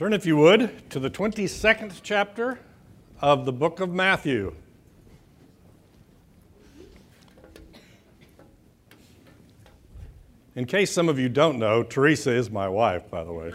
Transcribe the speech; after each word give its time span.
Turn, 0.00 0.14
if 0.14 0.24
you 0.24 0.38
would, 0.38 0.88
to 0.88 0.98
the 0.98 1.10
22nd 1.10 2.00
chapter 2.02 2.58
of 3.20 3.44
the 3.44 3.52
book 3.52 3.80
of 3.80 3.90
Matthew. 3.90 4.54
In 10.56 10.64
case 10.64 10.90
some 10.90 11.10
of 11.10 11.18
you 11.18 11.28
don't 11.28 11.58
know, 11.58 11.82
Teresa 11.82 12.30
is 12.30 12.50
my 12.50 12.66
wife, 12.66 13.10
by 13.10 13.24
the 13.24 13.32
way. 13.34 13.52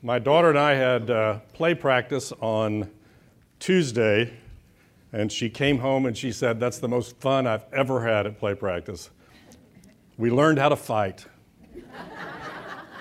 my 0.00 0.18
daughter 0.18 0.48
and 0.48 0.58
I 0.58 0.72
had 0.76 1.10
uh, 1.10 1.40
play 1.52 1.74
practice 1.74 2.32
on 2.40 2.90
Tuesday, 3.58 4.32
and 5.12 5.30
she 5.30 5.50
came 5.50 5.80
home 5.80 6.06
and 6.06 6.16
she 6.16 6.32
said, 6.32 6.58
That's 6.58 6.78
the 6.78 6.88
most 6.88 7.20
fun 7.20 7.46
I've 7.46 7.66
ever 7.70 8.02
had 8.02 8.26
at 8.26 8.38
play 8.38 8.54
practice. 8.54 9.10
We 10.16 10.30
learned 10.30 10.58
how 10.58 10.68
to 10.68 10.76
fight. 10.76 11.26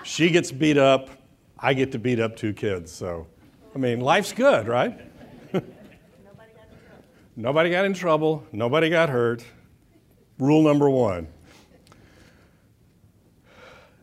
she 0.03 0.29
gets 0.29 0.51
beat 0.51 0.77
up, 0.77 1.09
I 1.57 1.73
get 1.73 1.91
to 1.91 1.99
beat 1.99 2.20
up 2.20 2.35
two 2.35 2.53
kids. 2.53 2.91
So, 2.91 3.27
I 3.75 3.77
mean, 3.77 4.01
life's 4.01 4.34
good, 4.34 4.67
right? 4.67 4.99
Nobody 7.35 7.70
got 7.70 7.85
in 7.85 7.93
trouble, 7.93 8.45
nobody 8.51 8.89
got 8.89 9.09
hurt. 9.09 9.43
Rule 10.37 10.63
number 10.63 10.89
one. 10.89 11.27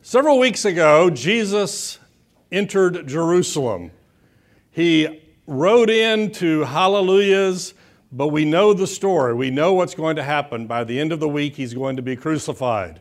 Several 0.03 0.39
weeks 0.39 0.65
ago, 0.65 1.11
Jesus 1.11 1.99
entered 2.51 3.07
Jerusalem. 3.07 3.91
He 4.71 5.23
rode 5.47 5.91
into 5.91 6.65
hallelujahs, 6.65 7.75
but 8.11 8.29
we 8.29 8.45
know 8.45 8.73
the 8.73 8.87
story. 8.87 9.35
We 9.35 9.51
know 9.51 9.75
what's 9.75 9.95
going 9.95 10.17
to 10.17 10.23
happen. 10.23 10.67
By 10.67 10.85
the 10.85 10.99
end 10.99 11.13
of 11.13 11.21
the 11.21 11.29
week, 11.29 11.57
he's 11.57 11.75
going 11.75 11.97
to 11.97 12.03
be 12.03 12.17
crucified. 12.17 13.01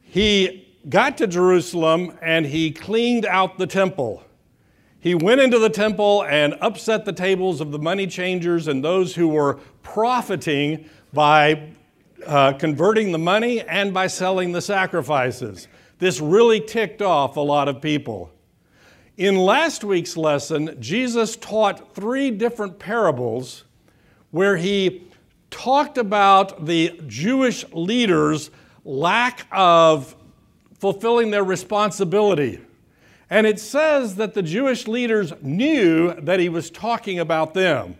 He 0.00 0.68
got 0.88 1.18
to 1.18 1.26
Jerusalem 1.26 2.18
and 2.22 2.46
he 2.46 2.70
cleaned 2.70 3.26
out 3.26 3.58
the 3.58 3.66
temple. 3.66 4.24
He 5.00 5.14
went 5.14 5.40
into 5.40 5.58
the 5.58 5.70
temple 5.70 6.24
and 6.24 6.54
upset 6.60 7.04
the 7.04 7.12
tables 7.12 7.60
of 7.60 7.70
the 7.70 7.78
money 7.78 8.06
changers 8.06 8.66
and 8.66 8.82
those 8.82 9.14
who 9.14 9.28
were 9.28 9.60
profiting 9.82 10.88
by 11.12 11.70
uh, 12.26 12.54
converting 12.54 13.12
the 13.12 13.18
money 13.18 13.60
and 13.60 13.94
by 13.94 14.08
selling 14.08 14.52
the 14.52 14.60
sacrifices. 14.60 15.68
This 15.98 16.20
really 16.20 16.60
ticked 16.60 17.00
off 17.00 17.36
a 17.36 17.40
lot 17.40 17.68
of 17.68 17.80
people. 17.80 18.32
In 19.16 19.36
last 19.36 19.84
week's 19.84 20.16
lesson, 20.16 20.76
Jesus 20.80 21.36
taught 21.36 21.94
three 21.94 22.30
different 22.30 22.78
parables 22.78 23.64
where 24.30 24.56
he 24.56 25.06
talked 25.50 25.98
about 25.98 26.66
the 26.66 27.00
Jewish 27.06 27.64
leaders' 27.72 28.50
lack 28.84 29.46
of 29.50 30.14
fulfilling 30.78 31.30
their 31.30 31.44
responsibility. 31.44 32.60
And 33.30 33.46
it 33.46 33.60
says 33.60 34.16
that 34.16 34.34
the 34.34 34.42
Jewish 34.42 34.86
leaders 34.86 35.32
knew 35.42 36.14
that 36.14 36.40
he 36.40 36.48
was 36.48 36.70
talking 36.70 37.18
about 37.18 37.54
them. 37.54 37.96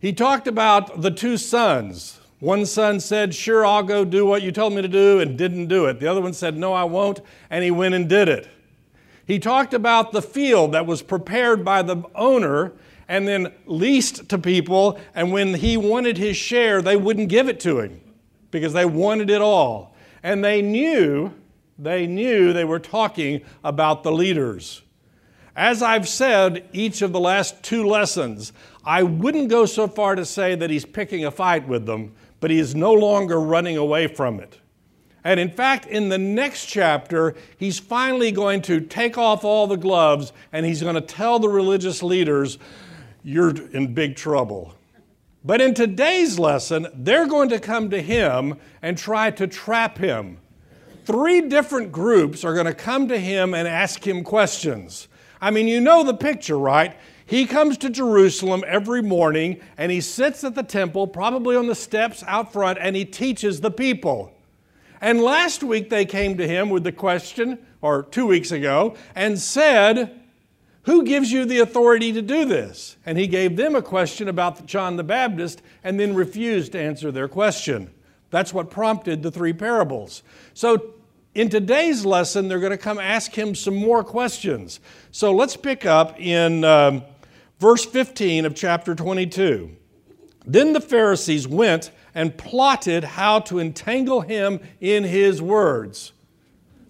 He 0.00 0.12
talked 0.12 0.46
about 0.46 1.00
the 1.00 1.10
two 1.10 1.38
sons. 1.38 2.20
One 2.40 2.66
son 2.66 3.00
said, 3.00 3.34
Sure, 3.34 3.64
I'll 3.64 3.82
go 3.82 4.04
do 4.04 4.26
what 4.26 4.42
you 4.42 4.52
told 4.52 4.74
me 4.74 4.82
to 4.82 4.88
do, 4.88 5.18
and 5.20 5.38
didn't 5.38 5.68
do 5.68 5.86
it. 5.86 5.98
The 5.98 6.08
other 6.08 6.20
one 6.20 6.34
said, 6.34 6.56
No, 6.58 6.74
I 6.74 6.84
won't, 6.84 7.20
and 7.48 7.64
he 7.64 7.70
went 7.70 7.94
and 7.94 8.06
did 8.06 8.28
it. 8.28 8.48
He 9.26 9.38
talked 9.38 9.72
about 9.72 10.12
the 10.12 10.20
field 10.20 10.72
that 10.72 10.84
was 10.84 11.00
prepared 11.00 11.64
by 11.64 11.80
the 11.80 12.02
owner 12.14 12.72
and 13.08 13.26
then 13.28 13.52
leased 13.66 14.28
to 14.28 14.38
people, 14.38 14.98
and 15.14 15.32
when 15.32 15.54
he 15.54 15.76
wanted 15.76 16.18
his 16.18 16.36
share, 16.36 16.82
they 16.82 16.96
wouldn't 16.96 17.28
give 17.28 17.48
it 17.48 17.60
to 17.60 17.80
him 17.80 18.00
because 18.50 18.72
they 18.72 18.84
wanted 18.86 19.30
it 19.30 19.40
all. 19.40 19.94
And 20.22 20.44
they 20.44 20.62
knew 20.62 21.32
they 21.78 22.06
knew 22.06 22.52
they 22.52 22.64
were 22.64 22.78
talking 22.78 23.42
about 23.62 24.02
the 24.02 24.12
leaders. 24.12 24.82
As 25.56 25.82
I've 25.82 26.08
said 26.08 26.68
each 26.72 27.02
of 27.02 27.12
the 27.12 27.20
last 27.20 27.62
two 27.62 27.84
lessons, 27.84 28.52
I 28.84 29.02
wouldn't 29.02 29.48
go 29.48 29.66
so 29.66 29.88
far 29.88 30.14
to 30.14 30.24
say 30.24 30.54
that 30.54 30.70
he's 30.70 30.84
picking 30.84 31.24
a 31.24 31.30
fight 31.30 31.66
with 31.66 31.86
them, 31.86 32.14
but 32.40 32.50
he 32.50 32.58
is 32.58 32.74
no 32.74 32.92
longer 32.92 33.40
running 33.40 33.76
away 33.76 34.06
from 34.06 34.40
it. 34.40 34.58
And 35.22 35.40
in 35.40 35.50
fact, 35.50 35.86
in 35.86 36.10
the 36.10 36.18
next 36.18 36.66
chapter, 36.66 37.34
he's 37.56 37.78
finally 37.78 38.30
going 38.30 38.60
to 38.62 38.80
take 38.80 39.16
off 39.16 39.42
all 39.42 39.66
the 39.66 39.76
gloves 39.76 40.32
and 40.52 40.66
he's 40.66 40.82
going 40.82 40.96
to 40.96 41.00
tell 41.00 41.38
the 41.38 41.48
religious 41.48 42.02
leaders, 42.02 42.58
You're 43.24 43.50
in 43.72 43.92
big 43.94 44.14
trouble. 44.14 44.74
But 45.44 45.60
in 45.60 45.74
today's 45.74 46.38
lesson, 46.38 46.86
they're 46.94 47.26
going 47.26 47.48
to 47.48 47.58
come 47.58 47.90
to 47.90 48.00
him 48.00 48.54
and 48.80 48.96
try 48.96 49.32
to 49.32 49.48
trap 49.48 49.98
him 49.98 50.38
three 51.04 51.42
different 51.42 51.92
groups 51.92 52.44
are 52.44 52.54
going 52.54 52.66
to 52.66 52.74
come 52.74 53.08
to 53.08 53.18
him 53.18 53.54
and 53.54 53.68
ask 53.68 54.06
him 54.06 54.24
questions. 54.24 55.08
I 55.40 55.50
mean, 55.50 55.68
you 55.68 55.80
know 55.80 56.02
the 56.02 56.14
picture, 56.14 56.58
right? 56.58 56.96
He 57.26 57.46
comes 57.46 57.78
to 57.78 57.90
Jerusalem 57.90 58.64
every 58.66 59.02
morning 59.02 59.60
and 59.76 59.92
he 59.92 60.00
sits 60.00 60.44
at 60.44 60.54
the 60.54 60.62
temple, 60.62 61.06
probably 61.06 61.56
on 61.56 61.66
the 61.66 61.74
steps 61.74 62.22
out 62.26 62.52
front, 62.52 62.78
and 62.80 62.96
he 62.96 63.04
teaches 63.04 63.60
the 63.60 63.70
people. 63.70 64.32
And 65.00 65.20
last 65.20 65.62
week 65.62 65.90
they 65.90 66.04
came 66.04 66.36
to 66.38 66.48
him 66.48 66.70
with 66.70 66.84
the 66.84 66.92
question, 66.92 67.58
or 67.82 68.04
two 68.04 68.26
weeks 68.26 68.52
ago, 68.52 68.96
and 69.14 69.38
said, 69.38 70.18
Who 70.84 71.04
gives 71.04 71.32
you 71.32 71.44
the 71.44 71.60
authority 71.60 72.12
to 72.12 72.20
do 72.20 72.44
this? 72.44 72.96
And 73.06 73.16
he 73.16 73.26
gave 73.26 73.56
them 73.56 73.74
a 73.74 73.82
question 73.82 74.28
about 74.28 74.66
John 74.66 74.96
the 74.96 75.04
Baptist 75.04 75.62
and 75.82 75.98
then 75.98 76.14
refused 76.14 76.72
to 76.72 76.80
answer 76.80 77.10
their 77.10 77.28
question. 77.28 77.90
That's 78.30 78.52
what 78.52 78.70
prompted 78.70 79.22
the 79.22 79.30
three 79.30 79.52
parables. 79.52 80.22
So, 80.52 80.94
in 81.34 81.48
today's 81.48 82.04
lesson, 82.04 82.46
they're 82.48 82.60
going 82.60 82.70
to 82.70 82.78
come 82.78 82.98
ask 82.98 83.36
him 83.36 83.54
some 83.54 83.74
more 83.74 84.04
questions. 84.04 84.78
So, 85.10 85.32
let's 85.32 85.56
pick 85.56 85.86
up 85.86 86.20
in 86.20 86.64
um, 86.64 87.02
verse 87.58 87.84
15 87.84 88.44
of 88.44 88.54
chapter 88.54 88.94
22. 88.94 89.74
Then 90.46 90.74
the 90.74 90.80
Pharisees 90.80 91.48
went 91.48 91.90
and 92.14 92.36
plotted 92.36 93.04
how 93.04 93.40
to 93.40 93.58
entangle 93.58 94.20
him 94.20 94.60
in 94.80 95.04
his 95.04 95.40
words. 95.40 96.12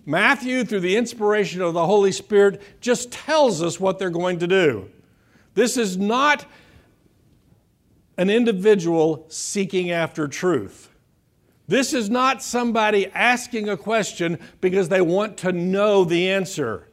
Matthew, 0.06 0.64
through 0.64 0.80
the 0.80 0.96
inspiration 0.96 1.62
of 1.62 1.74
the 1.74 1.86
Holy 1.86 2.12
Spirit, 2.12 2.60
just 2.80 3.10
tells 3.10 3.62
us 3.62 3.80
what 3.80 3.98
they're 3.98 4.10
going 4.10 4.38
to 4.40 4.46
do. 4.46 4.90
This 5.54 5.76
is 5.76 5.96
not 5.96 6.44
an 8.16 8.30
individual 8.30 9.26
seeking 9.28 9.90
after 9.90 10.28
truth. 10.28 10.90
This 11.66 11.94
is 11.94 12.10
not 12.10 12.42
somebody 12.42 13.06
asking 13.08 13.68
a 13.68 13.76
question 13.76 14.38
because 14.60 14.88
they 14.88 15.00
want 15.00 15.38
to 15.38 15.52
know 15.52 16.04
the 16.04 16.30
answer. 16.30 16.88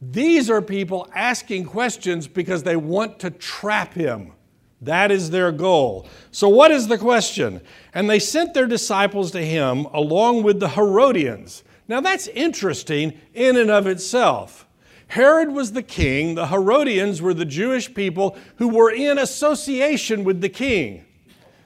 These 0.00 0.48
are 0.48 0.62
people 0.62 1.08
asking 1.14 1.66
questions 1.66 2.28
because 2.28 2.62
they 2.62 2.76
want 2.76 3.18
to 3.20 3.30
trap 3.30 3.94
him. 3.94 4.32
That 4.80 5.10
is 5.10 5.30
their 5.30 5.52
goal. 5.52 6.08
So, 6.32 6.48
what 6.48 6.72
is 6.72 6.88
the 6.88 6.98
question? 6.98 7.60
And 7.94 8.10
they 8.10 8.18
sent 8.18 8.52
their 8.52 8.66
disciples 8.66 9.30
to 9.32 9.44
him 9.44 9.86
along 9.86 10.42
with 10.42 10.58
the 10.58 10.70
Herodians. 10.70 11.62
Now, 11.92 12.00
that's 12.00 12.26
interesting 12.28 13.20
in 13.34 13.58
and 13.58 13.70
of 13.70 13.86
itself. 13.86 14.66
Herod 15.08 15.52
was 15.52 15.72
the 15.72 15.82
king, 15.82 16.36
the 16.36 16.46
Herodians 16.46 17.20
were 17.20 17.34
the 17.34 17.44
Jewish 17.44 17.92
people 17.92 18.34
who 18.56 18.68
were 18.68 18.90
in 18.90 19.18
association 19.18 20.24
with 20.24 20.40
the 20.40 20.48
king. 20.48 21.04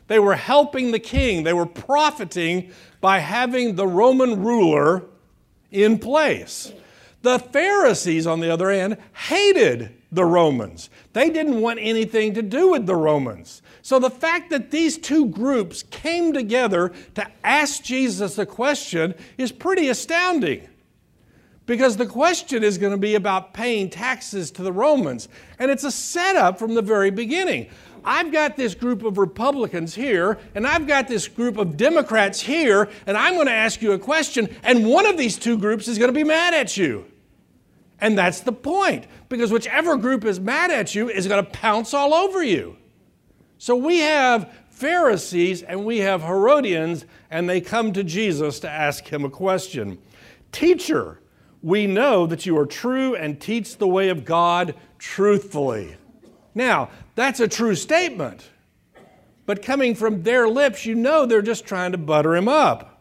They 0.09 0.19
were 0.19 0.35
helping 0.35 0.91
the 0.91 0.99
king, 0.99 1.45
they 1.45 1.53
were 1.53 1.65
profiting 1.65 2.73
by 3.01 3.21
having 3.21 3.77
the 3.77 3.87
Roman 3.87 4.43
ruler 4.43 5.05
in 5.71 5.97
place. 5.97 6.73
The 7.23 7.39
Pharisees, 7.39 8.27
on 8.27 8.41
the 8.41 8.53
other 8.53 8.73
hand, 8.73 8.97
hated 9.29 9.95
the 10.11 10.25
Romans. 10.25 10.91
They 11.13 11.31
didn't 11.31 11.61
want 11.61 11.79
anything 11.81 12.35
to 12.35 12.43
do 12.43 12.73
with 12.73 12.87
the 12.87 12.97
Romans. 12.97 13.63
So 13.87 14.01
the 14.01 14.11
fact 14.11 14.51
that 14.51 14.73
these 14.73 14.99
two 14.99 15.27
groups 15.27 15.85
came 15.85 16.33
together 16.33 16.93
to 17.15 17.25
ask 17.45 17.85
Jesus 17.85 18.37
a 18.37 18.45
question 18.45 19.15
is 19.39 19.53
pretty 19.53 19.89
astounding. 19.89 20.67
Because 21.67 21.97
the 21.97 22.07
question 22.07 22.65
is 22.65 22.79
going 22.79 22.91
to 22.91 22.99
be 22.99 23.15
about 23.15 23.55
paying 23.55 23.89
taxes 23.89 24.51
to 24.51 24.65
the 24.65 24.73
Romans. 24.73 25.29
And 25.61 25.71
it's 25.71 25.85
a 25.85 25.93
setup 25.93 26.59
from 26.59 26.75
the 26.75 26.83
very 26.83 27.13
beginning. 27.13 27.69
I've 28.05 28.33
got 28.33 28.57
this 28.57 28.75
group 28.75 29.05
of 29.05 29.19
Republicans 29.19 29.95
here, 29.95 30.41
and 30.57 30.67
I've 30.67 30.89
got 30.89 31.07
this 31.07 31.29
group 31.29 31.57
of 31.57 31.77
Democrats 31.77 32.41
here, 32.41 32.89
and 33.07 33.17
I'm 33.17 33.35
going 33.35 33.47
to 33.47 33.53
ask 33.53 33.81
you 33.83 33.93
a 33.93 34.01
question, 34.01 34.49
and 34.65 34.85
one 34.85 35.07
of 35.07 35.17
these 35.17 35.39
two 35.39 35.57
groups 35.57 35.87
is 35.87 35.97
going 35.97 36.13
to 36.13 36.13
be 36.13 36.25
mad 36.25 36.55
at 36.55 36.77
you. 36.77 37.05
And 38.01 38.19
that's 38.19 38.41
the 38.41 38.51
point, 38.51 39.07
because 39.29 39.53
whichever 39.53 39.97
group 39.97 40.25
is 40.25 40.41
mad 40.41 40.73
at 40.73 40.97
you 40.97 41.09
is 41.09 41.29
going 41.29 41.45
to 41.45 41.51
pounce 41.53 41.95
all 41.95 42.15
over 42.15 42.43
you. 42.43 42.79
So 43.59 43.75
we 43.77 43.99
have 43.99 44.53
Pharisees 44.71 45.63
and 45.63 45.87
we 45.87 45.99
have 45.99 46.23
Herodians, 46.23 47.07
and 47.31 47.49
they 47.49 47.61
come 47.61 47.93
to 47.95 48.05
Jesus 48.05 48.61
to 48.61 48.71
ask 48.71 49.07
him 49.07 49.25
a 49.25 49.31
question 49.31 49.99
Teacher, 50.53 51.21
we 51.63 51.87
know 51.87 52.27
that 52.27 52.47
you 52.47 52.57
are 52.59 52.67
true 52.67 53.15
and 53.15 53.41
teach 53.41 53.79
the 53.79 53.89
way 53.89 54.09
of 54.09 54.25
God 54.25 54.75
truthfully. 54.99 55.97
Now, 56.55 56.91
that's 57.15 57.41
a 57.41 57.49
true 57.49 57.75
statement. 57.75 58.49
But 59.47 59.63
coming 59.63 59.95
from 59.95 60.23
their 60.23 60.49
lips, 60.49 60.85
you 60.85 60.95
know 60.95 61.25
they're 61.25 61.43
just 61.43 61.67
trying 61.67 61.93
to 61.93 61.99
butter 61.99 62.35
him 62.35 62.49
up. 62.49 62.96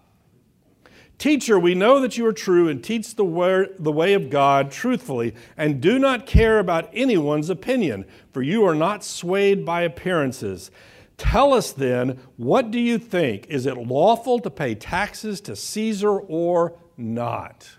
Teacher, 1.18 1.58
we 1.58 1.76
know 1.76 2.02
that 2.02 2.18
you 2.18 2.26
are 2.26 2.34
true 2.34 2.68
and 2.68 2.84
teach 2.84 3.16
the 3.16 3.24
way, 3.24 3.68
the 3.80 3.92
way 3.92 4.14
of 4.14 4.30
God 4.30 4.70
truthfully, 4.70 5.34
and 5.56 5.80
do 5.80 5.98
not 5.98 6.26
care 6.26 6.60
about 6.60 6.90
anyone's 6.94 7.50
opinion, 7.50 8.06
for 8.34 8.42
you 8.42 8.66
are 8.66 8.76
not 8.76 9.04
swayed 9.04 9.66
by 9.66 9.82
appearances. 9.82 10.72
Tell 11.18 11.54
us 11.54 11.72
then, 11.72 12.20
what 12.36 12.70
do 12.70 12.80
you 12.80 12.98
think? 12.98 13.48
Is 13.48 13.66
it 13.66 13.78
lawful 13.78 14.40
to 14.40 14.50
pay 14.50 14.76
taxes 14.76 15.40
to 15.42 15.56
Caesar 15.56 16.20
or 16.20 16.78
not? 16.98 17.70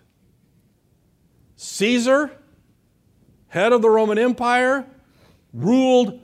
Caesar, 1.57 2.31
head 3.49 3.73
of 3.73 3.83
the 3.83 3.91
Roman 3.91 4.19
Empire, 4.19 4.87
ruled 5.53 6.23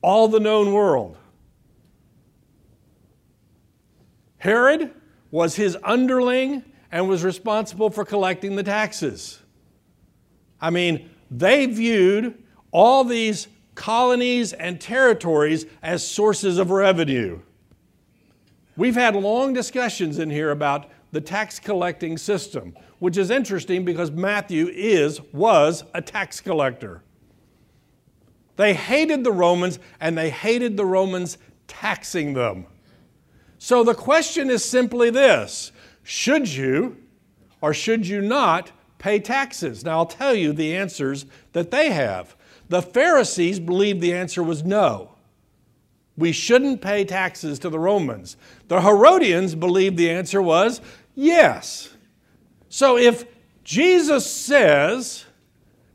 all 0.00 0.28
the 0.28 0.40
known 0.40 0.72
world. 0.72 1.16
Herod 4.38 4.92
was 5.30 5.56
his 5.56 5.76
underling 5.82 6.64
and 6.90 7.08
was 7.08 7.24
responsible 7.24 7.90
for 7.90 8.04
collecting 8.04 8.56
the 8.56 8.62
taxes. 8.62 9.40
I 10.60 10.70
mean, 10.70 11.10
they 11.30 11.66
viewed 11.66 12.42
all 12.70 13.04
these 13.04 13.48
colonies 13.74 14.52
and 14.52 14.80
territories 14.80 15.66
as 15.82 16.06
sources 16.06 16.58
of 16.58 16.70
revenue. 16.70 17.40
We've 18.76 18.94
had 18.94 19.14
long 19.14 19.52
discussions 19.52 20.18
in 20.18 20.30
here 20.30 20.50
about 20.50 20.90
the 21.12 21.20
tax 21.20 21.58
collecting 21.58 22.18
system, 22.18 22.74
which 22.98 23.16
is 23.16 23.30
interesting 23.30 23.84
because 23.84 24.10
Matthew 24.10 24.68
is 24.68 25.20
was 25.32 25.84
a 25.94 26.02
tax 26.02 26.40
collector. 26.40 27.02
They 28.56 28.74
hated 28.74 29.24
the 29.24 29.32
Romans 29.32 29.78
and 30.00 30.16
they 30.16 30.30
hated 30.30 30.76
the 30.76 30.84
Romans 30.84 31.38
taxing 31.68 32.32
them. 32.32 32.66
So 33.66 33.82
the 33.82 33.94
question 33.94 34.48
is 34.48 34.64
simply 34.64 35.10
this 35.10 35.72
Should 36.04 36.48
you 36.48 36.98
or 37.60 37.74
should 37.74 38.06
you 38.06 38.20
not 38.20 38.70
pay 38.98 39.18
taxes? 39.18 39.84
Now, 39.84 39.98
I'll 39.98 40.06
tell 40.06 40.36
you 40.36 40.52
the 40.52 40.76
answers 40.76 41.26
that 41.52 41.72
they 41.72 41.90
have. 41.90 42.36
The 42.68 42.80
Pharisees 42.80 43.58
believed 43.58 44.00
the 44.00 44.12
answer 44.12 44.40
was 44.40 44.62
no. 44.62 45.16
We 46.16 46.30
shouldn't 46.30 46.80
pay 46.80 47.04
taxes 47.04 47.58
to 47.58 47.68
the 47.68 47.80
Romans. 47.80 48.36
The 48.68 48.82
Herodians 48.82 49.56
believed 49.56 49.96
the 49.96 50.10
answer 50.10 50.40
was 50.40 50.80
yes. 51.16 51.92
So 52.68 52.96
if 52.96 53.24
Jesus 53.64 54.30
says, 54.30 55.24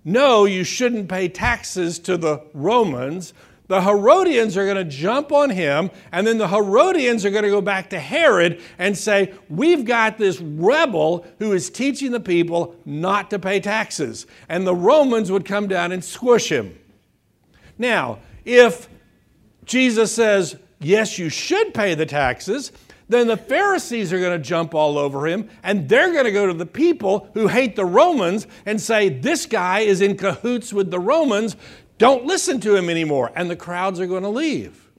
no, 0.03 0.44
you 0.44 0.65
shouldn't 0.65 1.07
pay 1.07 1.29
taxes 1.29 2.00
to 2.00 2.18
the 2.18 2.45
Romans, 2.53 3.33
the 3.71 3.81
Herodians 3.81 4.57
are 4.57 4.65
going 4.65 4.75
to 4.75 4.83
jump 4.83 5.31
on 5.31 5.50
him, 5.50 5.91
and 6.12 6.27
then 6.27 6.38
the 6.38 6.50
Herodians 6.50 7.23
are 7.23 7.29
going 7.29 7.45
to 7.45 7.50
go 7.50 7.62
back 7.62 7.91
to 7.91 8.00
Herod 8.01 8.59
and 8.77 8.97
say, 8.97 9.33
We've 9.50 9.85
got 9.85 10.18
this 10.18 10.41
rebel 10.41 11.25
who 11.39 11.53
is 11.53 11.69
teaching 11.69 12.12
the 12.12 12.19
people 12.19 12.75
not 12.83 13.29
to 13.29 13.39
pay 13.39 13.62
taxes. 13.62 14.27
And 14.50 14.68
the 14.68 14.75
Romans 14.75 15.31
would 15.31 15.45
come 15.45 15.69
down 15.69 15.94
and 15.94 16.03
squish 16.03 16.51
him. 16.51 16.77
Now, 17.77 18.19
if 18.44 18.89
Jesus 19.63 20.12
says, 20.12 20.57
Yes, 20.81 21.18
you 21.18 21.29
should 21.29 21.73
pay 21.73 21.95
the 21.95 22.06
taxes, 22.06 22.73
then 23.12 23.27
the 23.27 23.38
Pharisees 23.38 24.12
are 24.13 24.19
going 24.19 24.38
to 24.38 24.44
jump 24.44 24.73
all 24.73 24.97
over 24.97 25.27
him 25.27 25.50
and 25.63 25.88
they're 25.89 26.13
going 26.13 26.25
to 26.25 26.31
go 26.31 26.47
to 26.47 26.53
the 26.53 26.65
people 26.65 27.29
who 27.33 27.47
hate 27.47 27.75
the 27.75 27.85
Romans 27.85 28.47
and 28.65 28.79
say, 28.81 29.09
This 29.09 29.45
guy 29.45 29.79
is 29.79 30.01
in 30.01 30.18
cahoots 30.18 30.71
with 30.73 30.91
the 30.91 31.00
Romans. 31.00 31.56
Don't 32.01 32.25
listen 32.25 32.59
to 32.62 32.75
him 32.75 32.89
anymore. 32.89 33.31
And 33.36 33.48
the 33.48 33.56
crowds 33.56 34.00
are 34.00 34.07
going 34.07 34.24
to 34.24 34.30
leave. 34.30 34.89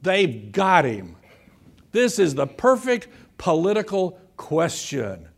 They've 0.00 0.50
got 0.50 0.86
him. 0.86 1.16
This 1.92 2.18
is 2.18 2.34
the 2.34 2.46
perfect 2.46 3.08
political 3.36 4.18
question. 4.38 5.28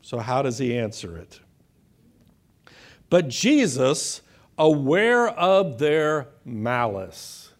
So, 0.00 0.18
how 0.18 0.42
does 0.42 0.58
he 0.58 0.76
answer 0.76 1.16
it? 1.16 1.38
But 3.10 3.28
Jesus, 3.28 4.22
aware 4.58 5.28
of 5.28 5.78
their 5.78 6.26
malice, 6.44 7.52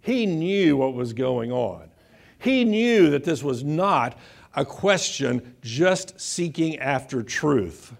he 0.00 0.24
knew 0.24 0.76
what 0.76 0.94
was 0.94 1.12
going 1.12 1.50
on. 1.50 1.90
He 2.38 2.62
knew 2.62 3.10
that 3.10 3.24
this 3.24 3.42
was 3.42 3.64
not 3.64 4.16
a 4.54 4.64
question 4.64 5.56
just 5.62 6.20
seeking 6.20 6.78
after 6.78 7.24
truth. 7.24 7.92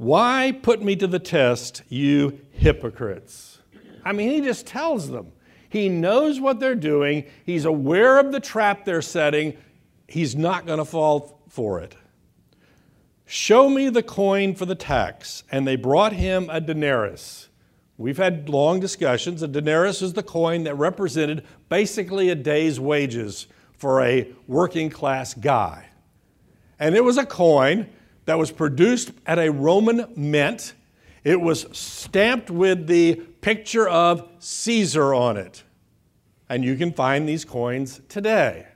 Why 0.00 0.58
put 0.62 0.80
me 0.80 0.96
to 0.96 1.06
the 1.06 1.18
test, 1.18 1.82
you 1.90 2.40
hypocrites? 2.52 3.58
I 4.02 4.12
mean, 4.12 4.30
he 4.30 4.40
just 4.40 4.66
tells 4.66 5.10
them. 5.10 5.30
He 5.68 5.90
knows 5.90 6.40
what 6.40 6.58
they're 6.58 6.74
doing, 6.74 7.26
he's 7.44 7.66
aware 7.66 8.18
of 8.18 8.32
the 8.32 8.40
trap 8.40 8.86
they're 8.86 9.02
setting, 9.02 9.58
he's 10.08 10.34
not 10.34 10.64
going 10.64 10.78
to 10.78 10.86
fall 10.86 11.42
for 11.50 11.80
it. 11.80 11.96
Show 13.26 13.68
me 13.68 13.90
the 13.90 14.02
coin 14.02 14.54
for 14.54 14.64
the 14.64 14.74
tax. 14.74 15.44
And 15.52 15.68
they 15.68 15.76
brought 15.76 16.14
him 16.14 16.48
a 16.50 16.62
denarius. 16.62 17.50
We've 17.98 18.16
had 18.16 18.48
long 18.48 18.80
discussions. 18.80 19.42
A 19.42 19.48
denarius 19.48 20.00
is 20.00 20.14
the 20.14 20.22
coin 20.22 20.64
that 20.64 20.76
represented 20.76 21.44
basically 21.68 22.30
a 22.30 22.34
day's 22.34 22.80
wages 22.80 23.48
for 23.76 24.00
a 24.00 24.32
working 24.46 24.88
class 24.88 25.34
guy. 25.34 25.90
And 26.78 26.96
it 26.96 27.04
was 27.04 27.18
a 27.18 27.26
coin 27.26 27.86
that 28.24 28.38
was 28.38 28.50
produced 28.50 29.12
at 29.26 29.38
a 29.38 29.50
Roman 29.50 30.12
mint. 30.16 30.74
It 31.24 31.40
was 31.40 31.66
stamped 31.72 32.50
with 32.50 32.86
the 32.86 33.16
picture 33.40 33.88
of 33.88 34.28
Caesar 34.38 35.14
on 35.14 35.36
it. 35.36 35.62
And 36.48 36.64
you 36.64 36.76
can 36.76 36.92
find 36.92 37.28
these 37.28 37.44
coins 37.44 38.00
today. 38.08 38.66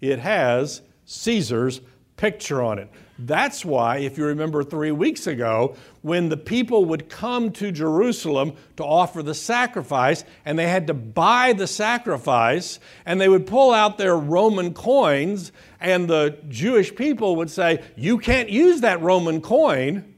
It 0.00 0.18
has 0.18 0.82
Caesar's 1.04 1.80
picture 2.16 2.62
on 2.62 2.78
it. 2.78 2.90
That's 3.18 3.64
why, 3.64 3.98
if 3.98 4.18
you 4.18 4.26
remember 4.26 4.62
three 4.62 4.90
weeks 4.90 5.26
ago, 5.26 5.74
when 6.02 6.28
the 6.28 6.36
people 6.36 6.84
would 6.84 7.08
come 7.08 7.50
to 7.52 7.72
Jerusalem 7.72 8.52
to 8.76 8.84
offer 8.84 9.22
the 9.22 9.34
sacrifice, 9.34 10.24
and 10.44 10.58
they 10.58 10.68
had 10.68 10.86
to 10.88 10.94
buy 10.94 11.54
the 11.54 11.66
sacrifice, 11.66 12.78
and 13.06 13.18
they 13.20 13.28
would 13.28 13.46
pull 13.46 13.72
out 13.72 13.96
their 13.96 14.16
Roman 14.16 14.74
coins, 14.74 15.50
and 15.80 16.08
the 16.08 16.38
Jewish 16.48 16.94
people 16.94 17.36
would 17.36 17.50
say, 17.50 17.82
You 17.96 18.18
can't 18.18 18.50
use 18.50 18.82
that 18.82 19.00
Roman 19.00 19.40
coin 19.40 20.14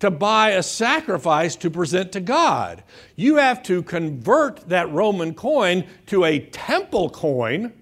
to 0.00 0.10
buy 0.10 0.50
a 0.50 0.62
sacrifice 0.62 1.56
to 1.56 1.70
present 1.70 2.12
to 2.12 2.20
God. 2.20 2.82
You 3.14 3.36
have 3.36 3.62
to 3.64 3.82
convert 3.82 4.68
that 4.68 4.92
Roman 4.92 5.32
coin 5.32 5.86
to 6.06 6.24
a 6.24 6.38
temple 6.38 7.08
coin 7.08 7.72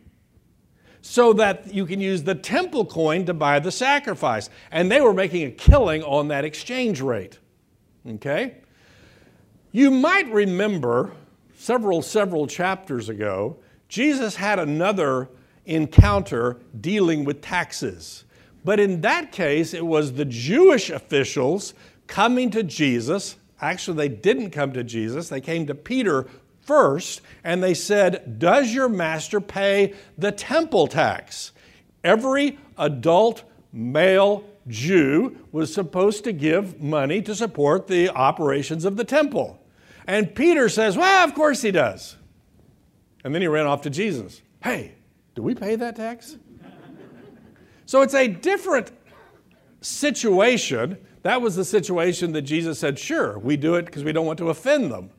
so 1.07 1.35
that 1.35 1.75
you 1.75 1.85
can 1.85 2.01
use 2.01 2.23
the 2.23 2.35
temple 2.35 2.87
coin 2.87 3.27
to 3.27 3.35
buy 3.35 3.59
the 3.59 3.71
sacrifice. 3.71 4.49
And 4.71 4.91
they 4.91 5.03
were 5.03 5.13
making 5.13 5.47
a 5.47 5.51
killing 5.51 6.03
on 6.03 6.29
that 6.29 6.47
exchange 6.47 7.03
rate. 7.03 7.39
Okay? 8.09 8.57
You 9.71 9.91
might 9.91 10.33
remember 10.33 11.13
several, 11.59 12.01
several 12.01 12.47
chapters 12.47 13.11
ago, 13.11 13.59
Jesus 13.87 14.35
had 14.35 14.59
another 14.59 15.29
encounter 15.67 16.57
dealing 16.81 17.25
with 17.25 17.43
taxes. 17.43 18.25
But 18.65 18.81
in 18.81 19.03
that 19.03 19.31
case, 19.31 19.75
it 19.75 19.85
was 19.85 20.15
the 20.15 20.25
Jewish 20.25 20.89
officials 20.89 21.75
coming 22.07 22.51
to 22.53 22.63
Jesus. 22.63 23.37
Actually, 23.61 24.09
they 24.09 24.15
didn't 24.15 24.53
come 24.53 24.73
to 24.73 24.83
Jesus, 24.83 25.29
they 25.29 25.43
came 25.43 25.67
to 25.67 25.75
Peter 25.75 26.27
first 26.65 27.21
and 27.43 27.63
they 27.63 27.75
said, 27.75 28.39
Does 28.39 28.73
your 28.73 28.89
master 28.89 29.41
pay 29.41 29.95
the 30.17 30.33
temple 30.33 30.87
tax? 30.87 31.53
Every 32.03 32.59
adult 32.77 33.45
male 33.73 34.45
Jew 34.69 35.37
was 35.53 35.73
supposed 35.73 36.25
to 36.25 36.33
give 36.33 36.81
money 36.81 37.21
to 37.23 37.35
support 37.35 37.87
the 37.87 38.09
operations 38.11 38.85
of 38.85 38.97
the 38.97 39.05
temple. 39.05 39.61
And 40.07 40.35
Peter 40.35 40.69
says, 40.69 40.97
Well, 40.97 41.25
of 41.27 41.35
course 41.35 41.63
he 41.63 41.71
does. 41.71 42.17
And 43.25 43.35
then 43.35 43.43
he 43.43 43.49
ran 43.49 43.67
off 43.67 43.83
to 43.83 43.91
Jesus. 43.91 44.43
Hey, 44.63 44.93
do 45.35 45.43
we 45.43 45.55
pay 45.55 45.77
that 45.77 45.97
tax? 45.97 46.37
so 47.87 48.03
it's 48.03 48.15
a 48.15 48.29
different 48.29 48.91
situation. 49.81 50.99
That 51.23 51.41
was 51.41 51.57
the 51.57 51.65
situation 51.65 52.33
that 52.33 52.43
Jesus 52.43 52.79
said, 52.79 52.99
Sure, 52.99 53.39
we 53.39 53.57
do 53.57 53.75
it 53.75 53.87
because 53.87 54.05
we 54.05 54.13
don't 54.13 54.27
want 54.27 54.39
to 54.39 54.51
offend 54.51 54.91
them. 54.91 55.11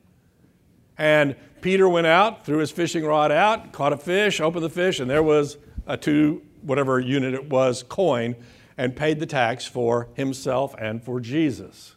And 0.98 1.36
Peter 1.62 1.90
went 1.90 2.08
out, 2.08 2.46
threw 2.46 2.60
his 2.60 2.72
fishing 2.72 3.04
rod 3.04 3.32
out, 3.32 3.72
caught 3.72 3.94
a 3.94 3.98
fish, 3.98 4.40
opened 4.40 4.64
the 4.64 4.70
fish, 4.70 5.00
and 5.00 5.10
there 5.10 5.24
was 5.24 5.58
a 5.88 5.98
two, 5.98 6.42
whatever 6.62 7.00
unit 7.00 7.34
it 7.34 7.50
was, 7.50 7.84
coin, 7.84 8.36
and 8.78 8.96
paid 8.96 9.20
the 9.20 9.26
tax 9.26 9.66
for 9.66 10.10
himself 10.14 10.76
and 10.78 11.04
for 11.04 11.20
Jesus. 11.20 11.96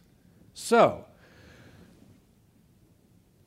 So, 0.53 1.05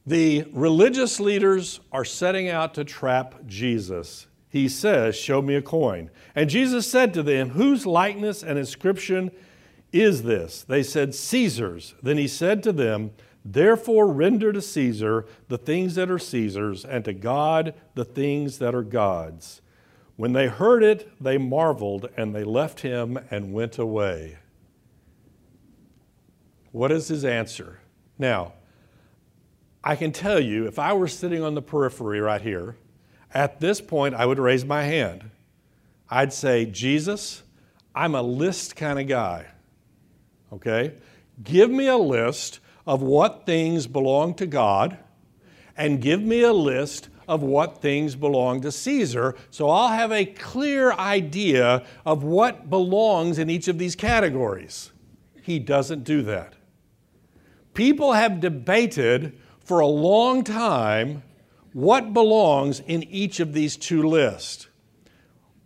the 0.07 0.47
religious 0.53 1.21
leaders 1.21 1.81
are 1.93 2.05
setting 2.05 2.49
out 2.49 2.75
to 2.75 2.85
trap 2.85 3.47
Jesus. 3.47 4.27
He 4.49 4.69
says, 4.69 5.17
Show 5.17 5.41
me 5.41 5.55
a 5.55 5.63
coin. 5.63 6.11
And 6.35 6.51
Jesus 6.51 6.91
said 6.91 7.15
to 7.15 7.23
them, 7.23 7.51
Whose 7.51 7.87
likeness 7.87 8.43
and 8.43 8.59
inscription 8.59 9.31
is 9.93 10.25
this? 10.25 10.63
They 10.63 10.83
said, 10.83 11.15
Caesar's. 11.15 11.95
Then 12.03 12.19
he 12.19 12.29
said 12.29 12.63
to 12.65 12.73
them, 12.73 13.13
Therefore, 13.45 14.07
render 14.07 14.53
to 14.53 14.63
Caesar 14.63 15.27
the 15.49 15.59
things 15.59 15.97
that 15.97 16.11
are 16.11 16.19
Caesar's, 16.19 16.85
and 16.85 17.05
to 17.05 17.13
God 17.13 17.75
the 17.95 18.05
things 18.05 18.59
that 18.59 18.75
are 18.75 18.85
God's. 18.85 19.61
When 20.17 20.33
they 20.33 20.47
heard 20.47 20.83
it, 20.83 21.11
they 21.21 21.39
marveled, 21.39 22.09
and 22.17 22.35
they 22.35 22.45
left 22.45 22.81
him 22.81 23.19
and 23.31 23.53
went 23.53 23.79
away. 23.79 24.39
What 26.71 26.93
is 26.93 27.09
his 27.09 27.25
answer? 27.25 27.81
Now, 28.19 28.55
I 29.85 29.97
can 29.97 30.13
tell 30.13 30.39
you, 30.39 30.67
if 30.67 30.79
I 30.79 30.93
were 30.93 31.09
sitting 31.09 31.43
on 31.43 31.55
the 31.55 31.63
periphery 31.63 32.21
right 32.21 32.41
here, 32.41 32.77
at 33.35 33.61
this 33.61 33.81
point 33.81 34.15
I 34.15 34.27
would 34.27 34.39
raise 34.39 34.65
my 34.65 34.85
hand. 34.85 35.31
I'd 36.09 36.33
say, 36.33 36.67
Jesus, 36.67 37.43
I'm 37.95 38.15
a 38.15 38.23
list 38.23 38.77
kind 38.77 39.01
of 39.01 39.09
guy. 39.09 39.47
Okay? 40.53 40.95
Give 41.43 41.71
me 41.71 41.89
a 41.89 41.97
list 41.97 42.61
of 42.87 43.03
what 43.03 43.47
things 43.47 43.87
belong 43.87 44.35
to 44.35 44.47
God 44.47 44.99
and 45.77 46.01
give 46.01 46.21
me 46.21 46.43
a 46.43 46.53
list 46.53 47.09
of 47.29 47.43
what 47.43 47.81
things 47.81 48.15
belong 48.17 48.61
to 48.61 48.73
Caesar 48.73 49.35
so 49.51 49.71
I'll 49.71 49.89
have 49.89 50.13
a 50.13 50.25
clear 50.25 50.93
idea 50.93 51.85
of 52.05 52.23
what 52.23 52.69
belongs 52.69 53.39
in 53.39 53.49
each 53.49 53.69
of 53.69 53.79
these 53.79 53.97
categories. 53.97 54.93
He 55.43 55.59
doesn't 55.59 56.05
do 56.05 56.23
that. 56.23 56.55
People 57.75 58.13
have 58.13 58.41
debated 58.41 59.39
for 59.65 59.81
a 59.81 59.87
long 59.87 60.45
time 60.45 61.23
what 61.73 62.13
belongs 62.13 62.81
in 62.81 63.03
each 63.05 63.41
of 63.41 63.53
these 63.53 63.77
two 63.77 64.03
lists. 64.03 64.69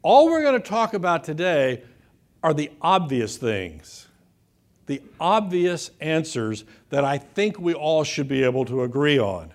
All 0.02 0.26
we're 0.26 0.42
going 0.42 0.60
to 0.60 0.68
talk 0.68 0.94
about 0.94 1.24
today 1.24 1.82
are 2.42 2.54
the 2.54 2.70
obvious 2.80 3.36
things, 3.36 4.05
the 4.86 5.02
obvious 5.20 5.90
answers 6.00 6.64
that 6.90 7.04
I 7.04 7.18
think 7.18 7.58
we 7.58 7.74
all 7.74 8.04
should 8.04 8.28
be 8.28 8.44
able 8.44 8.64
to 8.66 8.82
agree 8.82 9.18
on. 9.18 9.52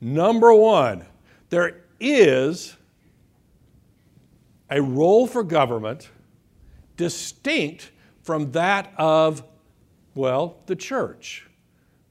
Number 0.00 0.54
one, 0.54 1.04
there 1.50 1.82
is 2.00 2.76
a 4.70 4.80
role 4.80 5.26
for 5.26 5.42
government 5.42 6.08
distinct 6.96 7.90
from 8.22 8.52
that 8.52 8.92
of, 8.96 9.42
well, 10.14 10.56
the 10.66 10.76
church. 10.76 11.46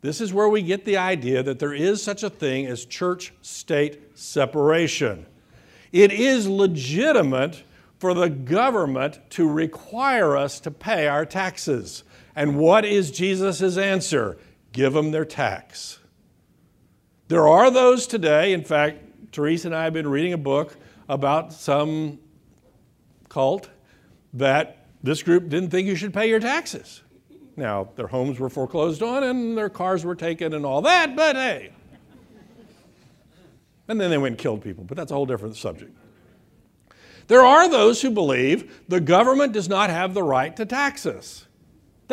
This 0.02 0.20
is 0.20 0.34
where 0.34 0.50
we 0.50 0.62
get 0.62 0.84
the 0.84 0.98
idea 0.98 1.44
that 1.44 1.60
there 1.60 1.74
is 1.74 2.04
such 2.04 2.24
a 2.24 2.30
thing 2.30 2.66
as 2.66 2.86
church 2.86 3.34
state 3.42 4.18
separation. 4.18 5.26
It 5.94 6.12
is 6.12 6.48
legitimate 6.48 7.64
for 8.00 8.14
the 8.14 8.30
government 8.30 9.20
to 9.30 9.50
require 9.50 10.36
us 10.36 10.60
to 10.62 10.72
pay 10.72 11.08
our 11.08 11.26
taxes. 11.26 12.04
And 12.36 12.58
what 12.58 12.86
is 12.86 13.12
Jesus' 13.12 13.78
answer? 13.78 14.38
Give 14.72 14.94
them 14.94 15.12
their 15.12 15.26
tax. 15.26 16.00
There 17.28 17.48
are 17.48 17.70
those 17.72 18.08
today, 18.08 18.54
in 18.54 18.64
fact, 18.64 19.32
Teresa 19.32 19.68
and 19.68 19.76
I 19.76 19.86
have 19.86 19.94
been 19.94 20.08
reading 20.08 20.34
a 20.34 20.38
book 20.38 20.76
about 21.10 21.54
some 21.54 22.20
cult 23.30 23.70
that 24.34 24.86
this 25.02 25.24
group 25.24 25.50
didn't 25.50 25.70
think 25.70 25.88
you 25.88 25.96
should 25.96 26.14
pay 26.14 26.30
your 26.30 26.40
taxes. 26.40 27.02
Now, 27.56 27.90
their 27.96 28.08
homes 28.08 28.40
were 28.40 28.50
foreclosed 28.50 29.04
on 29.04 29.24
and 29.24 29.58
their 29.58 29.70
cars 29.70 30.04
were 30.04 30.16
taken 30.16 30.54
and 30.54 30.66
all 30.66 30.82
that, 30.84 31.16
but 31.16 31.36
hey. 31.36 31.72
And 33.88 34.00
then 34.00 34.10
they 34.10 34.18
went 34.18 34.34
and 34.34 34.40
killed 34.40 34.64
people, 34.64 34.84
but 34.84 34.98
that's 34.98 35.12
a 35.12 35.16
whole 35.16 35.26
different 35.26 35.56
subject. 35.56 35.96
There 37.28 37.44
are 37.44 37.70
those 37.70 38.02
who 38.02 38.12
believe 38.12 38.84
the 38.88 39.00
government 39.00 39.54
does 39.54 39.70
not 39.70 39.90
have 39.90 40.14
the 40.14 40.24
right 40.24 40.56
to 40.56 40.66
tax 40.66 41.06
us. 41.06 41.46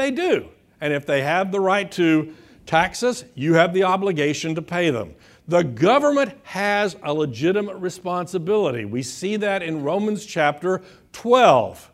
They 0.00 0.11
do. 0.11 0.49
And 0.80 0.95
if 0.95 1.04
they 1.04 1.21
have 1.21 1.52
the 1.52 1.61
right 1.61 1.90
to 1.92 2.35
tax 2.64 3.02
us, 3.02 3.23
you 3.35 3.54
have 3.54 3.75
the 3.75 3.85
obligation 3.85 4.54
to 4.54 4.62
pay 4.62 4.88
them. 4.88 5.14
The 5.47 5.62
government 5.62 6.33
has 6.42 6.97
a 7.02 7.12
legitimate 7.12 7.76
responsibility. 7.76 8.87
We 8.87 9.02
see 9.02 9.37
that 9.37 9.62
in 9.62 9.83
Romans 9.83 10.25
chapter 10.25 10.80
12. 11.12 11.92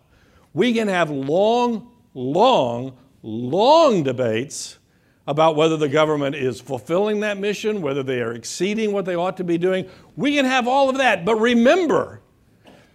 We 0.54 0.72
can 0.72 0.86
have 0.86 1.10
long, 1.10 1.90
long, 2.14 2.96
long 3.22 4.04
debates 4.04 4.78
about 5.26 5.56
whether 5.56 5.76
the 5.76 5.88
government 5.88 6.36
is 6.36 6.60
fulfilling 6.60 7.20
that 7.20 7.38
mission, 7.38 7.82
whether 7.82 8.04
they 8.04 8.20
are 8.20 8.34
exceeding 8.34 8.92
what 8.92 9.04
they 9.04 9.16
ought 9.16 9.36
to 9.38 9.44
be 9.44 9.58
doing. 9.58 9.88
We 10.14 10.36
can 10.36 10.44
have 10.44 10.68
all 10.68 10.88
of 10.88 10.98
that. 10.98 11.24
But 11.24 11.40
remember, 11.40 12.20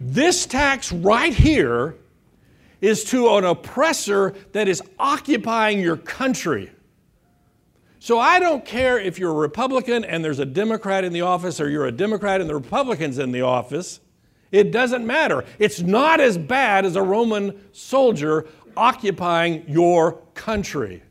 this 0.00 0.46
tax 0.46 0.90
right 0.90 1.34
here 1.34 1.96
is 2.82 3.04
to 3.04 3.30
an 3.36 3.44
oppressor 3.44 4.34
that 4.52 4.68
is 4.68 4.82
occupying 4.98 5.80
your 5.80 5.96
country. 5.96 6.70
So 8.00 8.18
I 8.18 8.40
don't 8.40 8.64
care 8.64 8.98
if 8.98 9.18
you're 9.18 9.30
a 9.30 9.34
Republican 9.34 10.04
and 10.04 10.24
there's 10.24 10.40
a 10.40 10.44
Democrat 10.44 11.04
in 11.04 11.12
the 11.12 11.20
office 11.20 11.60
or 11.60 11.70
you're 11.70 11.86
a 11.86 11.92
Democrat 11.92 12.40
and 12.40 12.50
the 12.50 12.54
Republican's 12.56 13.18
in 13.18 13.30
the 13.30 13.42
office. 13.42 14.00
It 14.50 14.72
doesn't 14.72 15.06
matter. 15.06 15.44
It's 15.60 15.80
not 15.80 16.20
as 16.20 16.36
bad 16.36 16.84
as 16.84 16.96
a 16.96 17.02
Roman 17.02 17.58
soldier 17.72 18.48
occupying 18.76 19.64
your 19.68 20.14
country. 20.34 21.04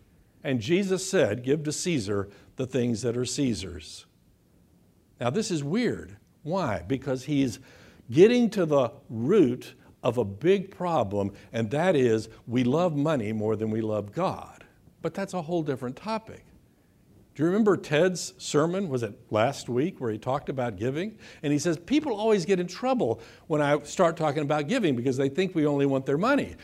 And 0.44 0.60
Jesus 0.60 1.10
said, 1.10 1.44
Give 1.44 1.64
to 1.64 1.72
Caesar 1.72 2.30
the 2.58 2.68
things 2.68 3.02
that 3.04 3.16
are 3.16 3.26
Caesar's. 3.26 4.06
Now, 5.20 5.30
this 5.30 5.50
is 5.50 5.64
weird. 5.64 6.18
Why? 6.44 6.84
Because 6.86 7.24
he's 7.24 7.60
getting 8.10 8.50
to 8.50 8.66
the 8.66 8.92
root 9.10 9.76
of 10.04 10.18
a 10.18 10.26
big 10.26 10.76
problem, 10.76 11.32
and 11.54 11.70
that 11.72 11.96
is 11.96 12.30
we 12.48 12.64
love 12.64 12.96
money 12.96 13.32
more 13.32 13.56
than 13.56 13.70
we 13.70 13.82
love 13.82 14.12
God. 14.12 14.64
But 15.02 15.14
that's 15.14 15.34
a 15.34 15.42
whole 15.42 15.64
different 15.64 15.96
topic. 15.96 16.46
Do 17.34 17.44
you 17.44 17.48
remember 17.48 17.78
Ted's 17.78 18.34
sermon? 18.38 18.90
Was 18.90 19.04
it 19.04 19.18
last 19.30 19.70
week 19.70 20.02
where 20.02 20.12
he 20.12 20.18
talked 20.18 20.50
about 20.50 20.76
giving? 20.76 21.18
And 21.44 21.54
he 21.54 21.60
says, 21.60 21.78
People 21.78 22.14
always 22.14 22.46
get 22.46 22.60
in 22.60 22.68
trouble 22.68 23.22
when 23.48 23.62
I 23.62 23.82
start 23.84 24.18
talking 24.18 24.42
about 24.42 24.68
giving 24.68 24.96
because 24.96 25.18
they 25.18 25.30
think 25.30 25.56
we 25.56 25.66
only 25.66 25.86
want 25.86 26.06
their 26.06 26.18
money. 26.18 26.56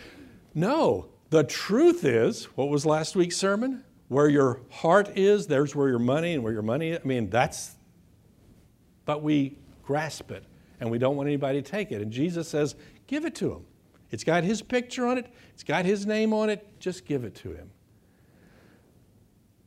No, 0.54 1.10
the 1.30 1.44
truth 1.44 2.04
is, 2.04 2.46
what 2.56 2.70
was 2.70 2.86
last 2.86 3.16
week's 3.16 3.38
sermon? 3.38 3.84
Where 4.10 4.30
your 4.30 4.62
heart 4.70 5.18
is, 5.18 5.48
there's 5.48 5.76
where 5.76 5.90
your 5.90 6.00
money, 6.00 6.34
and 6.34 6.44
where 6.44 6.54
your 6.54 6.62
money 6.62 6.92
is. 6.92 7.00
I 7.04 7.08
mean, 7.08 7.30
that's, 7.30 7.76
but 9.06 9.22
we 9.22 9.58
grasp 9.84 10.32
it 10.32 10.44
and 10.80 10.92
we 10.92 10.98
don't 10.98 11.16
want 11.16 11.28
anybody 11.28 11.62
to 11.62 11.72
take 11.72 11.92
it. 11.92 12.02
And 12.02 12.12
Jesus 12.12 12.48
says, 12.48 12.76
give 13.08 13.26
it 13.26 13.36
to 13.36 13.52
him. 13.52 13.66
It's 14.12 14.24
got 14.24 14.44
his 14.44 14.62
picture 14.62 15.08
on 15.08 15.18
it, 15.18 15.28
it's 15.54 15.64
got 15.64 15.86
his 15.86 16.06
name 16.06 16.34
on 16.34 16.50
it, 16.50 16.80
just 16.80 17.06
give 17.06 17.24
it 17.24 17.36
to 17.36 17.52
him. 17.52 17.72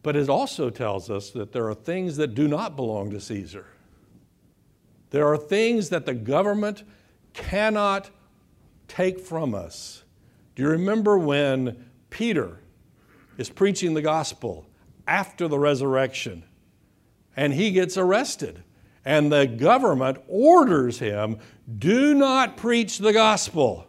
But 0.03 0.17
it 0.17 0.31
also 0.31 0.71
tells 0.71 1.11
us 1.11 1.31
that 1.31 1.53
there 1.53 1.69
are 1.69 1.75
things 1.75 2.17
that 2.17 2.35
do 2.35 2.49
not 2.49 2.75
belong 2.75 3.11
to 3.11 3.21
Caesar. 3.21 3.67
There 5.11 5.27
are 5.27 5.37
things 5.37 5.91
that 5.91 6.07
the 6.07 6.15
government 6.15 6.85
cannot 7.35 8.11
take 8.89 9.21
from 9.21 9.55
us 9.55 10.05
do 10.61 10.67
you 10.67 10.73
remember 10.73 11.17
when 11.17 11.87
Peter 12.11 12.61
is 13.39 13.49
preaching 13.49 13.95
the 13.95 14.03
gospel 14.03 14.67
after 15.07 15.49
the 15.49 15.59
resurrection 15.59 16.45
and 17.35 17.55
he 17.55 17.71
gets 17.71 17.97
arrested? 17.97 18.63
And 19.05 19.33
the 19.33 19.47
government 19.47 20.19
orders 20.29 20.99
him, 20.99 21.39
do 21.79 22.15
not 22.15 22.57
preach 22.57 22.99
the 22.99 23.13
gospel. 23.13 23.87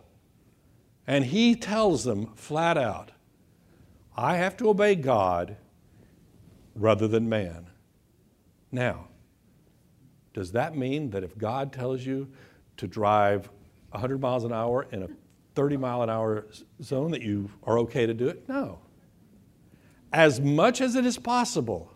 And 1.05 1.25
he 1.25 1.55
tells 1.55 2.03
them 2.03 2.27
flat 2.35 2.77
out, 2.77 3.11
I 4.15 4.37
have 4.37 4.55
to 4.57 4.69
obey 4.69 4.95
God 4.95 5.57
rather 6.75 7.07
than 7.07 7.27
man. 7.27 7.67
Now, 8.71 9.07
does 10.33 10.53
that 10.53 10.77
mean 10.77 11.09
that 11.09 11.23
if 11.23 11.37
God 11.37 11.73
tells 11.73 12.05
you 12.05 12.29
to 12.77 12.87
drive 12.87 13.49
100 13.89 14.21
miles 14.21 14.45
an 14.45 14.53
hour 14.53 14.87
in 14.91 15.03
a 15.03 15.07
30 15.55 15.77
mile 15.77 16.03
an 16.03 16.09
hour 16.09 16.47
zone 16.81 17.11
that 17.11 17.21
you 17.21 17.49
are 17.63 17.79
okay 17.79 18.05
to 18.05 18.13
do 18.13 18.27
it? 18.27 18.47
No. 18.47 18.79
As 20.13 20.39
much 20.39 20.79
as 20.81 20.95
it 20.95 21.05
is 21.05 21.17
possible, 21.17 21.90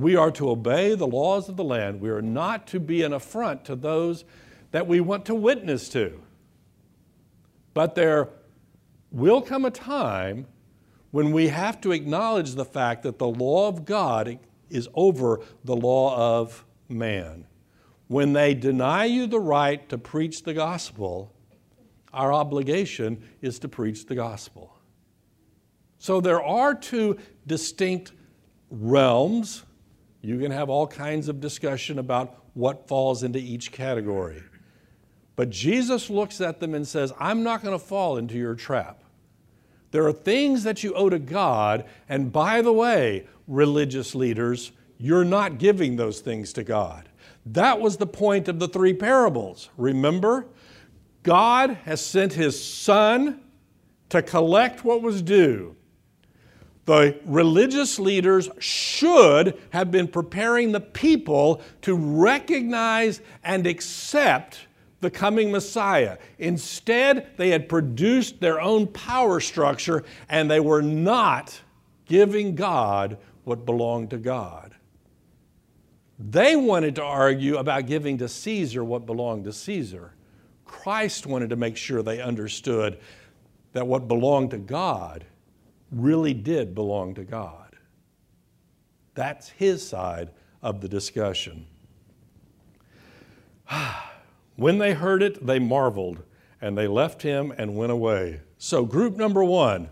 we 0.00 0.16
are 0.16 0.30
to 0.32 0.50
obey 0.50 0.94
the 0.94 1.06
laws 1.06 1.48
of 1.48 1.56
the 1.56 1.64
land. 1.64 2.00
We 2.00 2.10
are 2.10 2.22
not 2.22 2.66
to 2.68 2.80
be 2.80 3.02
an 3.02 3.12
affront 3.12 3.64
to 3.66 3.76
those 3.76 4.24
that 4.70 4.86
we 4.86 5.00
want 5.00 5.26
to 5.26 5.34
witness 5.34 5.88
to. 5.90 6.20
But 7.74 7.94
there 7.94 8.28
will 9.10 9.42
come 9.42 9.64
a 9.64 9.70
time 9.70 10.46
when 11.10 11.32
we 11.32 11.48
have 11.48 11.80
to 11.82 11.92
acknowledge 11.92 12.54
the 12.54 12.64
fact 12.64 13.02
that 13.02 13.18
the 13.18 13.28
law 13.28 13.68
of 13.68 13.84
God 13.84 14.38
is 14.70 14.88
over 14.94 15.40
the 15.64 15.76
law 15.76 16.40
of 16.40 16.64
man. 16.88 17.46
When 18.06 18.32
they 18.32 18.54
deny 18.54 19.04
you 19.04 19.26
the 19.26 19.40
right 19.40 19.86
to 19.88 19.98
preach 19.98 20.44
the 20.44 20.54
gospel, 20.54 21.32
our 22.12 22.32
obligation 22.32 23.22
is 23.40 23.58
to 23.60 23.68
preach 23.68 24.06
the 24.06 24.14
gospel. 24.14 24.74
So 25.98 26.20
there 26.20 26.42
are 26.42 26.74
two 26.74 27.18
distinct 27.46 28.12
realms. 28.70 29.64
You 30.22 30.38
can 30.38 30.50
have 30.50 30.68
all 30.68 30.86
kinds 30.86 31.28
of 31.28 31.40
discussion 31.40 31.98
about 31.98 32.36
what 32.54 32.86
falls 32.88 33.22
into 33.22 33.38
each 33.38 33.72
category. 33.72 34.42
But 35.36 35.50
Jesus 35.50 36.10
looks 36.10 36.40
at 36.40 36.60
them 36.60 36.74
and 36.74 36.86
says, 36.86 37.12
I'm 37.18 37.42
not 37.42 37.62
going 37.62 37.78
to 37.78 37.84
fall 37.84 38.18
into 38.18 38.36
your 38.36 38.54
trap. 38.54 39.02
There 39.90 40.06
are 40.06 40.12
things 40.12 40.62
that 40.64 40.84
you 40.84 40.92
owe 40.94 41.08
to 41.08 41.18
God, 41.18 41.84
and 42.08 42.30
by 42.30 42.62
the 42.62 42.72
way, 42.72 43.26
religious 43.48 44.14
leaders, 44.14 44.72
you're 44.98 45.24
not 45.24 45.58
giving 45.58 45.96
those 45.96 46.20
things 46.20 46.52
to 46.52 46.62
God. 46.62 47.08
That 47.46 47.80
was 47.80 47.96
the 47.96 48.06
point 48.06 48.48
of 48.48 48.58
the 48.58 48.68
three 48.68 48.92
parables. 48.92 49.70
Remember? 49.76 50.46
God 51.22 51.78
has 51.84 52.04
sent 52.04 52.34
his 52.34 52.62
son 52.62 53.40
to 54.10 54.22
collect 54.22 54.84
what 54.84 55.02
was 55.02 55.22
due. 55.22 55.76
The 56.90 57.20
religious 57.24 58.00
leaders 58.00 58.48
should 58.58 59.56
have 59.70 59.92
been 59.92 60.08
preparing 60.08 60.72
the 60.72 60.80
people 60.80 61.62
to 61.82 61.94
recognize 61.94 63.20
and 63.44 63.64
accept 63.64 64.66
the 65.00 65.08
coming 65.08 65.52
Messiah. 65.52 66.18
Instead, 66.40 67.28
they 67.36 67.50
had 67.50 67.68
produced 67.68 68.40
their 68.40 68.60
own 68.60 68.88
power 68.88 69.38
structure 69.38 70.02
and 70.28 70.50
they 70.50 70.58
were 70.58 70.82
not 70.82 71.60
giving 72.06 72.56
God 72.56 73.18
what 73.44 73.64
belonged 73.64 74.10
to 74.10 74.18
God. 74.18 74.74
They 76.18 76.56
wanted 76.56 76.96
to 76.96 77.04
argue 77.04 77.58
about 77.58 77.86
giving 77.86 78.18
to 78.18 78.28
Caesar 78.28 78.82
what 78.82 79.06
belonged 79.06 79.44
to 79.44 79.52
Caesar. 79.52 80.12
Christ 80.64 81.24
wanted 81.24 81.50
to 81.50 81.56
make 81.56 81.76
sure 81.76 82.02
they 82.02 82.20
understood 82.20 82.98
that 83.74 83.86
what 83.86 84.08
belonged 84.08 84.50
to 84.50 84.58
God 84.58 85.24
really 85.90 86.34
did 86.34 86.74
belong 86.74 87.14
to 87.14 87.24
God. 87.24 87.76
That's 89.14 89.48
his 89.48 89.86
side 89.86 90.30
of 90.62 90.80
the 90.80 90.88
discussion. 90.88 91.66
when 94.56 94.78
they 94.78 94.94
heard 94.94 95.22
it, 95.22 95.44
they 95.46 95.58
marveled, 95.58 96.22
and 96.60 96.76
they 96.76 96.86
left 96.86 97.22
him 97.22 97.52
and 97.56 97.76
went 97.76 97.92
away. 97.92 98.40
So, 98.58 98.84
group 98.84 99.16
number 99.16 99.42
one, 99.42 99.88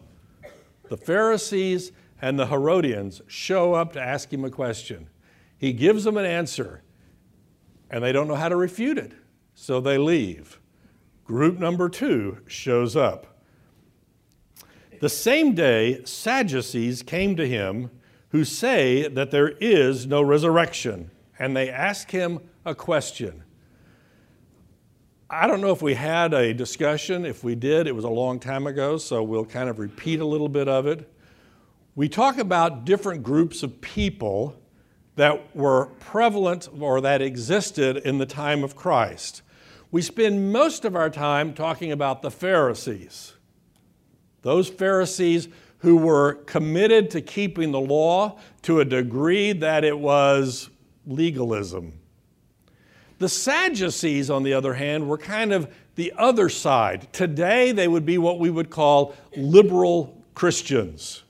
the 0.88 0.96
Pharisees 0.96 1.92
and 2.20 2.38
the 2.38 2.46
Herodians 2.46 3.22
show 3.26 3.74
up 3.74 3.92
to 3.92 4.00
ask 4.00 4.32
him 4.32 4.44
a 4.44 4.50
question. 4.50 5.08
He 5.56 5.72
gives 5.72 6.04
them 6.04 6.16
an 6.16 6.24
answer, 6.24 6.82
and 7.90 8.02
they 8.02 8.12
don't 8.12 8.28
know 8.28 8.34
how 8.34 8.48
to 8.48 8.56
refute 8.56 8.98
it, 8.98 9.12
so 9.54 9.80
they 9.80 9.98
leave. 9.98 10.60
Group 11.24 11.58
number 11.58 11.88
two 11.88 12.38
shows 12.46 12.96
up. 12.96 13.37
The 15.00 15.08
same 15.08 15.54
day, 15.54 16.02
Sadducees 16.04 17.02
came 17.02 17.36
to 17.36 17.46
him 17.46 17.90
who 18.30 18.44
say 18.44 19.08
that 19.08 19.30
there 19.30 19.50
is 19.60 20.06
no 20.06 20.22
resurrection, 20.22 21.10
and 21.38 21.56
they 21.56 21.70
ask 21.70 22.10
him 22.10 22.40
a 22.64 22.74
question. 22.74 23.44
I 25.30 25.46
don't 25.46 25.60
know 25.60 25.72
if 25.72 25.82
we 25.82 25.94
had 25.94 26.32
a 26.32 26.52
discussion. 26.52 27.24
If 27.24 27.44
we 27.44 27.54
did, 27.54 27.86
it 27.86 27.94
was 27.94 28.04
a 28.04 28.10
long 28.10 28.40
time 28.40 28.66
ago, 28.66 28.96
so 28.96 29.22
we'll 29.22 29.44
kind 29.44 29.68
of 29.68 29.78
repeat 29.78 30.20
a 30.20 30.24
little 30.24 30.48
bit 30.48 30.68
of 30.68 30.86
it. 30.86 31.12
We 31.94 32.08
talk 32.08 32.38
about 32.38 32.84
different 32.84 33.22
groups 33.22 33.62
of 33.62 33.80
people 33.80 34.60
that 35.16 35.54
were 35.54 35.86
prevalent 36.00 36.68
or 36.80 37.00
that 37.00 37.20
existed 37.20 37.98
in 37.98 38.18
the 38.18 38.26
time 38.26 38.64
of 38.64 38.74
Christ. 38.74 39.42
We 39.90 40.02
spend 40.02 40.52
most 40.52 40.84
of 40.84 40.96
our 40.96 41.10
time 41.10 41.54
talking 41.54 41.92
about 41.92 42.22
the 42.22 42.30
Pharisees. 42.30 43.34
Those 44.42 44.68
Pharisees 44.68 45.48
who 45.78 45.96
were 45.96 46.34
committed 46.46 47.10
to 47.10 47.20
keeping 47.20 47.72
the 47.72 47.80
law 47.80 48.38
to 48.62 48.80
a 48.80 48.84
degree 48.84 49.52
that 49.52 49.84
it 49.84 49.98
was 49.98 50.70
legalism. 51.06 51.92
The 53.18 53.28
Sadducees, 53.28 54.30
on 54.30 54.42
the 54.42 54.54
other 54.54 54.74
hand, 54.74 55.08
were 55.08 55.18
kind 55.18 55.52
of 55.52 55.72
the 55.96 56.12
other 56.16 56.48
side. 56.48 57.12
Today, 57.12 57.72
they 57.72 57.88
would 57.88 58.06
be 58.06 58.18
what 58.18 58.38
we 58.38 58.50
would 58.50 58.70
call 58.70 59.14
liberal 59.36 60.22
Christians. 60.34 61.24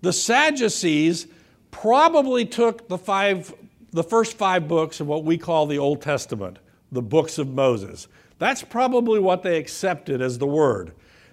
The 0.00 0.12
Sadducees 0.12 1.26
probably 1.70 2.46
took 2.46 2.88
the, 2.88 2.98
five, 2.98 3.54
the 3.90 4.02
first 4.02 4.38
five 4.38 4.68
books 4.68 5.00
of 5.00 5.06
what 5.06 5.24
we 5.24 5.36
call 5.36 5.66
the 5.66 5.78
Old 5.78 6.00
Testament, 6.00 6.58
the 6.90 7.02
books 7.02 7.38
of 7.38 7.48
Moses. 7.48 8.08
That's 8.38 8.62
probably 8.62 9.20
what 9.20 9.42
they 9.42 9.58
accepted 9.58 10.22
as 10.22 10.38
the 10.38 10.46
word. 10.46 10.92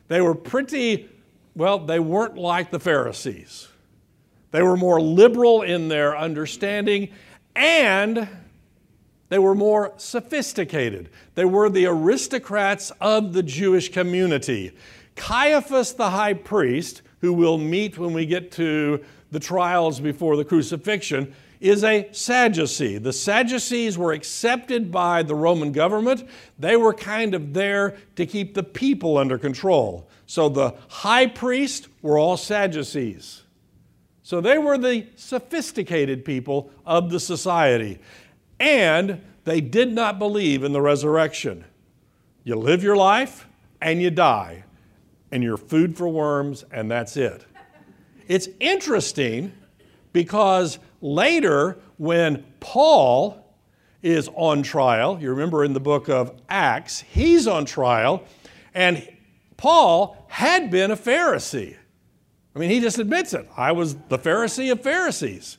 They 0.09 0.19
were 0.19 0.35
pretty, 0.35 1.07
well, 1.55 1.79
they 1.79 1.99
weren't 1.99 2.37
like 2.37 2.71
the 2.71 2.79
Pharisees. 2.79 3.69
They 4.51 4.61
were 4.61 4.75
more 4.75 4.99
liberal 4.99 5.61
in 5.61 5.87
their 5.87 6.17
understanding 6.17 7.09
and 7.55 8.27
they 9.29 9.39
were 9.39 9.55
more 9.55 9.93
sophisticated. 9.97 11.09
They 11.35 11.45
were 11.45 11.69
the 11.69 11.85
aristocrats 11.85 12.91
of 12.99 13.33
the 13.33 13.43
Jewish 13.43 13.91
community. 13.91 14.71
Caiaphas, 15.15 15.93
the 15.93 16.09
high 16.09 16.33
priest, 16.33 17.03
who 17.21 17.33
we'll 17.33 17.59
meet 17.59 17.97
when 17.97 18.13
we 18.13 18.25
get 18.25 18.51
to 18.53 19.03
the 19.31 19.39
trials 19.39 19.99
before 19.99 20.35
the 20.35 20.45
crucifixion, 20.45 21.35
is 21.59 21.83
a 21.83 22.07
Sadducee. 22.11 22.97
The 22.97 23.13
Sadducees 23.13 23.97
were 23.97 24.13
accepted 24.13 24.91
by 24.91 25.23
the 25.23 25.35
Roman 25.35 25.71
government. 25.71 26.27
They 26.57 26.75
were 26.77 26.93
kind 26.93 27.35
of 27.35 27.53
there 27.53 27.97
to 28.15 28.25
keep 28.25 28.53
the 28.53 28.63
people 28.63 29.17
under 29.17 29.37
control. 29.37 30.08
So 30.29 30.47
the 30.47 30.75
high 30.89 31.25
priest 31.25 31.87
were 32.03 32.19
all 32.19 32.37
Sadducees. 32.37 33.41
So 34.21 34.39
they 34.39 34.59
were 34.59 34.77
the 34.77 35.07
sophisticated 35.15 36.23
people 36.23 36.69
of 36.85 37.09
the 37.09 37.19
society. 37.19 37.97
And 38.59 39.23
they 39.45 39.59
did 39.59 39.91
not 39.91 40.19
believe 40.19 40.63
in 40.63 40.71
the 40.71 40.81
resurrection. 40.81 41.65
You 42.43 42.57
live 42.57 42.83
your 42.83 42.95
life 42.95 43.47
and 43.81 44.03
you 44.03 44.11
die, 44.11 44.65
and 45.31 45.41
you're 45.41 45.57
food 45.57 45.97
for 45.97 46.07
worms, 46.07 46.63
and 46.71 46.91
that's 46.91 47.17
it. 47.17 47.43
It's 48.27 48.47
interesting 48.59 49.51
because 50.13 50.77
later, 51.01 51.79
when 51.97 52.45
Paul 52.59 53.43
is 54.03 54.29
on 54.35 54.61
trial, 54.61 55.17
you 55.19 55.31
remember 55.31 55.63
in 55.63 55.73
the 55.73 55.79
book 55.79 56.07
of 56.07 56.39
Acts, 56.47 56.99
he's 56.99 57.47
on 57.47 57.65
trial, 57.65 58.23
and 58.75 59.09
Paul 59.59 60.15
had 60.29 60.71
been 60.71 60.89
a 60.89 60.95
Pharisee. 60.95 61.75
I 62.55 62.59
mean, 62.59 62.69
he 62.69 62.79
just 62.79 62.97
admits 62.97 63.33
it. 63.33 63.45
I 63.57 63.73
was 63.73 63.95
the 64.07 64.17
Pharisee 64.17 64.71
of 64.71 64.81
Pharisees. 64.81 65.57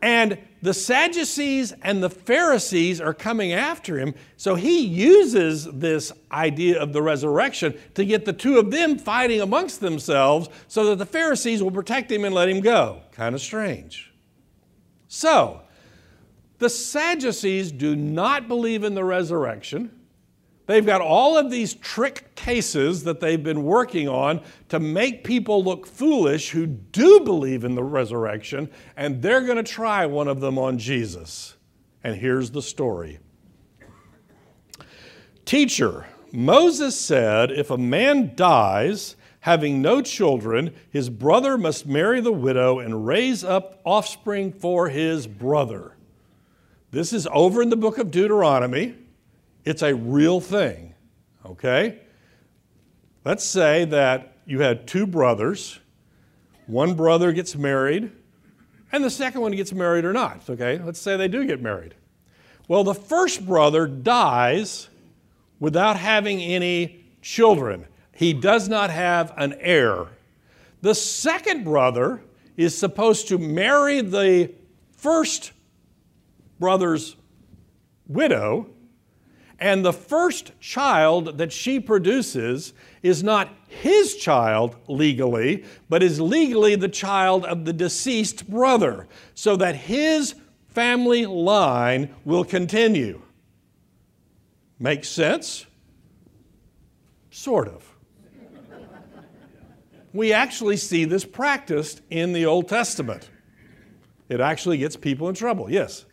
And 0.00 0.38
the 0.62 0.72
Sadducees 0.72 1.74
and 1.82 2.00
the 2.00 2.10
Pharisees 2.10 3.00
are 3.00 3.12
coming 3.12 3.52
after 3.52 3.98
him, 3.98 4.14
so 4.36 4.54
he 4.54 4.86
uses 4.86 5.64
this 5.64 6.12
idea 6.30 6.80
of 6.80 6.92
the 6.92 7.02
resurrection 7.02 7.76
to 7.94 8.04
get 8.04 8.24
the 8.24 8.32
two 8.32 8.56
of 8.56 8.70
them 8.70 8.96
fighting 8.96 9.40
amongst 9.40 9.80
themselves 9.80 10.48
so 10.68 10.84
that 10.86 10.98
the 10.98 11.06
Pharisees 11.06 11.60
will 11.60 11.72
protect 11.72 12.12
him 12.12 12.24
and 12.24 12.32
let 12.32 12.48
him 12.48 12.60
go. 12.60 13.00
Kind 13.10 13.34
of 13.34 13.40
strange. 13.40 14.12
So, 15.08 15.62
the 16.58 16.70
Sadducees 16.70 17.72
do 17.72 17.96
not 17.96 18.46
believe 18.46 18.84
in 18.84 18.94
the 18.94 19.04
resurrection. 19.04 19.97
They've 20.68 20.84
got 20.84 21.00
all 21.00 21.38
of 21.38 21.50
these 21.50 21.72
trick 21.72 22.34
cases 22.34 23.04
that 23.04 23.20
they've 23.20 23.42
been 23.42 23.62
working 23.62 24.06
on 24.06 24.42
to 24.68 24.78
make 24.78 25.24
people 25.24 25.64
look 25.64 25.86
foolish 25.86 26.50
who 26.50 26.66
do 26.66 27.20
believe 27.20 27.64
in 27.64 27.74
the 27.74 27.82
resurrection, 27.82 28.68
and 28.94 29.22
they're 29.22 29.40
going 29.40 29.56
to 29.56 29.62
try 29.62 30.04
one 30.04 30.28
of 30.28 30.40
them 30.40 30.58
on 30.58 30.76
Jesus. 30.76 31.56
And 32.04 32.16
here's 32.16 32.50
the 32.50 32.60
story 32.60 33.18
Teacher, 35.46 36.04
Moses 36.32 37.00
said 37.00 37.50
if 37.50 37.70
a 37.70 37.78
man 37.78 38.32
dies, 38.34 39.16
having 39.40 39.80
no 39.80 40.02
children, 40.02 40.74
his 40.90 41.08
brother 41.08 41.56
must 41.56 41.86
marry 41.86 42.20
the 42.20 42.30
widow 42.30 42.78
and 42.78 43.06
raise 43.06 43.42
up 43.42 43.80
offspring 43.84 44.52
for 44.52 44.90
his 44.90 45.26
brother. 45.26 45.96
This 46.90 47.14
is 47.14 47.26
over 47.32 47.62
in 47.62 47.70
the 47.70 47.76
book 47.76 47.96
of 47.96 48.10
Deuteronomy. 48.10 49.07
It's 49.68 49.82
a 49.82 49.94
real 49.94 50.40
thing, 50.40 50.94
okay? 51.44 51.98
Let's 53.26 53.44
say 53.44 53.84
that 53.84 54.38
you 54.46 54.60
had 54.60 54.86
two 54.86 55.06
brothers. 55.06 55.78
One 56.66 56.94
brother 56.94 57.34
gets 57.34 57.54
married, 57.54 58.10
and 58.92 59.04
the 59.04 59.10
second 59.10 59.42
one 59.42 59.52
gets 59.52 59.74
married 59.74 60.06
or 60.06 60.14
not, 60.14 60.48
okay? 60.48 60.78
Let's 60.78 60.98
say 60.98 61.18
they 61.18 61.28
do 61.28 61.46
get 61.46 61.60
married. 61.60 61.94
Well, 62.66 62.82
the 62.82 62.94
first 62.94 63.44
brother 63.44 63.86
dies 63.86 64.88
without 65.60 65.98
having 65.98 66.40
any 66.40 67.04
children. 67.20 67.84
He 68.16 68.32
does 68.32 68.70
not 68.70 68.88
have 68.88 69.34
an 69.36 69.54
heir. 69.60 70.06
The 70.80 70.94
second 70.94 71.64
brother 71.64 72.22
is 72.56 72.74
supposed 72.74 73.28
to 73.28 73.36
marry 73.36 74.00
the 74.00 74.50
first 74.96 75.52
brother's 76.58 77.16
widow 78.06 78.70
and 79.58 79.84
the 79.84 79.92
first 79.92 80.52
child 80.60 81.38
that 81.38 81.52
she 81.52 81.80
produces 81.80 82.72
is 83.02 83.22
not 83.22 83.48
his 83.68 84.16
child 84.16 84.76
legally, 84.86 85.64
but 85.88 86.02
is 86.02 86.20
legally 86.20 86.76
the 86.76 86.88
child 86.88 87.44
of 87.44 87.64
the 87.64 87.72
deceased 87.72 88.48
brother, 88.48 89.06
so 89.34 89.56
that 89.56 89.74
his 89.74 90.34
family 90.68 91.26
line 91.26 92.14
will 92.24 92.44
continue. 92.44 93.20
Makes 94.78 95.08
sense? 95.08 95.66
Sort 97.30 97.68
of. 97.68 97.84
we 100.12 100.32
actually 100.32 100.76
see 100.76 101.04
this 101.04 101.24
practiced 101.24 102.00
in 102.10 102.32
the 102.32 102.46
Old 102.46 102.68
Testament. 102.68 103.28
It 104.28 104.40
actually 104.40 104.78
gets 104.78 104.96
people 104.96 105.28
in 105.28 105.34
trouble. 105.34 105.70
Yes? 105.70 106.04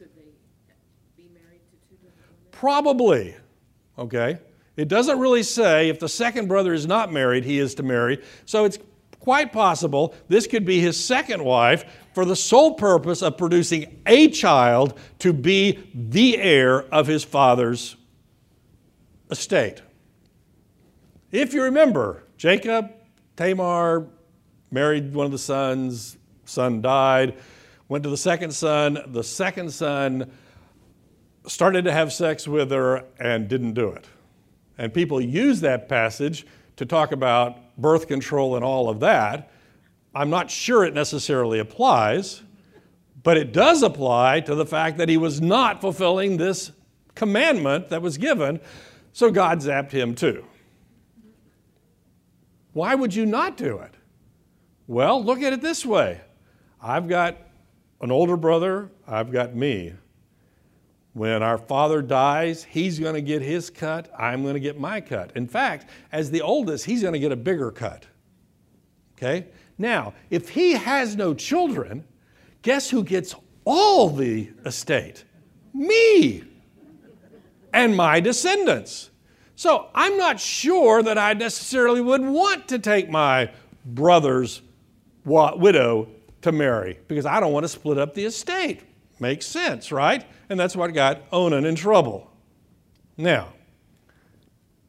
Probably. 2.56 3.36
Okay? 3.98 4.40
It 4.78 4.88
doesn't 4.88 5.20
really 5.20 5.44
say 5.44 5.90
if 5.90 6.00
the 6.00 6.10
second 6.10 6.48
brother 6.48 6.74
is 6.74 6.88
not 6.88 7.12
married, 7.12 7.44
he 7.44 7.60
is 7.60 7.76
to 7.76 7.84
marry. 7.84 8.22
So 8.46 8.66
it's 8.66 8.80
quite 9.20 9.52
possible 9.52 10.16
this 10.28 10.48
could 10.48 10.66
be 10.66 10.80
his 10.80 11.04
second 11.04 11.44
wife 11.44 11.84
for 12.14 12.26
the 12.26 12.36
sole 12.36 12.76
purpose 12.76 13.22
of 13.22 13.38
producing 13.38 14.02
a 14.06 14.30
child 14.30 14.98
to 15.20 15.34
be 15.34 15.90
the 15.94 16.38
heir 16.38 16.84
of 16.94 17.08
his 17.08 17.24
father's 17.24 17.98
estate. 19.30 19.82
If 21.32 21.54
you 21.54 21.64
remember, 21.64 22.24
Jacob, 22.38 22.92
Tamar 23.36 24.08
married 24.72 25.14
one 25.14 25.26
of 25.26 25.32
the 25.34 25.38
sons, 25.38 26.18
son 26.46 26.82
died, 26.82 27.36
went 27.90 28.04
to 28.04 28.10
the 28.10 28.18
second 28.18 28.52
son, 28.52 29.00
the 29.08 29.24
second 29.24 29.74
son 29.74 30.32
started 31.48 31.86
to 31.86 31.92
have 31.92 32.12
sex 32.12 32.48
with 32.48 32.72
her 32.72 33.04
and 33.20 33.48
didn't 33.48 33.74
do 33.74 33.90
it. 33.90 34.06
And 34.78 34.94
people 34.94 35.22
use 35.22 35.62
that 35.62 35.88
passage 35.88 36.46
to 36.78 36.86
talk 36.86 37.12
about 37.12 37.78
birth 37.78 38.08
control 38.08 38.56
and 38.56 38.66
all 38.66 38.90
of 38.90 39.00
that. 39.00 39.52
I'm 40.14 40.30
not 40.30 40.50
sure 40.50 40.84
it 40.84 40.94
necessarily 40.94 41.60
applies, 41.60 42.42
but 43.24 43.38
it 43.38 43.52
does 43.52 43.84
apply 43.84 44.42
to 44.42 44.56
the 44.56 44.66
fact 44.66 44.98
that 44.98 45.10
he 45.10 45.18
was 45.18 45.42
not 45.42 45.82
fulfilling 45.82 46.38
this 46.38 46.72
commandment 47.16 47.90
that 47.90 48.02
was 48.02 48.18
given, 48.18 48.60
so 49.14 49.32
God 49.32 49.60
zapped 49.60 49.92
him 49.92 50.16
too. 50.16 50.46
Why 52.74 52.94
would 52.94 53.16
you 53.16 53.26
not 53.26 53.56
do 53.56 53.80
it? 53.80 53.94
Well, 54.88 55.24
look 55.24 55.42
at 55.42 55.54
it 55.54 55.62
this 55.62 55.86
way 55.86 56.22
I've 56.82 57.08
got 57.08 57.38
an 58.02 58.12
older 58.12 58.38
brother, 58.38 58.92
I've 59.08 59.32
got 59.32 59.56
me. 59.56 59.94
When 61.16 61.42
our 61.42 61.58
father 61.58 62.02
dies, 62.02 62.66
he's 62.66 63.00
going 63.00 63.14
to 63.14 63.22
get 63.22 63.42
his 63.42 63.70
cut, 63.70 64.12
I'm 64.20 64.42
going 64.42 64.56
to 64.56 64.60
get 64.60 64.78
my 64.78 65.00
cut. 65.00 65.32
In 65.34 65.48
fact, 65.48 65.90
as 66.12 66.30
the 66.30 66.42
oldest, 66.42 66.84
he's 66.84 67.02
going 67.02 67.14
to 67.14 67.20
get 67.20 67.32
a 67.32 67.38
bigger 67.38 67.72
cut. 67.72 68.06
Okay? 69.18 69.48
Now, 69.78 70.14
if 70.30 70.50
he 70.50 70.74
has 70.74 71.16
no 71.16 71.34
children, 71.34 72.04
guess 72.64 72.90
who 72.90 73.02
gets 73.02 73.34
all 73.64 74.10
the 74.10 74.52
estate? 74.66 75.24
Me 75.74 76.44
and 77.74 77.96
my 77.96 78.20
descendants. 78.20 79.10
So 79.56 79.88
I'm 79.96 80.18
not 80.18 80.38
sure 80.38 81.02
that 81.02 81.18
I 81.18 81.32
necessarily 81.32 82.02
would 82.02 82.26
want 82.26 82.68
to 82.68 82.78
take 82.78 83.10
my 83.10 83.52
brother's 83.86 84.62
widow 85.24 86.10
to 86.42 86.52
marry 86.52 87.00
because 87.08 87.26
I 87.26 87.40
don't 87.40 87.54
want 87.54 87.64
to 87.64 87.70
split 87.70 87.98
up 87.98 88.14
the 88.16 88.26
estate. 88.26 88.82
Makes 89.20 89.46
sense, 89.46 89.92
right? 89.92 90.26
And 90.50 90.60
that's 90.60 90.76
what 90.76 90.94
got 90.94 91.22
Onan 91.32 91.66
in 91.66 91.76
trouble. 91.76 92.30
Now, 93.18 93.54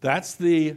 that's 0.00 0.34
the 0.34 0.76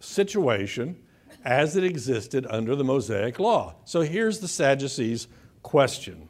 situation 0.00 0.96
as 1.44 1.76
it 1.76 1.84
existed 1.84 2.46
under 2.50 2.76
the 2.76 2.84
Mosaic 2.84 3.38
law. 3.38 3.74
So 3.84 4.02
here's 4.02 4.40
the 4.40 4.48
Sadducees' 4.48 5.28
question 5.62 6.28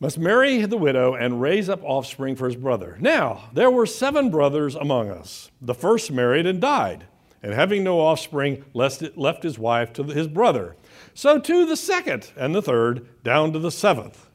Must 0.00 0.18
marry 0.18 0.64
the 0.64 0.76
widow 0.76 1.14
and 1.14 1.40
raise 1.40 1.68
up 1.68 1.82
offspring 1.84 2.36
for 2.36 2.46
his 2.46 2.56
brother. 2.56 2.96
Now, 3.00 3.48
there 3.52 3.70
were 3.70 3.86
seven 3.86 4.30
brothers 4.30 4.74
among 4.74 5.10
us. 5.10 5.50
The 5.60 5.74
first 5.74 6.10
married 6.10 6.46
and 6.46 6.60
died, 6.60 7.06
and 7.42 7.54
having 7.54 7.84
no 7.84 8.00
offspring, 8.00 8.64
left 8.74 9.42
his 9.42 9.58
wife 9.58 9.92
to 9.94 10.02
his 10.04 10.26
brother. 10.26 10.76
So 11.18 11.36
too 11.40 11.66
the 11.66 11.76
second 11.76 12.30
and 12.36 12.54
the 12.54 12.62
third, 12.62 13.08
down 13.24 13.52
to 13.52 13.58
the 13.58 13.72
seventh. 13.72 14.30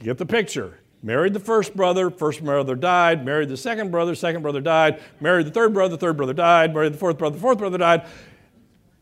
Get 0.00 0.18
the 0.18 0.26
picture. 0.26 0.80
Married 1.04 1.34
the 1.34 1.38
first 1.38 1.76
brother, 1.76 2.10
first 2.10 2.42
brother 2.42 2.74
died. 2.74 3.24
Married 3.24 3.48
the 3.48 3.56
second 3.56 3.92
brother, 3.92 4.16
second 4.16 4.42
brother 4.42 4.60
died. 4.60 5.00
Married 5.20 5.46
the 5.46 5.52
third 5.52 5.72
brother, 5.72 5.96
third 5.96 6.16
brother 6.16 6.34
died. 6.34 6.74
Married 6.74 6.94
the 6.94 6.98
fourth 6.98 7.16
brother, 7.16 7.38
fourth 7.38 7.58
brother 7.58 7.78
died. 7.78 8.06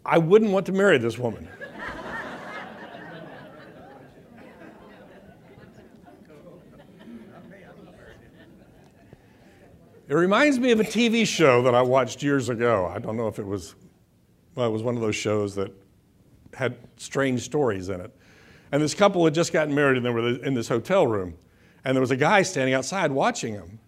I 0.05 0.19
wouldn't 0.19 0.51
want 0.51 0.67
to 0.67 0.73
marry 0.73 0.99
this 0.99 1.17
woman. 1.17 1.49
It 10.09 10.15
reminds 10.15 10.59
me 10.59 10.73
of 10.73 10.81
a 10.81 10.85
TV 10.85 11.27
show 11.27 11.63
that 11.63 11.75
I 11.75 11.81
watched 11.81 12.23
years 12.23 12.51
ago. 12.51 12.93
I 12.95 12.99
don't 12.99 13.17
know 13.17 13.29
if 13.29 13.39
it 13.39 13.47
was, 13.47 13.77
well, 14.55 14.67
it 14.67 14.73
was 14.73 14.83
one 14.83 14.95
of 14.95 15.01
those 15.01 15.17
shows 15.17 15.55
that 15.55 15.73
had 16.55 16.77
strange 16.97 17.43
stories 17.43 17.89
in 17.89 18.01
it. 18.01 18.11
And 18.71 18.83
this 18.83 18.95
couple 18.95 19.25
had 19.25 19.35
just 19.35 19.53
gotten 19.53 19.75
married 19.75 19.97
and 19.97 20.07
they 20.07 20.11
were 20.11 20.29
in 20.43 20.55
this 20.55 20.69
hotel 20.69 21.07
room. 21.07 21.35
And 21.85 21.97
there 21.97 22.01
was 22.01 22.11
a 22.11 22.17
guy 22.17 22.43
standing 22.43 22.75
outside 22.75 23.11
watching 23.13 23.55
them. 23.55 23.81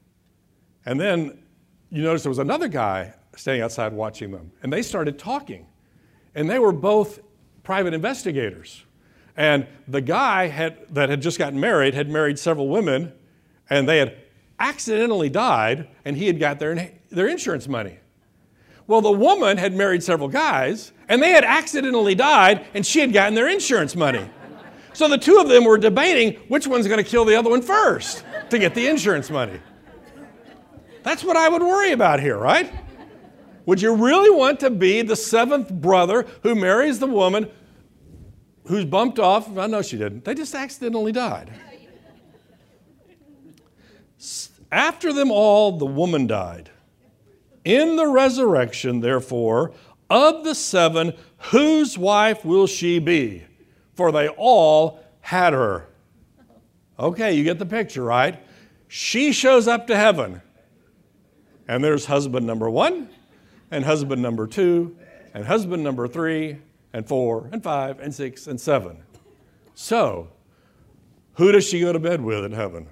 And 0.84 1.00
then 1.00 1.42
you 1.90 2.02
notice 2.02 2.22
there 2.22 2.30
was 2.30 2.38
another 2.38 2.68
guy 2.68 3.14
standing 3.36 3.62
outside 3.62 3.92
watching 3.92 4.30
them. 4.30 4.52
And 4.62 4.72
they 4.72 4.82
started 4.82 5.18
talking. 5.18 5.66
And 6.34 6.50
they 6.50 6.58
were 6.58 6.72
both 6.72 7.20
private 7.62 7.94
investigators. 7.94 8.84
And 9.36 9.66
the 9.88 10.00
guy 10.00 10.46
had, 10.48 10.86
that 10.94 11.08
had 11.08 11.20
just 11.20 11.38
gotten 11.38 11.58
married 11.58 11.94
had 11.94 12.08
married 12.08 12.38
several 12.38 12.68
women, 12.68 13.12
and 13.68 13.88
they 13.88 13.98
had 13.98 14.16
accidentally 14.60 15.28
died, 15.28 15.88
and 16.04 16.16
he 16.16 16.26
had 16.26 16.38
got 16.38 16.60
their, 16.60 16.92
their 17.10 17.26
insurance 17.26 17.66
money. 17.66 17.98
Well, 18.86 19.00
the 19.00 19.10
woman 19.10 19.56
had 19.56 19.74
married 19.74 20.02
several 20.02 20.28
guys, 20.28 20.92
and 21.08 21.22
they 21.22 21.30
had 21.30 21.44
accidentally 21.44 22.14
died, 22.14 22.66
and 22.74 22.84
she 22.84 23.00
had 23.00 23.12
gotten 23.12 23.34
their 23.34 23.48
insurance 23.48 23.94
money. 23.94 24.28
So 24.92 25.08
the 25.08 25.18
two 25.18 25.38
of 25.38 25.48
them 25.48 25.64
were 25.64 25.76
debating 25.76 26.40
which 26.48 26.66
one's 26.66 26.86
going 26.86 27.02
to 27.02 27.08
kill 27.08 27.24
the 27.24 27.34
other 27.34 27.50
one 27.50 27.62
first 27.62 28.24
to 28.50 28.58
get 28.58 28.74
the 28.74 28.86
insurance 28.86 29.28
money. 29.28 29.60
That's 31.02 31.24
what 31.24 31.36
I 31.36 31.48
would 31.48 31.62
worry 31.62 31.92
about 31.92 32.20
here, 32.20 32.38
right? 32.38 32.72
Would 33.66 33.82
you 33.82 33.94
really 33.94 34.30
want 34.30 34.60
to 34.60 34.70
be 34.70 35.02
the 35.02 35.16
seventh 35.16 35.70
brother 35.70 36.26
who 36.42 36.54
marries 36.54 36.98
the 36.98 37.06
woman 37.06 37.50
who's 38.66 38.84
bumped 38.84 39.18
off? 39.18 39.56
I 39.58 39.66
know 39.66 39.82
she 39.82 39.98
didn't. 39.98 40.24
They 40.24 40.34
just 40.34 40.54
accidentally 40.54 41.12
died. 41.12 41.50
After 44.70 45.12
them 45.12 45.30
all, 45.30 45.72
the 45.72 45.86
woman 45.86 46.26
died. 46.26 46.70
In 47.64 47.96
the 47.96 48.06
resurrection, 48.06 49.00
therefore, 49.00 49.72
of 50.10 50.44
the 50.44 50.54
seven, 50.54 51.12
whose 51.38 51.98
wife 51.98 52.44
will 52.44 52.66
she 52.66 52.98
be? 52.98 53.44
For 53.94 54.12
they 54.12 54.28
all 54.28 55.00
had 55.20 55.52
her. 55.52 55.86
Okay, 56.98 57.34
you 57.34 57.44
get 57.44 57.58
the 57.58 57.66
picture, 57.66 58.04
right? 58.04 58.40
She 58.88 59.32
shows 59.32 59.66
up 59.66 59.86
to 59.88 59.96
heaven. 59.96 60.40
And 61.66 61.82
there's 61.82 62.06
husband 62.06 62.46
number 62.46 62.68
one, 62.68 63.08
and 63.70 63.84
husband 63.84 64.20
number 64.22 64.46
two, 64.46 64.96
and 65.32 65.44
husband 65.44 65.82
number 65.82 66.06
three, 66.06 66.58
and 66.92 67.06
four, 67.06 67.48
and 67.52 67.62
five, 67.62 67.98
and 68.00 68.14
six, 68.14 68.46
and 68.46 68.60
seven. 68.60 69.02
So, 69.74 70.28
who 71.34 71.50
does 71.50 71.66
she 71.66 71.80
go 71.80 71.92
to 71.92 71.98
bed 71.98 72.20
with 72.20 72.44
in 72.44 72.52
heaven? 72.52 72.86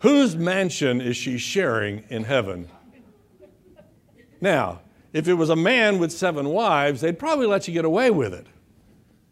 Whose 0.00 0.36
mansion 0.36 1.00
is 1.00 1.16
she 1.16 1.36
sharing 1.36 2.04
in 2.08 2.24
heaven? 2.24 2.68
Now, 4.40 4.80
if 5.16 5.28
it 5.28 5.34
was 5.34 5.48
a 5.48 5.56
man 5.56 5.98
with 5.98 6.12
seven 6.12 6.50
wives, 6.50 7.00
they'd 7.00 7.18
probably 7.18 7.46
let 7.46 7.66
you 7.66 7.72
get 7.72 7.86
away 7.86 8.10
with 8.10 8.34
it. 8.34 8.46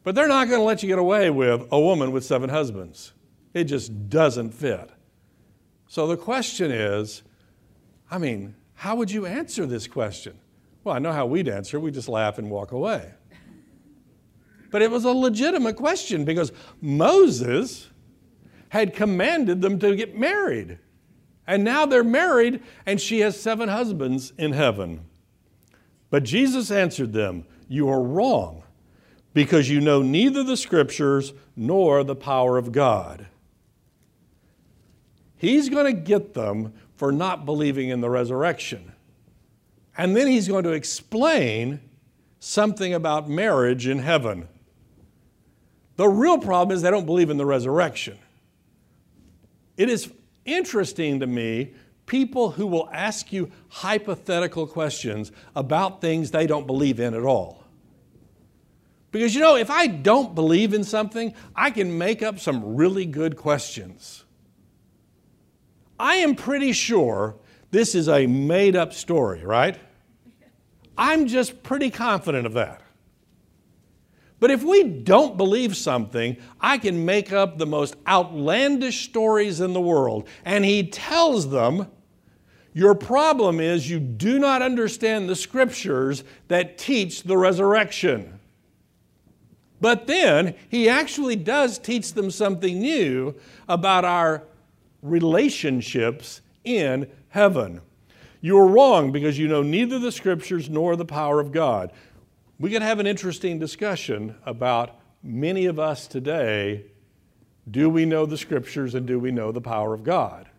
But 0.03 0.15
they're 0.15 0.29
not 0.29 0.49
going 0.49 0.61
to 0.61 0.65
let 0.65 0.83
you 0.83 0.89
get 0.89 0.99
away 0.99 1.29
with 1.29 1.67
a 1.71 1.79
woman 1.79 2.11
with 2.11 2.25
seven 2.25 2.49
husbands. 2.49 3.13
It 3.53 3.65
just 3.65 4.09
doesn't 4.09 4.53
fit. 4.53 4.91
So 5.87 6.07
the 6.07 6.17
question 6.17 6.71
is 6.71 7.23
I 8.11 8.17
mean, 8.17 8.55
how 8.73 8.97
would 8.97 9.11
you 9.11 9.27
answer 9.27 9.67
this 9.67 9.87
question? 9.87 10.39
Well, 10.85 10.95
I 10.95 10.99
know 11.01 11.13
how 11.13 11.27
we'd 11.27 11.49
answer. 11.49 11.79
We 11.79 11.91
just 11.91 12.09
laugh 12.09 12.39
and 12.39 12.51
walk 12.51 12.73
away. 12.73 13.13
But 14.71 14.81
it 14.81 14.91
was 14.91 15.05
a 15.05 15.13
legitimate 15.13 15.77
question 15.77 16.25
because 16.25 16.51
Moses 16.81 17.91
had 18.71 18.95
commanded 18.95 19.61
them 19.61 19.79
to 19.81 19.95
get 19.95 20.19
married. 20.19 20.79
And 21.47 21.63
now 21.63 21.85
they're 21.85 22.03
married, 22.03 22.63
and 22.87 22.99
she 22.99 23.21
has 23.21 23.39
seven 23.39 23.69
husbands 23.69 24.33
in 24.39 24.53
heaven. 24.53 25.05
But 26.15 26.23
Jesus 26.23 26.71
answered 26.71 27.13
them, 27.13 27.45
You 27.69 27.89
are 27.89 28.01
wrong, 28.01 28.63
because 29.33 29.69
you 29.69 29.81
know 29.81 30.01
neither 30.01 30.45
the 30.45 30.57
scriptures 30.57 31.33
nor 31.57 32.05
the 32.05 32.15
power 32.15 32.57
of 32.57 32.71
God. 32.71 33.27
He's 35.37 35.69
going 35.69 35.87
to 35.87 36.01
get 36.01 36.33
them 36.35 36.73
for 36.95 37.11
not 37.11 37.45
believing 37.45 37.89
in 37.89 38.01
the 38.01 38.11
resurrection. 38.11 38.93
And 39.99 40.15
then 40.15 40.29
he's 40.29 40.47
going 40.47 40.63
to 40.63 40.71
explain 40.71 41.81
something 42.39 42.95
about 42.95 43.29
marriage 43.29 43.89
in 43.89 43.99
heaven. 43.99 44.47
The 45.97 46.07
real 46.07 46.39
problem 46.39 46.77
is 46.77 46.83
they 46.83 46.93
don't 46.93 47.07
believe 47.07 47.29
in 47.29 47.39
the 47.39 47.45
resurrection. 47.45 48.21
It 49.77 49.89
is 49.89 50.13
interesting 50.45 51.19
to 51.19 51.27
me 51.27 51.75
people 52.07 52.51
who 52.51 52.67
will 52.67 52.89
ask 52.93 53.33
you 53.33 53.51
hypothetical 53.69 54.67
questions 54.67 55.33
about 55.57 56.01
things 56.01 56.31
they 56.31 56.47
don't 56.47 56.67
believe 56.67 57.01
in 57.01 57.15
at 57.15 57.23
all. 57.23 57.65
Because 59.11 59.35
you 59.35 59.41
know, 59.41 59.57
if 59.57 59.71
I 59.71 59.87
don't 59.87 60.35
believe 60.35 60.75
in 60.75 60.83
something, 60.83 61.35
I 61.55 61.71
can 61.71 61.97
make 61.99 62.23
up 62.23 62.41
some 62.41 62.77
really 62.77 63.07
good 63.07 63.37
questions. 63.37 64.25
I 65.99 66.17
am 66.17 66.35
pretty 66.35 66.73
sure 66.73 67.37
this 67.71 67.95
is 67.95 68.09
a 68.09 68.27
made 68.27 68.77
up 68.77 68.93
story, 68.93 69.45
right? 69.45 69.79
I'm 70.99 71.27
just 71.27 71.63
pretty 71.63 71.91
confident 71.91 72.47
of 72.47 72.55
that. 72.55 72.83
But 74.41 74.51
if 74.51 74.63
we 74.63 74.83
don't 74.83 75.37
believe 75.37 75.77
something, 75.77 76.37
I 76.61 76.79
can 76.79 77.05
make 77.05 77.33
up 77.33 77.57
the 77.57 77.67
most 77.67 77.97
outlandish 78.07 79.05
stories 79.05 79.61
in 79.61 79.73
the 79.73 79.81
world. 79.81 80.29
And 80.45 80.65
he 80.65 80.87
tells 80.87 81.51
them, 81.51 81.91
Your 82.73 82.95
problem 82.95 83.61
is 83.61 83.89
you 83.89 84.01
do 84.01 84.39
not 84.39 84.61
understand 84.61 85.29
the 85.29 85.37
scriptures 85.37 86.25
that 86.49 86.77
teach 86.77 87.23
the 87.23 87.39
resurrection. 87.39 88.41
But 89.81 90.07
then 90.07 90.55
he 90.69 90.89
actually 90.89 91.37
does 91.37 91.79
teach 91.79 92.15
them 92.15 92.31
something 92.31 92.81
new 92.81 93.35
about 93.69 94.05
our 94.05 94.43
relationships 95.03 96.41
in 96.65 97.09
heaven. 97.29 97.83
You 98.41 98.59
are 98.59 98.67
wrong 98.67 99.13
because 99.13 99.39
you 99.39 99.49
know 99.49 99.63
neither 99.63 99.99
the 99.99 100.13
scriptures 100.13 100.69
nor 100.69 100.97
the 100.97 101.05
power 101.05 101.41
of 101.41 101.53
God. 101.53 101.93
We 102.59 102.71
can 102.71 102.83
have 102.83 103.01
an 103.01 103.07
interesting 103.07 103.59
discussion 103.59 104.37
about 104.45 104.99
many 105.23 105.67
of 105.67 105.79
us 105.79 106.07
today 106.07 106.85
do 107.71 107.89
we 107.89 108.05
know 108.05 108.27
the 108.27 108.37
scriptures 108.37 108.95
and 108.95 109.07
do 109.07 109.19
we 109.19 109.31
know 109.31 109.51
the 109.51 109.61
power 109.61 109.95
of 109.95 110.05
God? 110.05 110.51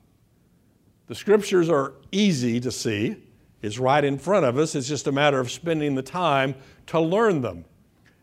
The 1.05 1.13
scriptures 1.13 1.69
are 1.69 1.93
easy 2.11 2.59
to 2.61 2.71
see, 2.71 3.17
it's 3.65 3.79
right 3.79 4.03
in 4.03 4.19
front 4.19 4.45
of 4.45 4.59
us. 4.59 4.75
It's 4.75 4.87
just 4.87 5.07
a 5.07 5.11
matter 5.11 5.39
of 5.39 5.49
spending 5.49 5.95
the 5.95 6.03
time 6.03 6.53
to 6.87 6.99
learn 6.99 7.41
them. 7.41 7.65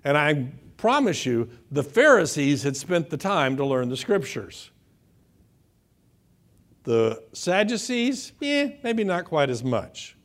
And 0.04 0.16
I 0.16 0.52
promise 0.76 1.26
you, 1.26 1.48
the 1.70 1.82
Pharisees 1.82 2.62
had 2.62 2.76
spent 2.76 3.10
the 3.10 3.16
time 3.16 3.56
to 3.56 3.64
learn 3.64 3.88
the 3.88 3.96
scriptures. 3.96 4.70
The 6.84 7.22
Sadducees, 7.32 8.32
eh, 8.40 8.74
maybe 8.84 9.02
not 9.02 9.24
quite 9.24 9.50
as 9.50 9.64
much. 9.64 10.16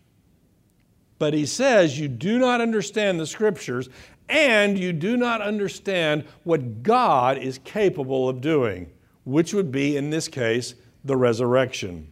But 1.19 1.33
he 1.33 1.45
says 1.45 1.99
you 1.99 2.07
do 2.07 2.37
not 2.37 2.61
understand 2.61 3.19
the 3.19 3.25
scriptures 3.25 3.89
and 4.29 4.77
you 4.77 4.93
do 4.93 5.17
not 5.17 5.41
understand 5.41 6.25
what 6.43 6.83
God 6.83 7.37
is 7.37 7.59
capable 7.63 8.27
of 8.27 8.41
doing, 8.41 8.91
which 9.23 9.53
would 9.53 9.71
be, 9.71 9.95
in 9.95 10.09
this 10.09 10.27
case, 10.27 10.75
the 11.03 11.15
resurrection. 11.15 12.11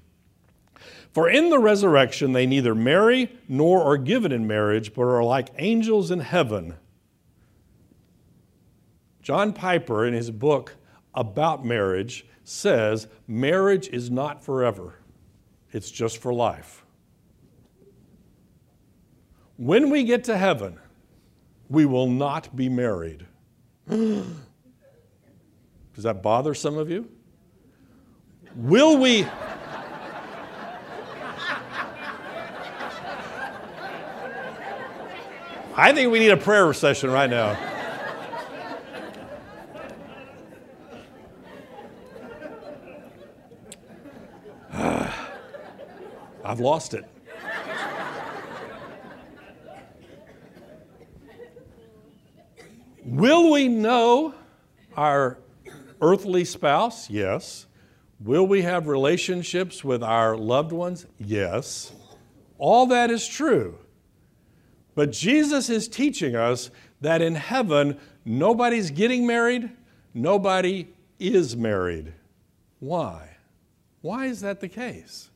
For 1.12 1.30
in 1.30 1.50
the 1.50 1.60
resurrection 1.60 2.34
they 2.34 2.46
neither 2.46 2.76
marry 2.76 3.32
nor 3.48 3.82
are 3.84 3.98
given 3.98 4.32
in 4.32 4.48
marriage, 4.48 4.94
but 4.94 5.04
are 5.04 5.24
like 5.24 5.50
angels 5.58 6.12
in 6.12 6.20
heaven. 6.20 6.76
John 9.22 9.54
Piper, 9.54 10.06
in 10.06 10.14
his 10.14 10.30
book 10.30 10.76
about 11.14 11.66
marriage, 11.66 12.26
says 12.44 13.08
marriage 13.28 13.88
is 13.88 14.12
not 14.12 14.44
forever, 14.44 15.00
it's 15.72 15.90
just 15.90 16.18
for 16.20 16.34
life. 16.34 16.85
When 19.58 19.90
we 19.90 20.04
get 20.04 20.26
to 20.26 20.38
heaven, 20.38 20.80
we 21.70 21.86
will 21.86 22.08
not 22.08 22.56
be 22.56 22.68
married. 22.68 23.26
Does 23.90 24.26
that 25.96 26.22
bother 26.22 26.54
some 26.54 26.78
of 26.78 26.90
you? 26.90 27.10
Will 28.56 28.98
we? 28.98 29.26
I 35.78 35.92
think 35.92 36.12
we 36.12 36.20
need 36.20 36.32
a 36.32 36.38
prayer 36.38 36.72
session 36.74 37.12
right 37.12 37.30
now. 37.30 37.58
I've 46.44 46.60
lost 46.60 46.94
it. 46.94 47.06
Will 53.06 53.52
we 53.52 53.68
know 53.68 54.34
our 54.98 55.38
earthly 56.02 56.44
spouse? 56.44 57.08
Yes. 57.08 57.68
Will 58.20 58.48
we 58.48 58.64
have 58.64 58.88
relationships 58.88 59.84
with 59.84 60.02
our 60.02 60.36
loved 60.36 60.72
ones? 60.72 61.06
Yes. 61.20 61.94
All 62.58 62.88
that 62.88 63.12
is 63.12 63.28
true. 63.28 63.78
But 64.96 65.12
Jesus 65.12 65.70
is 65.70 65.88
teaching 65.88 66.36
us 66.36 66.72
that 67.02 67.22
in 67.22 67.36
heaven, 67.36 68.00
nobody's 68.24 68.90
getting 68.90 69.28
married, 69.28 69.70
nobody 70.16 70.88
is 71.20 71.56
married. 71.56 72.14
Why? 72.80 73.38
Why 74.02 74.26
is 74.26 74.42
that 74.42 74.62
the 74.62 74.70
case? 74.70 75.30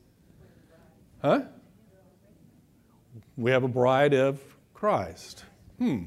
Huh? 1.22 1.42
We 3.38 3.52
have 3.52 3.64
a 3.64 3.68
bride 3.68 4.14
of 4.14 4.42
Christ. 4.74 5.44
Hmm. 5.78 6.06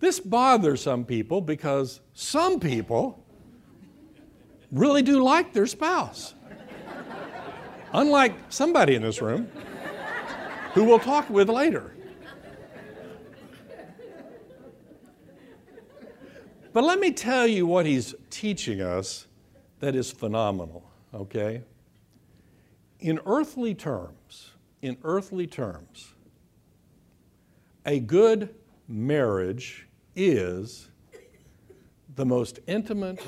This 0.00 0.20
bothers 0.20 0.82
some 0.82 1.04
people 1.04 1.40
because 1.40 2.00
some 2.12 2.60
people 2.60 3.24
really 4.70 5.02
do 5.02 5.22
like 5.22 5.52
their 5.52 5.66
spouse. 5.66 6.34
Unlike 7.92 8.34
somebody 8.50 8.94
in 8.94 9.02
this 9.02 9.22
room 9.22 9.50
who 10.74 10.84
we'll 10.84 10.98
talk 10.98 11.30
with 11.30 11.48
later. 11.48 11.94
But 16.72 16.84
let 16.84 17.00
me 17.00 17.10
tell 17.10 17.46
you 17.46 17.66
what 17.66 17.86
he's 17.86 18.14
teaching 18.28 18.82
us 18.82 19.26
that 19.80 19.94
is 19.94 20.12
phenomenal 20.12 20.86
okay? 21.16 21.62
In 23.00 23.20
earthly 23.26 23.74
terms, 23.74 24.52
in 24.82 24.96
earthly 25.02 25.46
terms, 25.46 26.14
a 27.84 28.00
good 28.00 28.54
marriage 28.88 29.85
is 30.16 30.88
the 32.16 32.24
most 32.24 32.58
intimate 32.66 33.22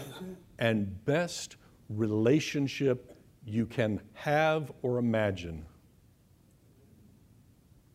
and 0.58 1.04
best 1.04 1.56
relationship 1.88 3.14
you 3.44 3.66
can 3.66 4.00
have 4.14 4.72
or 4.82 4.98
imagine. 4.98 5.64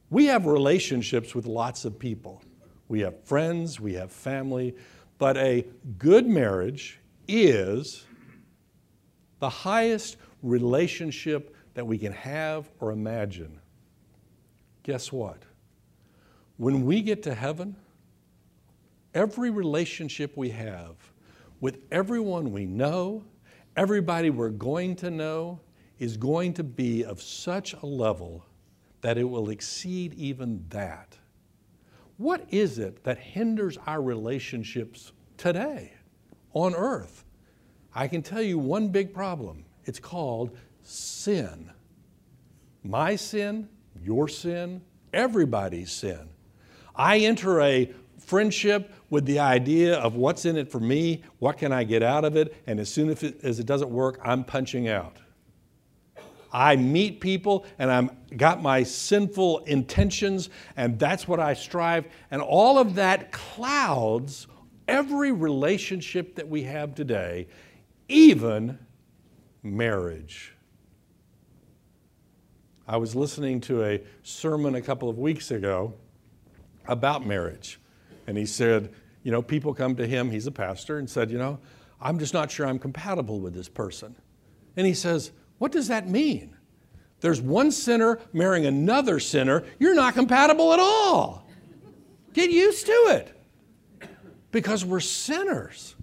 We 0.09 0.25
have 0.25 0.45
relationships 0.45 1.33
with 1.33 1.47
lots 1.47 1.85
of 1.85 1.97
people. 1.97 2.43
We 2.87 2.99
have 2.99 3.23
friends, 3.23 3.79
we 3.79 3.93
have 3.95 4.11
family, 4.11 4.75
but 5.17 5.37
a 5.37 5.65
good 5.97 6.27
marriage 6.27 6.99
is 7.27 8.05
the 9.39 9.49
highest 9.49 10.17
relationship 10.43 11.55
that 11.73 11.85
we 11.87 11.97
can 11.97 12.13
have 12.13 12.69
or 12.79 12.91
imagine. 12.91 13.59
Guess 14.83 15.11
what? 15.11 15.41
When 16.57 16.85
we 16.85 17.01
get 17.01 17.23
to 17.23 17.33
heaven, 17.33 17.75
every 19.13 19.49
relationship 19.49 20.35
we 20.35 20.49
have 20.49 20.95
with 21.59 21.79
everyone 21.91 22.51
we 22.51 22.65
know, 22.65 23.23
everybody 23.77 24.29
we're 24.29 24.49
going 24.49 24.95
to 24.97 25.09
know, 25.09 25.59
is 25.99 26.17
going 26.17 26.53
to 26.53 26.63
be 26.63 27.05
of 27.05 27.21
such 27.21 27.73
a 27.73 27.85
level 27.85 28.45
that 29.01 29.17
it 29.17 29.23
will 29.23 29.49
exceed 29.49 30.13
even 30.15 30.65
that. 30.69 31.17
What 32.17 32.45
is 32.49 32.79
it 32.79 33.03
that 33.03 33.17
hinders 33.17 33.77
our 33.85 34.01
relationships 34.01 35.11
today 35.37 35.93
on 36.53 36.75
earth? 36.75 37.25
I 37.95 38.07
can 38.07 38.21
tell 38.21 38.41
you 38.41 38.57
one 38.57 38.89
big 38.89 39.13
problem 39.13 39.65
it's 39.85 39.99
called 39.99 40.57
sin. 40.81 41.71
My 42.83 43.15
sin, 43.15 43.69
your 44.01 44.27
sin, 44.27 44.81
everybody's 45.13 45.91
sin. 45.91 46.29
I 46.95 47.19
enter 47.19 47.61
a 47.61 47.91
friendship 48.25 48.93
with 49.09 49.25
the 49.25 49.39
idea 49.39 49.97
of 49.97 50.15
what's 50.15 50.45
in 50.45 50.57
it 50.57 50.71
for 50.71 50.79
me, 50.79 51.23
what 51.39 51.57
can 51.57 51.71
I 51.71 51.83
get 51.83 52.03
out 52.03 52.25
of 52.25 52.35
it, 52.35 52.55
and 52.67 52.79
as 52.79 52.89
soon 52.89 53.09
as 53.09 53.23
it, 53.23 53.65
doesn't 53.65 53.89
work, 53.89 54.19
I'm 54.23 54.43
punching 54.43 54.87
out. 54.87 55.17
I 56.51 56.75
meet 56.75 57.19
people 57.19 57.65
and 57.79 57.89
I'm 57.89 58.11
got 58.37 58.61
my 58.61 58.83
sinful 58.83 59.59
intentions 59.59 60.51
and 60.77 60.99
that's 60.99 61.27
what 61.27 61.39
I 61.39 61.55
strive 61.55 62.05
and 62.29 62.43
all 62.43 62.77
of 62.77 62.93
that 62.95 63.31
clouds 63.31 64.45
every 64.87 65.31
relationship 65.31 66.35
that 66.35 66.47
we 66.47 66.61
have 66.61 66.93
today 66.93 67.47
even 68.07 68.77
marriage. 69.63 70.53
I 72.87 72.97
was 72.97 73.15
listening 73.15 73.61
to 73.61 73.83
a 73.83 74.01
sermon 74.23 74.75
a 74.75 74.81
couple 74.81 75.09
of 75.09 75.17
weeks 75.17 75.51
ago 75.51 75.93
about 76.87 77.25
marriage, 77.25 77.79
and 78.27 78.37
he 78.37 78.45
said, 78.45 78.93
You 79.23 79.31
know, 79.31 79.41
people 79.41 79.73
come 79.73 79.95
to 79.95 80.07
him, 80.07 80.31
he's 80.31 80.47
a 80.47 80.51
pastor, 80.51 80.99
and 80.99 81.09
said, 81.09 81.31
You 81.31 81.37
know, 81.37 81.59
I'm 82.01 82.19
just 82.19 82.33
not 82.33 82.51
sure 82.51 82.67
I'm 82.67 82.79
compatible 82.79 83.39
with 83.39 83.53
this 83.53 83.69
person. 83.69 84.15
And 84.75 84.85
he 84.85 84.93
says, 84.93 85.31
What 85.57 85.71
does 85.71 85.87
that 85.87 86.07
mean? 86.07 86.55
There's 87.21 87.41
one 87.41 87.71
sinner 87.71 88.19
marrying 88.33 88.65
another 88.65 89.19
sinner. 89.19 89.63
You're 89.79 89.95
not 89.95 90.13
compatible 90.13 90.73
at 90.73 90.79
all. 90.79 91.47
Get 92.33 92.51
used 92.51 92.85
to 92.87 92.91
it 92.91 93.33
because 94.51 94.83
we're 94.83 94.99
sinners. 94.99 95.95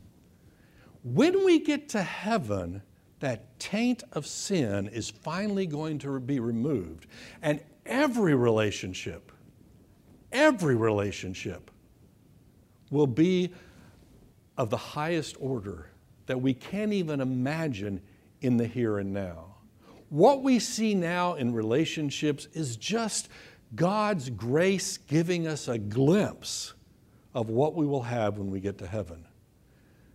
When 1.03 1.45
we 1.45 1.59
get 1.59 1.91
to 1.91 2.03
heaven, 2.03 2.83
that 3.21 3.59
taint 3.59 4.03
of 4.13 4.27
sin 4.27 4.89
is 4.89 5.11
finally 5.11 5.67
going 5.67 5.99
to 6.01 6.21
be 6.21 6.41
removed. 6.41 7.07
And 7.43 7.61
every 7.85 8.35
relationship, 8.35 9.31
every 10.33 10.75
relationship 10.75 11.71
will 12.91 13.07
be 13.07 13.53
of 14.57 14.71
the 14.71 14.77
highest 14.77 15.37
order 15.41 15.91
that 16.27 16.41
we 16.41 16.53
can't 16.53 16.93
even 16.93 17.21
imagine 17.21 18.01
in 18.41 18.57
the 18.57 18.67
here 18.67 18.99
and 18.99 19.13
now. 19.13 19.47
What 20.09 20.43
we 20.43 20.59
see 20.59 20.95
now 20.95 21.35
in 21.35 21.55
relationships 21.55 22.49
is 22.53 22.77
just 22.77 23.29
God's 23.75 24.29
grace 24.29 24.99
giving 24.99 25.47
us 25.47 25.69
a 25.69 25.79
glimpse 25.79 26.75
of 27.35 27.49
what 27.49 27.75
we 27.75 27.87
will 27.87 28.03
have 28.03 28.39
when 28.39 28.51
we 28.51 28.61
get 28.61 28.79
to 28.79 28.87
heaven. 28.87 29.25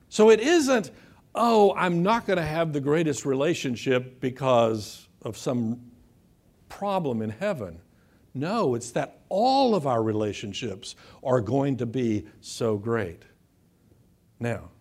So 0.09 0.29
it 0.29 0.39
isn't, 0.39 0.91
oh, 1.33 1.73
I'm 1.75 2.03
not 2.03 2.25
going 2.27 2.38
to 2.38 2.45
have 2.45 2.73
the 2.73 2.81
greatest 2.81 3.25
relationship 3.25 4.19
because 4.19 5.07
of 5.21 5.38
some 5.38 5.79
problem 6.67 7.21
in 7.21 7.29
heaven. 7.29 7.79
No, 8.37 8.75
it's 8.75 8.91
that 8.91 9.21
all 9.29 9.75
of 9.75 9.87
our 9.87 10.03
relationships 10.03 10.97
are 11.23 11.39
going 11.39 11.77
to 11.77 11.85
be 11.85 12.25
so 12.41 12.77
great. 12.77 13.23
Now, 14.41 14.71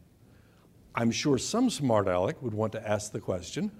I'm 0.92 1.12
sure 1.12 1.38
some 1.38 1.70
smart 1.70 2.08
aleck 2.08 2.42
would 2.42 2.52
want 2.52 2.72
to 2.72 2.86
ask 2.86 3.12
the 3.12 3.20
question 3.20 3.70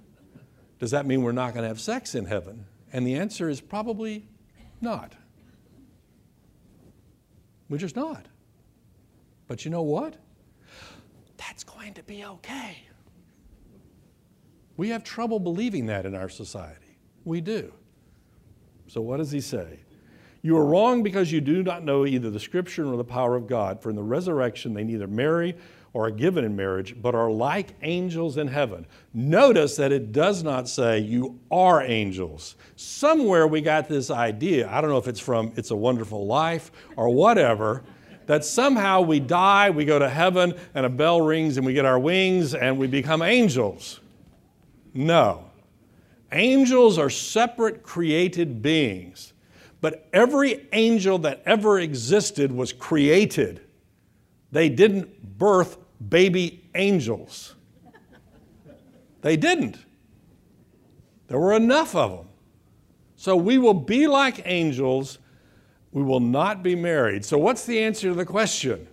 Does 0.78 0.92
that 0.92 1.06
mean 1.06 1.22
we're 1.22 1.32
not 1.32 1.54
going 1.54 1.64
to 1.64 1.68
have 1.68 1.80
sex 1.80 2.14
in 2.14 2.24
heaven? 2.24 2.66
And 2.92 3.04
the 3.04 3.16
answer 3.16 3.48
is 3.48 3.60
probably 3.60 4.28
not. 4.80 5.14
We're 7.68 7.78
just 7.78 7.96
not. 7.96 8.26
But 9.48 9.64
you 9.64 9.72
know 9.72 9.82
what? 9.82 10.14
That's 11.36 11.64
going 11.64 11.94
to 11.94 12.02
be 12.04 12.24
okay. 12.24 12.78
We 14.76 14.90
have 14.90 15.02
trouble 15.02 15.40
believing 15.40 15.86
that 15.86 16.06
in 16.06 16.14
our 16.14 16.28
society. 16.28 16.98
We 17.24 17.40
do. 17.40 17.72
So, 18.86 19.00
what 19.00 19.16
does 19.18 19.30
he 19.30 19.40
say? 19.40 19.80
You 20.42 20.58
are 20.58 20.64
wrong 20.64 21.02
because 21.02 21.32
you 21.32 21.40
do 21.40 21.62
not 21.62 21.84
know 21.84 22.04
either 22.04 22.30
the 22.30 22.38
scripture 22.38 22.84
nor 22.84 22.98
the 22.98 23.04
power 23.04 23.34
of 23.34 23.46
God, 23.46 23.80
for 23.80 23.88
in 23.88 23.96
the 23.96 24.02
resurrection 24.02 24.74
they 24.74 24.84
neither 24.84 25.06
marry 25.06 25.56
or 25.94 26.08
are 26.08 26.10
given 26.10 26.44
in 26.44 26.54
marriage, 26.54 26.94
but 27.00 27.14
are 27.14 27.30
like 27.30 27.74
angels 27.82 28.36
in 28.36 28.48
heaven. 28.48 28.84
Notice 29.14 29.76
that 29.76 29.92
it 29.92 30.12
does 30.12 30.42
not 30.42 30.68
say 30.68 30.98
you 30.98 31.38
are 31.50 31.82
angels. 31.82 32.56
Somewhere 32.76 33.46
we 33.46 33.60
got 33.60 33.88
this 33.88 34.10
idea, 34.10 34.68
I 34.68 34.80
don't 34.80 34.90
know 34.90 34.98
if 34.98 35.08
it's 35.08 35.20
from 35.20 35.52
It's 35.56 35.70
a 35.70 35.76
Wonderful 35.76 36.26
Life 36.26 36.72
or 36.96 37.08
whatever, 37.08 37.84
that 38.26 38.44
somehow 38.44 39.02
we 39.02 39.20
die, 39.20 39.70
we 39.70 39.84
go 39.84 39.98
to 39.98 40.08
heaven, 40.08 40.54
and 40.74 40.84
a 40.84 40.88
bell 40.88 41.20
rings 41.20 41.56
and 41.56 41.64
we 41.64 41.72
get 41.72 41.84
our 41.84 41.98
wings 41.98 42.54
and 42.54 42.76
we 42.76 42.86
become 42.86 43.22
angels. 43.22 44.00
No. 44.92 45.50
Angels 46.34 46.98
are 46.98 47.08
separate 47.08 47.82
created 47.82 48.60
beings. 48.60 49.32
But 49.80 50.08
every 50.12 50.66
angel 50.72 51.18
that 51.20 51.42
ever 51.46 51.78
existed 51.78 52.52
was 52.52 52.72
created. 52.72 53.60
They 54.50 54.68
didn't 54.68 55.38
birth 55.38 55.78
baby 56.06 56.68
angels. 56.74 57.54
They 59.22 59.36
didn't. 59.36 59.78
There 61.28 61.38
were 61.38 61.54
enough 61.54 61.94
of 61.94 62.10
them. 62.10 62.28
So 63.16 63.36
we 63.36 63.56
will 63.56 63.74
be 63.74 64.06
like 64.06 64.42
angels 64.44 65.18
we 65.94 66.02
will 66.02 66.20
not 66.20 66.62
be 66.62 66.74
married. 66.74 67.24
So, 67.24 67.38
what's 67.38 67.64
the 67.64 67.78
answer 67.78 68.08
to 68.08 68.14
the 68.14 68.26
question? 68.26 68.88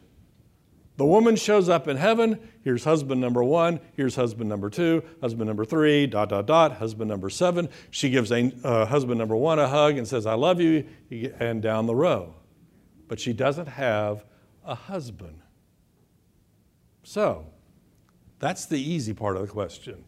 The 0.98 1.06
woman 1.06 1.36
shows 1.36 1.70
up 1.70 1.88
in 1.88 1.98
heaven. 1.98 2.40
Here's 2.64 2.84
husband 2.84 3.22
number 3.22 3.44
one. 3.44 3.80
Here's 3.96 4.16
husband 4.16 4.50
number 4.50 4.70
two. 4.70 5.04
Husband 5.22 5.48
number 5.48 5.66
three. 5.66 6.06
Dot, 6.06 6.30
dot, 6.30 6.46
dot. 6.46 6.74
Husband 6.74 7.10
number 7.10 7.30
seven. 7.30 7.70
She 7.90 8.10
gives 8.10 8.32
uh, 8.32 8.86
husband 8.86 9.18
number 9.18 9.36
one 9.36 9.58
a 9.58 9.68
hug 9.68 9.98
and 9.98 10.08
says, 10.08 10.26
I 10.26 10.34
love 10.34 10.60
you, 10.62 10.88
and 11.40 11.62
down 11.62 11.88
the 11.88 11.96
row. 11.96 12.36
But 13.08 13.20
she 13.20 13.34
doesn't 13.34 13.68
have 13.68 14.26
a 14.64 14.76
husband. 14.76 15.42
So, 17.04 17.48
that's 18.40 18.66
the 18.66 18.80
easy 18.80 19.14
part 19.14 19.38
of 19.38 19.42
the 19.42 19.48
question. 19.48 20.04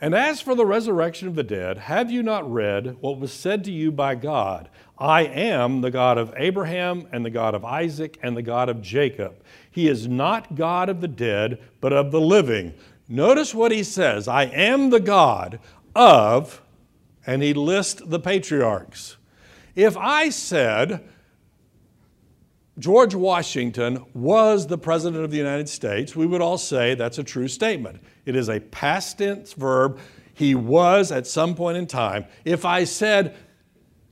And 0.00 0.14
as 0.14 0.40
for 0.40 0.54
the 0.54 0.64
resurrection 0.64 1.28
of 1.28 1.34
the 1.34 1.42
dead, 1.42 1.76
have 1.76 2.10
you 2.10 2.22
not 2.22 2.50
read 2.50 2.96
what 3.00 3.20
was 3.20 3.32
said 3.32 3.64
to 3.64 3.70
you 3.70 3.92
by 3.92 4.14
God? 4.14 4.70
I 4.98 5.22
am 5.22 5.82
the 5.82 5.90
God 5.90 6.16
of 6.16 6.32
Abraham 6.36 7.06
and 7.12 7.24
the 7.24 7.30
God 7.30 7.54
of 7.54 7.66
Isaac 7.66 8.18
and 8.22 8.34
the 8.34 8.42
God 8.42 8.70
of 8.70 8.80
Jacob. 8.80 9.34
He 9.70 9.88
is 9.88 10.08
not 10.08 10.54
God 10.54 10.88
of 10.88 11.02
the 11.02 11.08
dead, 11.08 11.60
but 11.82 11.92
of 11.92 12.12
the 12.12 12.20
living. 12.20 12.72
Notice 13.08 13.54
what 13.54 13.72
he 13.72 13.82
says 13.82 14.26
I 14.26 14.44
am 14.44 14.88
the 14.88 15.00
God 15.00 15.58
of, 15.94 16.62
and 17.26 17.42
he 17.42 17.52
lists 17.52 18.00
the 18.04 18.20
patriarchs. 18.20 19.18
If 19.74 19.98
I 19.98 20.30
said, 20.30 21.06
George 22.80 23.14
Washington 23.14 24.04
was 24.14 24.66
the 24.66 24.78
President 24.78 25.22
of 25.22 25.30
the 25.30 25.36
United 25.36 25.68
States, 25.68 26.16
we 26.16 26.26
would 26.26 26.40
all 26.40 26.56
say 26.56 26.94
that's 26.94 27.18
a 27.18 27.24
true 27.24 27.46
statement. 27.46 28.02
It 28.24 28.34
is 28.34 28.48
a 28.48 28.58
past 28.58 29.18
tense 29.18 29.52
verb. 29.52 29.98
He 30.32 30.54
was 30.54 31.12
at 31.12 31.26
some 31.26 31.54
point 31.54 31.76
in 31.76 31.86
time. 31.86 32.24
If 32.46 32.64
I 32.64 32.84
said 32.84 33.36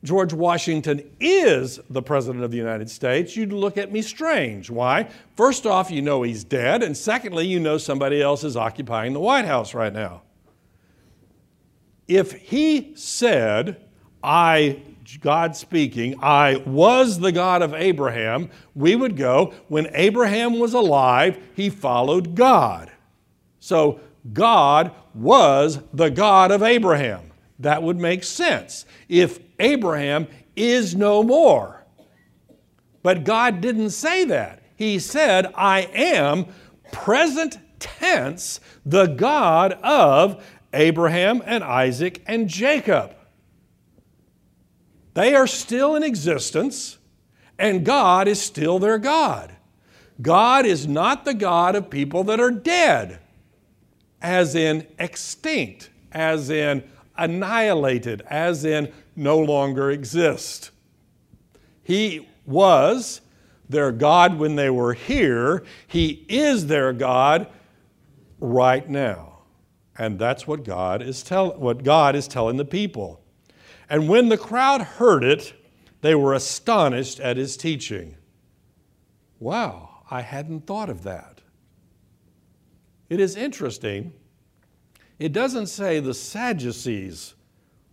George 0.04 0.34
Washington 0.34 1.10
is 1.18 1.80
the 1.88 2.02
President 2.02 2.44
of 2.44 2.50
the 2.50 2.58
United 2.58 2.90
States, 2.90 3.34
you'd 3.34 3.54
look 3.54 3.78
at 3.78 3.90
me 3.90 4.02
strange. 4.02 4.68
Why? 4.68 5.08
First 5.34 5.66
off, 5.66 5.90
you 5.90 6.02
know 6.02 6.22
he's 6.22 6.44
dead, 6.44 6.82
and 6.82 6.94
secondly, 6.94 7.46
you 7.46 7.58
know 7.58 7.78
somebody 7.78 8.20
else 8.20 8.44
is 8.44 8.54
occupying 8.54 9.14
the 9.14 9.20
White 9.20 9.46
House 9.46 9.72
right 9.72 9.92
now. 9.92 10.22
If 12.06 12.32
he 12.32 12.92
said, 12.96 13.82
I 14.22 14.82
God 15.16 15.56
speaking, 15.56 16.16
I 16.22 16.56
was 16.66 17.18
the 17.18 17.32
God 17.32 17.62
of 17.62 17.72
Abraham, 17.72 18.50
we 18.74 18.94
would 18.94 19.16
go, 19.16 19.54
when 19.68 19.88
Abraham 19.94 20.58
was 20.58 20.74
alive, 20.74 21.38
he 21.54 21.70
followed 21.70 22.34
God. 22.34 22.90
So 23.58 24.00
God 24.32 24.92
was 25.14 25.80
the 25.92 26.10
God 26.10 26.50
of 26.50 26.62
Abraham. 26.62 27.32
That 27.58 27.82
would 27.82 27.98
make 27.98 28.22
sense 28.22 28.84
if 29.08 29.40
Abraham 29.58 30.28
is 30.54 30.94
no 30.94 31.22
more. 31.22 31.86
But 33.02 33.24
God 33.24 33.60
didn't 33.60 33.90
say 33.90 34.24
that. 34.26 34.62
He 34.76 34.98
said, 34.98 35.46
I 35.54 35.80
am 35.94 36.46
present 36.92 37.58
tense 37.78 38.60
the 38.84 39.06
God 39.06 39.72
of 39.82 40.44
Abraham 40.72 41.42
and 41.46 41.64
Isaac 41.64 42.22
and 42.26 42.48
Jacob. 42.48 43.14
They 45.18 45.34
are 45.34 45.48
still 45.48 45.96
in 45.96 46.04
existence, 46.04 46.96
and 47.58 47.84
God 47.84 48.28
is 48.28 48.40
still 48.40 48.78
their 48.78 48.98
God. 48.98 49.52
God 50.22 50.64
is 50.64 50.86
not 50.86 51.24
the 51.24 51.34
God 51.34 51.74
of 51.74 51.90
people 51.90 52.22
that 52.22 52.38
are 52.38 52.52
dead, 52.52 53.18
as 54.22 54.54
in 54.54 54.86
extinct, 54.96 55.90
as 56.12 56.50
in 56.50 56.84
annihilated, 57.16 58.22
as 58.30 58.64
in 58.64 58.92
no 59.16 59.40
longer 59.40 59.90
exist. 59.90 60.70
He 61.82 62.28
was 62.46 63.20
their 63.68 63.90
God 63.90 64.38
when 64.38 64.54
they 64.54 64.70
were 64.70 64.94
here, 64.94 65.64
He 65.88 66.24
is 66.28 66.68
their 66.68 66.92
God 66.92 67.48
right 68.38 68.88
now. 68.88 69.40
And 69.98 70.16
that's 70.16 70.46
what 70.46 70.62
God 70.62 71.02
is, 71.02 71.24
tell- 71.24 71.58
what 71.58 71.82
God 71.82 72.14
is 72.14 72.28
telling 72.28 72.56
the 72.56 72.64
people. 72.64 73.20
And 73.88 74.08
when 74.08 74.28
the 74.28 74.38
crowd 74.38 74.82
heard 74.82 75.24
it, 75.24 75.54
they 76.00 76.14
were 76.14 76.34
astonished 76.34 77.20
at 77.20 77.36
his 77.36 77.56
teaching. 77.56 78.16
Wow, 79.40 80.02
I 80.10 80.20
hadn't 80.22 80.66
thought 80.66 80.90
of 80.90 81.02
that. 81.04 81.40
It 83.08 83.20
is 83.20 83.36
interesting. 83.36 84.12
It 85.18 85.32
doesn't 85.32 85.66
say 85.68 86.00
the 86.00 86.14
Sadducees 86.14 87.34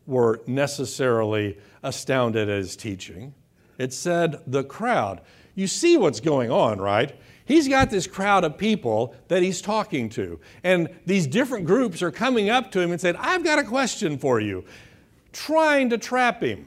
were 0.06 0.42
necessarily 0.46 1.58
astounded 1.82 2.50
at 2.50 2.58
his 2.58 2.76
teaching. 2.76 3.34
It 3.78 3.94
said 3.94 4.42
the 4.46 4.64
crowd. 4.64 5.22
You 5.56 5.68
see 5.68 5.98
what's 5.98 6.20
going 6.20 6.52
on, 6.52 6.80
right? 6.80 7.18
He's 7.46 7.68
got 7.68 7.90
this 7.90 8.08
crowd 8.08 8.44
of 8.44 8.58
people 8.58 9.16
that 9.28 9.42
he's 9.42 9.62
talking 9.62 10.10
to. 10.10 10.40
And 10.64 10.90
these 11.06 11.28
different 11.28 11.66
groups 11.66 12.02
are 12.02 12.12
coming 12.12 12.50
up 12.50 12.72
to 12.72 12.82
him 12.82 12.92
and 12.92 13.00
saying, 13.00 13.16
I've 13.20 13.44
got 13.44 13.60
a 13.60 13.64
question 13.64 14.18
for 14.18 14.40
you 14.40 14.66
trying 15.36 15.90
to 15.90 15.98
trap 15.98 16.42
him. 16.42 16.66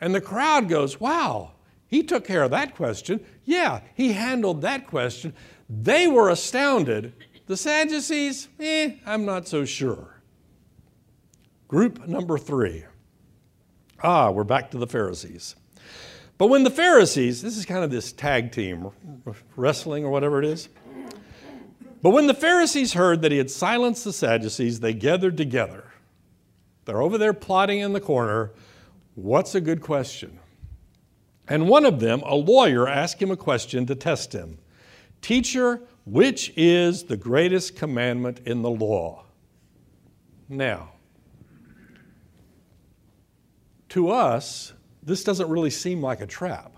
And 0.00 0.14
the 0.14 0.20
crowd 0.20 0.68
goes, 0.68 0.98
Wow, 0.98 1.52
he 1.86 2.02
took 2.02 2.24
care 2.24 2.42
of 2.42 2.50
that 2.50 2.74
question. 2.74 3.24
Yeah, 3.44 3.80
he 3.94 4.12
handled 4.12 4.62
that 4.62 4.86
question. 4.86 5.34
They 5.68 6.08
were 6.08 6.30
astounded. 6.30 7.12
The 7.46 7.56
Sadducees, 7.56 8.48
eh, 8.58 8.94
I'm 9.04 9.24
not 9.24 9.46
so 9.46 9.64
sure. 9.64 10.20
Group 11.68 12.06
number 12.08 12.38
three. 12.38 12.84
Ah, 14.02 14.30
we're 14.30 14.44
back 14.44 14.70
to 14.72 14.78
the 14.78 14.86
Pharisees. 14.86 15.54
But 16.38 16.48
when 16.48 16.64
the 16.64 16.70
Pharisees, 16.70 17.42
this 17.42 17.56
is 17.56 17.64
kind 17.64 17.82
of 17.82 17.90
this 17.90 18.12
tag 18.12 18.52
team, 18.52 18.90
wrestling 19.56 20.04
or 20.04 20.10
whatever 20.10 20.38
it 20.38 20.44
is. 20.44 20.68
But 22.02 22.10
when 22.10 22.26
the 22.26 22.34
Pharisees 22.34 22.92
heard 22.92 23.22
that 23.22 23.32
he 23.32 23.38
had 23.38 23.50
silenced 23.50 24.04
the 24.04 24.12
Sadducees, 24.12 24.80
they 24.80 24.92
gathered 24.92 25.36
together. 25.36 25.85
They're 26.86 27.02
over 27.02 27.18
there 27.18 27.34
plotting 27.34 27.80
in 27.80 27.92
the 27.92 28.00
corner. 28.00 28.52
What's 29.14 29.54
a 29.54 29.60
good 29.60 29.82
question? 29.82 30.38
And 31.48 31.68
one 31.68 31.84
of 31.84 32.00
them, 32.00 32.22
a 32.24 32.34
lawyer, 32.34 32.88
asked 32.88 33.20
him 33.20 33.30
a 33.30 33.36
question 33.36 33.86
to 33.86 33.94
test 33.94 34.32
him 34.32 34.58
Teacher, 35.20 35.82
which 36.04 36.52
is 36.56 37.04
the 37.04 37.16
greatest 37.16 37.76
commandment 37.76 38.40
in 38.46 38.62
the 38.62 38.70
law? 38.70 39.24
Now, 40.48 40.92
to 43.90 44.10
us, 44.10 44.72
this 45.02 45.24
doesn't 45.24 45.48
really 45.48 45.70
seem 45.70 46.00
like 46.00 46.20
a 46.20 46.26
trap. 46.26 46.72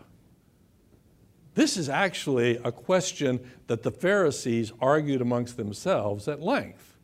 This 1.54 1.76
is 1.76 1.88
actually 1.88 2.56
a 2.59 2.72
question 2.72 3.40
that 3.66 3.82
the 3.82 3.90
Pharisees 3.90 4.72
argued 4.80 5.20
amongst 5.20 5.56
themselves 5.56 6.28
at 6.28 6.40
length. 6.40 6.96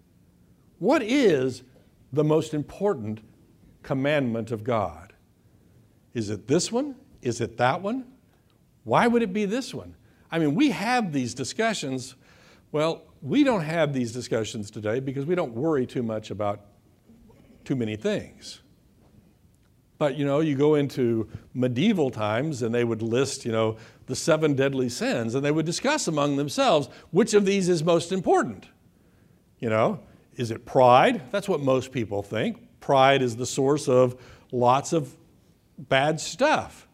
What 0.78 1.02
is 1.02 1.62
the 2.14 2.24
most 2.24 2.54
important 2.54 3.20
commandment 3.82 4.50
of 4.50 4.64
God? 4.64 5.12
Is 6.14 6.30
it 6.30 6.46
this 6.46 6.70
one? 6.70 6.94
Is 7.22 7.40
it 7.40 7.56
that 7.56 7.82
one? 7.82 8.06
Why 8.84 9.06
would 9.06 9.22
it 9.22 9.32
be 9.32 9.44
this 9.44 9.74
one? 9.74 9.96
I 10.30 10.38
mean, 10.38 10.54
we 10.54 10.70
have 10.70 11.12
these 11.12 11.34
discussions. 11.34 12.14
Well, 12.72 13.02
we 13.22 13.44
don't 13.44 13.62
have 13.62 13.92
these 13.92 14.12
discussions 14.12 14.70
today 14.70 15.00
because 15.00 15.26
we 15.26 15.34
don't 15.34 15.54
worry 15.54 15.86
too 15.86 16.02
much 16.02 16.30
about 16.30 16.60
too 17.64 17.76
many 17.76 17.96
things. 17.96 18.60
But 19.96 20.16
you 20.16 20.24
know, 20.24 20.40
you 20.40 20.56
go 20.56 20.74
into 20.74 21.28
medieval 21.54 22.10
times 22.10 22.62
and 22.62 22.74
they 22.74 22.84
would 22.84 23.00
list, 23.00 23.44
you 23.44 23.52
know, 23.52 23.76
the 24.06 24.16
seven 24.16 24.54
deadly 24.54 24.88
sins 24.88 25.34
and 25.34 25.44
they 25.44 25.50
would 25.50 25.66
discuss 25.66 26.08
among 26.08 26.36
themselves 26.36 26.88
which 27.10 27.32
of 27.32 27.46
these 27.46 27.68
is 27.68 27.82
most 27.82 28.12
important. 28.12 28.66
You 29.60 29.70
know, 29.70 30.00
is 30.36 30.50
it 30.50 30.64
pride? 30.64 31.22
That's 31.30 31.48
what 31.48 31.60
most 31.60 31.92
people 31.92 32.22
think. 32.22 32.80
Pride 32.80 33.22
is 33.22 33.36
the 33.36 33.46
source 33.46 33.88
of 33.88 34.20
lots 34.52 34.92
of 34.92 35.14
bad 35.78 36.20
stuff. 36.20 36.86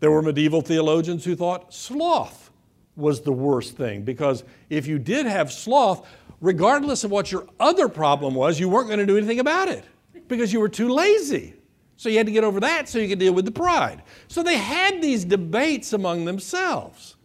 There 0.00 0.10
were 0.10 0.22
medieval 0.22 0.62
theologians 0.62 1.24
who 1.24 1.36
thought 1.36 1.72
sloth 1.72 2.50
was 2.96 3.22
the 3.22 3.32
worst 3.32 3.76
thing 3.76 4.02
because 4.02 4.44
if 4.68 4.86
you 4.86 4.98
did 4.98 5.26
have 5.26 5.52
sloth, 5.52 6.06
regardless 6.40 7.04
of 7.04 7.10
what 7.10 7.32
your 7.32 7.46
other 7.60 7.88
problem 7.88 8.34
was, 8.34 8.58
you 8.60 8.68
weren't 8.68 8.88
going 8.88 8.98
to 8.98 9.06
do 9.06 9.16
anything 9.16 9.40
about 9.40 9.68
it 9.68 9.84
because 10.28 10.52
you 10.52 10.60
were 10.60 10.68
too 10.68 10.88
lazy. 10.88 11.54
So 11.96 12.08
you 12.08 12.16
had 12.16 12.26
to 12.26 12.32
get 12.32 12.44
over 12.44 12.58
that 12.60 12.88
so 12.88 12.98
you 12.98 13.08
could 13.08 13.20
deal 13.20 13.32
with 13.32 13.44
the 13.44 13.52
pride. 13.52 14.02
So 14.26 14.42
they 14.42 14.56
had 14.56 15.00
these 15.00 15.24
debates 15.24 15.92
among 15.92 16.24
themselves. 16.24 17.16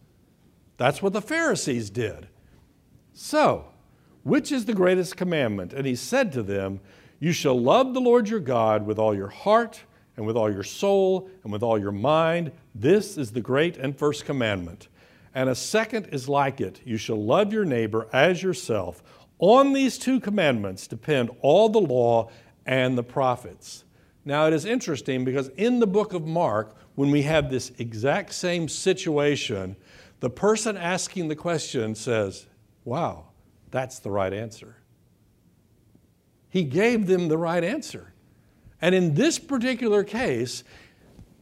That's 0.78 1.01
what 1.01 1.13
the 1.13 1.22
Pharisees 1.22 1.89
did. 1.89 2.28
So, 3.13 3.65
which 4.28 4.51
is 4.51 4.65
the 4.65 4.73
greatest 4.73 5.15
commandment? 5.15 5.73
And 5.73 5.88
he 5.88 5.95
said 5.95 6.32
to 6.34 6.43
them, 6.43 6.82
You 7.19 7.32
shall 7.32 7.59
love 7.59 7.93
the 7.93 8.01
Lord 8.01 8.28
your 8.28 8.41
God 8.41 8.86
with 8.86 8.99
all 8.99 9.15
your 9.15 9.30
heart, 9.30 9.82
and 10.17 10.25
with 10.25 10.36
all 10.36 10.51
your 10.51 10.63
soul, 10.63 11.30
and 11.43 11.53
with 11.53 11.63
all 11.63 11.80
your 11.80 11.91
mind. 11.91 12.51
This 12.75 13.17
is 13.17 13.32
the 13.32 13.41
great 13.41 13.78
and 13.78 13.97
first 13.97 14.25
commandment. 14.25 14.89
And 15.34 15.49
a 15.49 15.55
second 15.55 16.07
is 16.11 16.28
like 16.28 16.59
it 16.59 16.82
you 16.84 16.97
shall 16.97 17.23
love 17.23 17.53
your 17.53 17.63
neighbor 17.63 18.07
as 18.11 18.43
yourself. 18.43 19.01
On 19.39 19.73
these 19.73 19.97
two 19.97 20.19
commandments 20.19 20.88
depend 20.88 21.30
all 21.41 21.69
the 21.69 21.80
law 21.80 22.30
and 22.65 22.97
the 22.97 23.03
prophets. 23.03 23.84
Now, 24.25 24.47
it 24.47 24.53
is 24.53 24.65
interesting 24.65 25.23
because 25.23 25.47
in 25.49 25.80
the 25.80 25.88
book 25.88 26.13
of 26.13 26.25
Mark, 26.25 26.75
when 26.95 27.11
we 27.11 27.21
have 27.21 27.49
this 27.49 27.71
exact 27.78 28.34
same 28.34 28.67
situation, 28.67 29.78
the 30.19 30.30
person 30.30 30.75
asking 30.75 31.28
the 31.28 31.36
question 31.36 31.95
says, 31.95 32.47
Wow, 32.84 33.28
that's 33.72 33.99
the 33.99 34.11
right 34.11 34.34
answer. 34.34 34.78
He 36.49 36.63
gave 36.63 37.07
them 37.07 37.28
the 37.28 37.38
right 37.38 37.63
answer. 37.63 38.13
And 38.82 38.93
in 38.93 39.13
this 39.13 39.39
particular 39.39 40.03
case, 40.03 40.63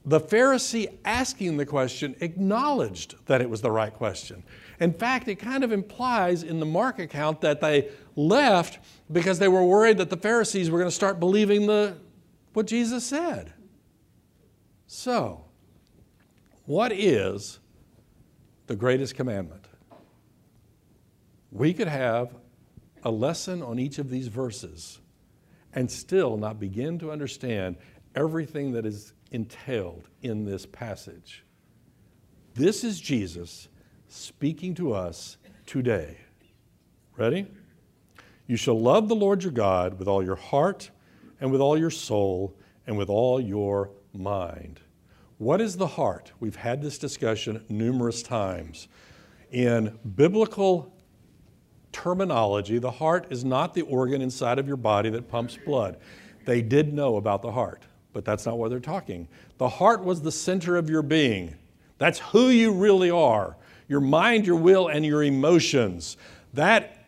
the 0.06 0.20
Pharisee 0.20 0.98
asking 1.04 1.58
the 1.58 1.66
question 1.66 2.16
acknowledged 2.22 3.16
that 3.26 3.42
it 3.42 3.50
was 3.50 3.62
the 3.62 3.72
right 3.72 3.94
question. 3.94 4.44
In 4.80 4.94
fact, 4.94 5.28
it 5.28 5.36
kind 5.36 5.64
of 5.64 5.72
implies 5.72 6.44
in 6.44 6.60
the 6.60 6.66
Mark 6.66 7.00
account 7.00 7.42
that 7.42 7.62
they 7.62 7.90
left 8.16 8.80
because 9.12 9.40
they 9.40 9.48
were 9.48 9.64
worried 9.64 9.98
that 9.98 10.10
the 10.10 10.18
Pharisees 10.18 10.70
were 10.70 10.78
going 10.78 10.90
to 10.90 10.96
start 10.96 11.20
believing 11.20 11.66
the, 11.66 11.98
what 12.54 12.68
Jesus 12.68 13.06
said. 13.06 13.54
So, 14.88 15.46
what 16.66 16.92
is 16.92 17.60
the 18.68 18.76
greatest 18.76 19.16
commandment? 19.16 19.66
We 21.56 21.74
could 21.74 21.88
have 21.88 22.36
a 23.02 23.10
lesson 23.10 23.64
on 23.64 23.80
each 23.80 23.98
of 23.98 24.10
these 24.10 24.28
verses 24.28 25.00
and 25.74 25.90
still 25.90 26.36
not 26.36 26.60
begin 26.60 27.00
to 27.00 27.14
understand 27.14 27.78
everything 28.14 28.74
that 28.74 28.86
is 28.86 29.14
entailed 29.32 30.10
in 30.22 30.44
this 30.44 30.66
passage. 30.66 31.46
This 32.56 32.84
is 32.84 33.00
Jesus 33.00 33.70
speaking 34.10 34.74
to 34.76 34.92
us 34.92 35.38
today. 35.66 36.18
Ready? 37.16 37.48
You 38.48 38.58
shall 38.58 38.78
love 38.78 39.08
the 39.08 39.16
Lord 39.16 39.42
your 39.42 39.54
God 39.54 39.98
with 39.98 40.10
all 40.10 40.22
your 40.22 40.36
heart 40.36 40.92
and 41.40 41.54
with 41.54 41.62
all 41.62 41.78
your 41.78 41.90
soul 41.90 42.54
and 42.86 42.98
with 42.98 43.08
all 43.08 43.40
your 43.40 43.92
mind. 44.14 44.82
What 45.38 45.62
is 45.62 45.78
the 45.78 45.88
heart? 45.88 46.34
We've 46.42 46.58
had 46.58 46.82
this 46.82 46.98
discussion 46.98 47.64
numerous 47.70 48.22
times. 48.22 48.90
In 49.52 49.98
biblical 50.18 50.92
terminology, 51.96 52.78
the 52.78 52.92
heart 52.92 53.28
is 53.30 53.46
not 53.46 53.74
the 53.74 53.84
organ 53.84 54.22
inside 54.22 54.60
of 54.60 54.68
your 54.68 54.76
body 54.76 55.10
that 55.10 55.30
pumps 55.30 55.58
blood. 55.66 55.96
They 56.44 56.62
did 56.62 56.94
know 56.94 57.16
about 57.16 57.42
the 57.42 57.54
heart, 57.54 57.84
but 58.12 58.26
that's 58.26 58.46
not 58.46 58.58
what 58.58 58.70
they're 58.70 58.82
talking. 58.82 59.30
The 59.60 59.70
heart 59.70 60.04
was 60.04 60.22
the 60.22 60.32
center 60.32 60.76
of 60.76 60.90
your 60.90 61.02
being. 61.02 61.56
That's 61.98 62.20
who 62.20 62.50
you 62.50 62.74
really 62.74 63.10
are 63.10 63.56
your 63.88 64.02
mind, 64.02 64.48
your 64.48 64.56
will, 64.56 64.88
and 64.88 65.06
your 65.06 65.24
emotions. 65.24 66.18
That 66.56 67.06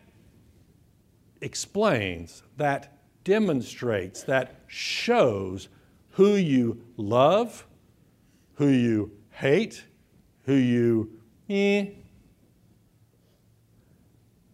explains, 1.40 2.44
that 2.56 2.96
demonstrates, 3.24 4.22
that 4.22 4.60
shows 4.68 5.68
who 6.10 6.36
you 6.36 6.80
love, 6.96 7.66
who 8.54 8.68
you 8.68 9.10
hate, 9.30 9.82
who 10.44 10.54
you 10.54 11.10
eh, 11.50 11.86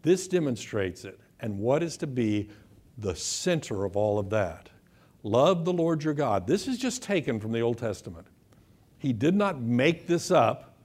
this 0.05 0.29
demonstrates 0.29 1.05
it. 1.05 1.19
And 1.41 1.59
what 1.59 1.83
is 1.83 1.97
to 1.97 2.07
be 2.07 2.51
the 2.97 3.17
center 3.17 3.85
of 3.85 3.97
all 3.97 4.21
of 4.21 4.31
that? 4.31 4.69
Love 5.25 5.65
the 5.65 5.73
Lord 5.73 6.05
your 6.05 6.15
God. 6.15 6.47
This 6.47 6.69
is 6.69 6.79
just 6.79 7.03
taken 7.03 7.41
from 7.41 7.51
the 7.51 7.61
Old 7.61 7.79
Testament. 7.79 8.29
He 8.99 9.13
did 9.13 9.35
not 9.35 9.61
make 9.61 10.07
this 10.07 10.31
up. 10.31 10.77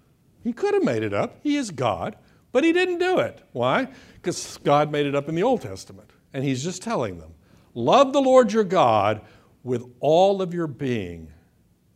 He 0.44 0.54
could 0.54 0.74
have 0.74 0.84
made 0.84 1.04
it 1.04 1.14
up. 1.14 1.40
He 1.44 1.58
is 1.58 1.70
God, 1.70 2.16
but 2.52 2.64
he 2.64 2.72
didn't 2.72 3.00
do 3.00 3.20
it. 3.20 3.44
Why? 3.52 3.90
Because 4.16 4.58
God 4.64 4.92
made 4.92 5.06
it 5.06 5.16
up 5.16 5.30
in 5.30 5.36
the 5.36 5.44
Old 5.44 5.62
Testament. 5.62 6.10
And 6.34 6.44
he's 6.44 6.64
just 6.64 6.82
telling 6.82 7.20
them 7.20 7.34
love 7.74 8.14
the 8.14 8.22
Lord 8.22 8.52
your 8.52 8.64
God 8.64 9.22
with 9.64 9.86
all 10.00 10.42
of 10.42 10.54
your 10.54 10.68
being. 10.68 11.32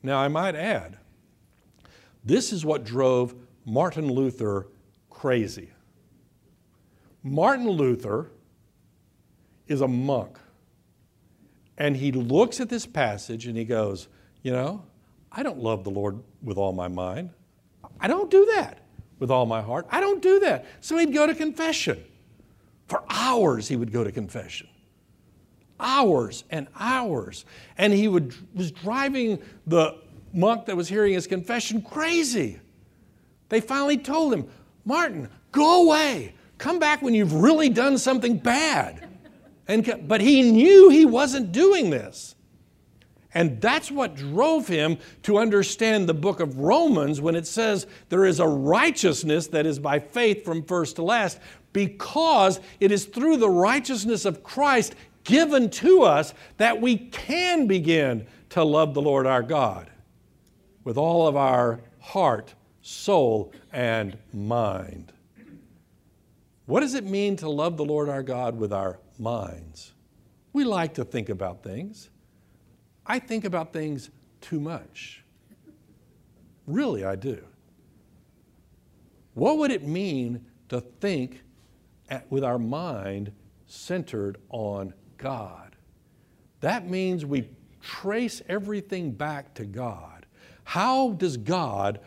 Now, 0.01 0.19
I 0.19 0.28
might 0.28 0.55
add, 0.55 0.97
this 2.26 2.51
is 2.51 2.65
what 2.65 2.84
drove 2.84 3.34
Martin 3.65 4.11
Luther 4.11 4.67
crazy. 5.09 5.71
Martin 7.24 7.69
Luther 7.69 8.30
is 9.67 9.82
a 9.82 9.88
monk. 9.88 10.38
And 11.78 11.95
he 11.95 12.11
looks 12.11 12.59
at 12.59 12.69
this 12.69 12.86
passage 12.86 13.47
and 13.47 13.57
he 13.57 13.63
goes, 13.63 14.07
You 14.43 14.51
know, 14.51 14.84
I 15.32 15.41
don't 15.41 15.59
love 15.59 15.84
the 15.84 15.89
Lord 15.89 16.21
with 16.43 16.57
all 16.57 16.74
my 16.74 16.88
mind. 16.88 17.32
I 17.99 18.07
don't 18.07 18.30
do 18.30 18.45
that 18.55 18.80
with 19.19 19.32
all 19.32 19.45
my 19.45 19.61
heart. 19.61 19.88
I 19.89 19.99
don't 19.99 20.21
do 20.21 20.39
that. 20.41 20.65
So 20.82 20.97
he'd 20.97 21.13
go 21.13 21.26
to 21.26 21.34
confession. 21.34 22.03
For 22.88 23.03
hours, 23.09 23.67
he 23.67 23.76
would 23.76 23.91
go 23.91 24.03
to 24.03 24.11
confession. 24.11 24.67
Hours 25.80 26.43
and 26.51 26.67
hours. 26.78 27.45
And 27.78 27.93
he 27.93 28.07
would, 28.07 28.36
was 28.53 28.71
driving 28.71 29.41
the 29.65 29.95
monk 30.34 30.65
that 30.65 30.76
was 30.76 30.89
hearing 30.89 31.13
his 31.13 31.26
confession 31.26 31.82
crazy. 31.82 32.59
They 33.49 33.61
finally 33.61 33.97
told 33.97 34.34
him, 34.34 34.47
Martin, 34.86 35.30
go 35.51 35.86
away. 35.86 36.34
Come 36.58 36.80
back 36.80 37.01
when 37.01 37.14
you've 37.14 37.34
really 37.34 37.70
done 37.70 37.97
something 37.97 38.38
bad. 38.38 39.08
And, 39.68 40.08
but 40.08 40.22
he 40.22 40.51
knew 40.51 40.89
he 40.89 41.06
wasn't 41.06 41.51
doing 41.51 41.89
this. 41.89 42.36
And 43.34 43.60
that's 43.60 43.89
what 43.89 44.16
drove 44.16 44.68
him 44.68 44.97
to 45.24 45.39
understand 45.39 46.08
the 46.08 46.14
book 46.14 46.39
of 46.39 46.60
Romans 46.60 47.20
when 47.20 47.36
it 47.36 47.47
says 47.47 47.88
there 48.10 48.26
is 48.26 48.39
a 48.39 48.47
righteousness 48.47 49.47
that 49.47 49.66
is 49.66 49.80
by 49.80 49.99
faith 49.99 50.45
from 50.45 50.64
first 50.64 50.97
to 50.97 51.04
last, 51.04 51.39
because 51.72 52.60
it 52.80 52.91
is 52.91 53.06
through 53.06 53.38
the 53.38 53.49
righteousness 53.49 54.26
of 54.26 54.43
Christ 54.43 54.95
given 55.24 55.70
to 55.70 56.04
us 56.04 56.34
that 56.58 56.80
we 56.80 56.97
can 56.97 57.66
begin 57.66 58.28
to 58.49 58.64
love 58.64 58.93
the 58.93 59.01
Lord 59.01 59.26
our 59.26 59.41
God 59.41 59.89
with 60.84 60.97
all 60.97 61.28
of 61.28 61.36
our 61.36 61.82
heart, 61.99 62.54
soul, 62.82 63.51
and 63.72 64.18
mind. 64.32 65.12
What 66.66 66.80
does 66.80 66.93
it 66.93 67.03
mean 67.03 67.36
to 67.38 67.49
love 67.49 67.78
the 67.78 67.86
Lord 67.86 68.09
our 68.09 68.24
God 68.24 68.57
with 68.57 68.72
our 68.72 68.99
minds? 69.20 69.93
We 70.53 70.64
like 70.64 70.93
to 70.95 71.03
think 71.03 71.30
about 71.30 71.64
things. 71.64 72.09
I 73.05 73.20
think 73.20 73.43
about 73.43 73.74
things 73.74 74.09
too 74.39 74.59
much. 74.59 75.24
Really, 76.66 77.03
I 77.03 77.16
do. 77.16 77.43
What 79.34 79.57
would 79.57 79.72
it 79.72 79.86
mean 79.86 80.45
to 80.70 80.80
think 80.80 81.41
at, 82.09 82.32
with 82.32 82.43
our 82.43 82.59
mind 82.59 83.34
centered 83.66 84.38
on 84.49 84.93
God? 85.18 85.76
That 86.61 86.89
means 86.89 87.26
we 87.26 87.49
trace 87.82 88.41
everything 88.47 89.11
back 89.11 89.53
to 89.55 89.66
God. 89.66 90.26
How 90.64 91.11
does 91.11 91.36
God 91.36 91.99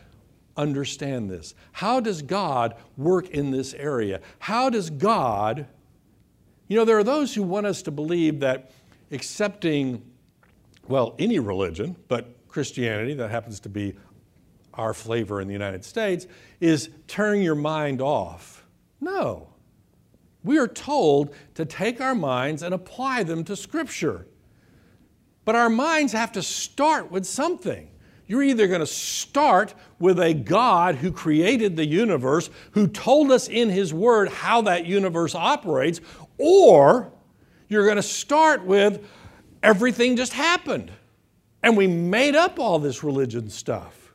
understand 0.56 1.30
this? 1.30 1.54
How 1.72 2.00
does 2.00 2.22
God 2.22 2.74
work 2.96 3.28
in 3.30 3.50
this 3.50 3.74
area? 3.74 4.20
How 4.38 4.70
does 4.70 4.90
God, 4.90 5.66
you 6.68 6.76
know, 6.76 6.84
there 6.84 6.98
are 6.98 7.04
those 7.04 7.34
who 7.34 7.42
want 7.42 7.66
us 7.66 7.82
to 7.82 7.90
believe 7.90 8.40
that 8.40 8.70
accepting, 9.10 10.02
well, 10.88 11.14
any 11.18 11.38
religion, 11.38 11.96
but 12.08 12.36
Christianity, 12.48 13.14
that 13.14 13.30
happens 13.30 13.60
to 13.60 13.68
be 13.68 13.94
our 14.74 14.94
flavor 14.94 15.40
in 15.40 15.48
the 15.48 15.52
United 15.52 15.84
States, 15.84 16.26
is 16.60 16.90
turning 17.06 17.42
your 17.42 17.54
mind 17.54 18.00
off. 18.00 18.64
No. 19.00 19.48
We 20.42 20.58
are 20.58 20.68
told 20.68 21.34
to 21.54 21.64
take 21.64 22.00
our 22.00 22.14
minds 22.14 22.62
and 22.62 22.72
apply 22.72 23.24
them 23.24 23.44
to 23.44 23.56
Scripture. 23.56 24.26
But 25.44 25.54
our 25.54 25.70
minds 25.70 26.12
have 26.12 26.32
to 26.32 26.42
start 26.42 27.10
with 27.10 27.26
something. 27.26 27.90
You're 28.26 28.42
either 28.42 28.66
going 28.66 28.80
to 28.80 28.86
start 28.86 29.74
with 29.98 30.18
a 30.18 30.34
God 30.34 30.96
who 30.96 31.12
created 31.12 31.76
the 31.76 31.86
universe, 31.86 32.50
who 32.72 32.88
told 32.88 33.30
us 33.30 33.48
in 33.48 33.70
His 33.70 33.94
Word 33.94 34.28
how 34.28 34.62
that 34.62 34.86
universe 34.86 35.34
operates, 35.34 36.00
or 36.38 37.12
you're 37.68 37.84
going 37.84 37.96
to 37.96 38.02
start 38.02 38.64
with 38.64 39.06
everything 39.62 40.16
just 40.16 40.32
happened. 40.32 40.90
And 41.62 41.76
we 41.76 41.86
made 41.86 42.34
up 42.34 42.58
all 42.58 42.78
this 42.78 43.02
religion 43.02 43.48
stuff. 43.48 44.12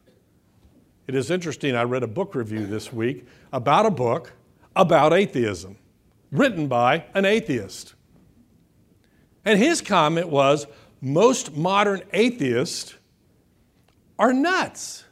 It 1.08 1.16
is 1.16 1.32
interesting, 1.32 1.76
I 1.76 1.84
read 1.84 2.04
a 2.04 2.08
book 2.08 2.36
review 2.36 2.66
this 2.66 2.94
week 2.94 3.26
about 3.52 3.86
a 3.86 3.92
book 3.92 4.34
about 4.76 5.14
atheism, 5.14 5.78
written 6.32 6.68
by 6.68 7.06
an 7.14 7.26
atheist. 7.26 7.96
And 9.44 9.60
his 9.60 9.82
comment 9.82 10.30
was 10.30 10.68
most 11.02 11.56
modern 11.56 12.04
atheists 12.14 12.96
are 14.22 14.32
nuts. 14.32 15.04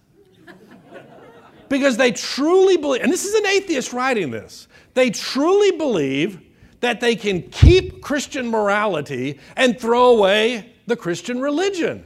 because 1.67 1.97
they 1.97 2.11
truly 2.11 2.77
believe, 2.77 3.01
and 3.01 3.11
this 3.11 3.25
is 3.25 3.33
an 3.33 3.47
atheist 3.47 3.91
writing 3.91 4.29
this, 4.29 4.67
they 4.93 5.09
truly 5.09 5.75
believe 5.77 6.39
that 6.81 7.01
they 7.01 7.15
can 7.15 7.41
keep 7.49 8.01
Christian 8.01 8.47
morality 8.47 9.39
and 9.57 9.79
throw 9.79 10.15
away 10.15 10.73
the 10.85 10.95
Christian 10.95 11.41
religion. 11.41 12.05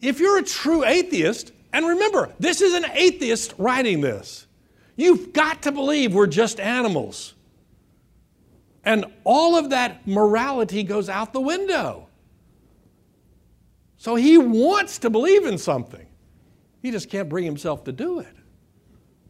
If 0.00 0.18
you're 0.18 0.38
a 0.38 0.42
true 0.42 0.82
atheist, 0.82 1.52
and 1.74 1.86
remember, 1.86 2.32
this 2.40 2.62
is 2.62 2.74
an 2.74 2.86
atheist 2.92 3.54
writing 3.58 4.00
this, 4.00 4.46
you've 4.96 5.34
got 5.34 5.62
to 5.62 5.72
believe 5.72 6.14
we're 6.14 6.26
just 6.26 6.58
animals. 6.58 7.34
And 8.84 9.04
all 9.24 9.56
of 9.56 9.70
that 9.70 10.06
morality 10.06 10.82
goes 10.82 11.08
out 11.08 11.34
the 11.34 11.40
window. 11.40 12.08
So 14.02 14.16
he 14.16 14.36
wants 14.36 14.98
to 14.98 15.10
believe 15.10 15.46
in 15.46 15.58
something. 15.58 16.04
He 16.80 16.90
just 16.90 17.08
can't 17.08 17.28
bring 17.28 17.44
himself 17.44 17.84
to 17.84 17.92
do 17.92 18.18
it. 18.18 18.34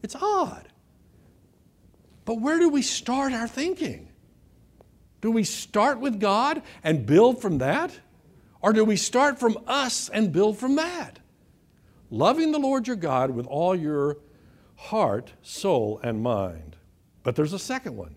It's 0.01 0.15
odd. 0.15 0.67
But 2.25 2.41
where 2.41 2.57
do 2.57 2.69
we 2.69 2.81
start 2.81 3.33
our 3.33 3.47
thinking? 3.47 4.09
Do 5.21 5.29
we 5.29 5.43
start 5.43 5.99
with 5.99 6.19
God 6.19 6.63
and 6.83 7.05
build 7.05 7.39
from 7.39 7.59
that? 7.59 7.99
Or 8.61 8.73
do 8.73 8.83
we 8.83 8.95
start 8.95 9.39
from 9.39 9.59
us 9.67 10.09
and 10.09 10.31
build 10.31 10.57
from 10.57 10.77
that? 10.77 11.19
Loving 12.09 12.51
the 12.51 12.57
Lord 12.57 12.87
your 12.87 12.95
God 12.95 13.29
with 13.29 13.45
all 13.45 13.75
your 13.75 14.17
heart, 14.75 15.33
soul, 15.43 15.99
and 16.01 16.23
mind. 16.23 16.77
But 17.21 17.35
there's 17.35 17.53
a 17.53 17.59
second 17.59 17.95
one. 17.95 18.15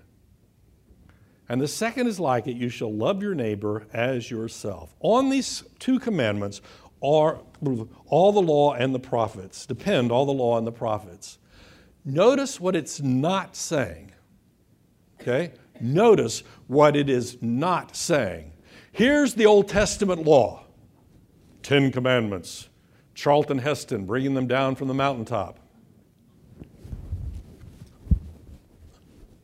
And 1.48 1.60
the 1.60 1.68
second 1.68 2.08
is 2.08 2.18
like 2.18 2.46
it 2.46 2.56
you 2.56 2.68
shall 2.68 2.92
love 2.92 3.22
your 3.22 3.34
neighbor 3.34 3.86
as 3.92 4.30
yourself. 4.30 4.94
On 5.00 5.30
these 5.30 5.62
two 5.78 6.00
commandments 6.00 6.60
are 7.02 7.40
all 8.06 8.32
the 8.32 8.42
law 8.42 8.74
and 8.74 8.94
the 8.94 8.98
prophets, 8.98 9.66
depend 9.66 10.10
all 10.10 10.26
the 10.26 10.32
law 10.32 10.58
and 10.58 10.66
the 10.66 10.72
prophets. 10.72 11.38
Notice 12.04 12.60
what 12.60 12.74
it's 12.74 13.00
not 13.00 13.54
saying. 13.54 14.12
Okay? 15.20 15.52
Notice 15.80 16.42
what 16.66 16.96
it 16.96 17.08
is 17.08 17.38
not 17.42 17.94
saying. 17.96 18.52
Here's 18.92 19.34
the 19.34 19.46
Old 19.46 19.68
Testament 19.68 20.24
law 20.24 20.64
Ten 21.62 21.92
Commandments. 21.92 22.68
Charlton 23.14 23.58
Heston 23.58 24.04
bringing 24.04 24.34
them 24.34 24.46
down 24.46 24.74
from 24.74 24.88
the 24.88 24.94
mountaintop. 24.94 25.58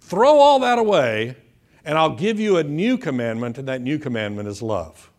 Throw 0.00 0.38
all 0.38 0.60
that 0.60 0.78
away 0.78 1.36
and 1.84 1.98
I'll 1.98 2.14
give 2.14 2.38
you 2.38 2.56
a 2.58 2.64
new 2.64 2.96
commandment, 2.96 3.58
and 3.58 3.68
that 3.68 3.80
new 3.80 3.98
commandment 3.98 4.48
is 4.48 4.62
love. 4.62 5.10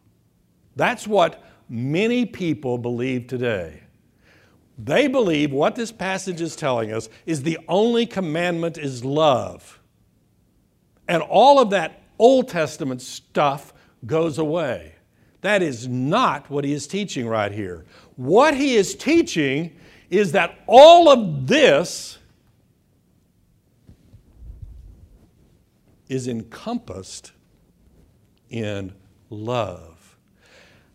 That's 0.76 1.08
what 1.08 1.44
many 1.70 2.26
people 2.26 2.78
believe 2.78 3.28
today. 3.28 3.82
They 4.78 5.08
believe 5.08 5.52
what 5.52 5.76
this 5.76 5.92
passage 5.92 6.42
is 6.42 6.56
telling 6.56 6.92
us 6.92 7.10
is 7.26 7.44
the 7.44 7.60
only 7.68 8.06
commandment 8.06 8.78
is 8.78 9.06
love. 9.06 9.80
And 11.08 11.22
all 11.22 11.60
of 11.60 11.70
that 11.72 12.04
Old 12.18 12.48
Testament 12.50 13.02
stuff 13.02 13.74
goes 14.06 14.38
away. 14.38 14.96
That 15.42 15.62
is 15.62 15.88
not 15.88 16.50
what 16.50 16.64
he 16.64 16.74
is 16.74 16.88
teaching 16.88 17.28
right 17.28 17.52
here. 17.52 17.86
What 18.16 18.56
he 18.56 18.76
is 18.76 18.96
teaching 18.96 19.76
is 20.10 20.32
that 20.32 20.60
all 20.68 21.10
of 21.10 21.48
this 21.48 22.18
is 26.14 26.28
encompassed 26.28 27.32
in 28.50 28.94
love. 29.30 30.16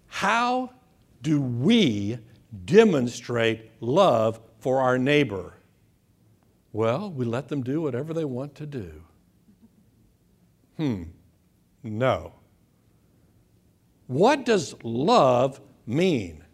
How 0.07 0.71
do 1.23 1.41
we 1.41 2.19
demonstrate 2.65 3.71
love 3.81 4.41
for 4.61 4.81
our 4.81 4.97
neighbor? 4.97 5.55
Well, 6.73 7.11
we 7.11 7.25
let 7.25 7.49
them 7.49 7.63
do 7.63 7.81
whatever 7.81 8.15
they 8.15 8.25
want 8.25 8.55
to 8.57 8.67
do. 8.67 9.03
Hmm, 10.77 11.03
no. 11.83 12.35
What 14.07 14.45
does 14.47 14.75
love 14.85 15.61
mean? 15.87 16.45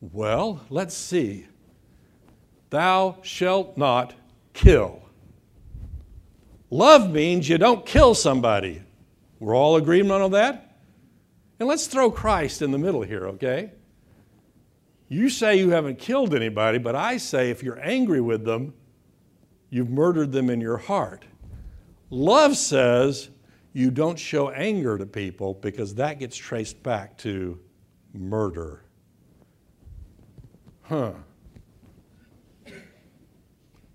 Well, 0.00 0.64
let's 0.70 0.94
see. 0.94 1.46
Thou 2.70 3.18
shalt 3.22 3.76
not 3.76 4.14
kill. 4.52 5.02
Love 6.72 7.10
means 7.10 7.50
you 7.50 7.58
don't 7.58 7.84
kill 7.84 8.14
somebody. 8.14 8.82
We're 9.38 9.54
all 9.54 9.76
agreement 9.76 10.22
on 10.22 10.30
that? 10.30 10.78
And 11.60 11.68
let's 11.68 11.86
throw 11.86 12.10
Christ 12.10 12.62
in 12.62 12.70
the 12.70 12.78
middle 12.78 13.02
here, 13.02 13.26
okay? 13.26 13.72
You 15.06 15.28
say 15.28 15.58
you 15.58 15.68
haven't 15.68 15.98
killed 15.98 16.34
anybody, 16.34 16.78
but 16.78 16.96
I 16.96 17.18
say 17.18 17.50
if 17.50 17.62
you're 17.62 17.78
angry 17.78 18.22
with 18.22 18.46
them, 18.46 18.72
you've 19.68 19.90
murdered 19.90 20.32
them 20.32 20.48
in 20.48 20.62
your 20.62 20.78
heart. 20.78 21.26
Love 22.08 22.56
says 22.56 23.28
you 23.74 23.90
don't 23.90 24.18
show 24.18 24.48
anger 24.48 24.96
to 24.96 25.04
people 25.04 25.52
because 25.52 25.96
that 25.96 26.20
gets 26.20 26.38
traced 26.38 26.82
back 26.82 27.18
to 27.18 27.60
murder. 28.14 28.82
Huh. 30.84 31.12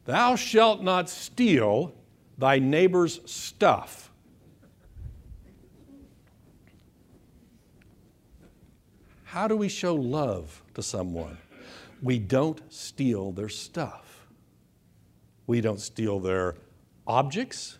Thou 0.05 0.35
shalt 0.35 0.83
not 0.83 1.09
steal 1.09 1.96
thy 2.37 2.59
neighbor's 2.59 3.19
stuff. 3.25 4.11
How 9.23 9.47
do 9.47 9.57
we 9.57 9.67
show 9.67 9.95
love 9.95 10.61
to 10.75 10.81
someone? 10.81 11.37
We 12.01 12.19
don't 12.19 12.61
steal 12.71 13.31
their 13.31 13.49
stuff. 13.49 14.27
We 15.47 15.61
don't 15.61 15.79
steal 15.79 16.19
their 16.19 16.55
objects. 17.05 17.77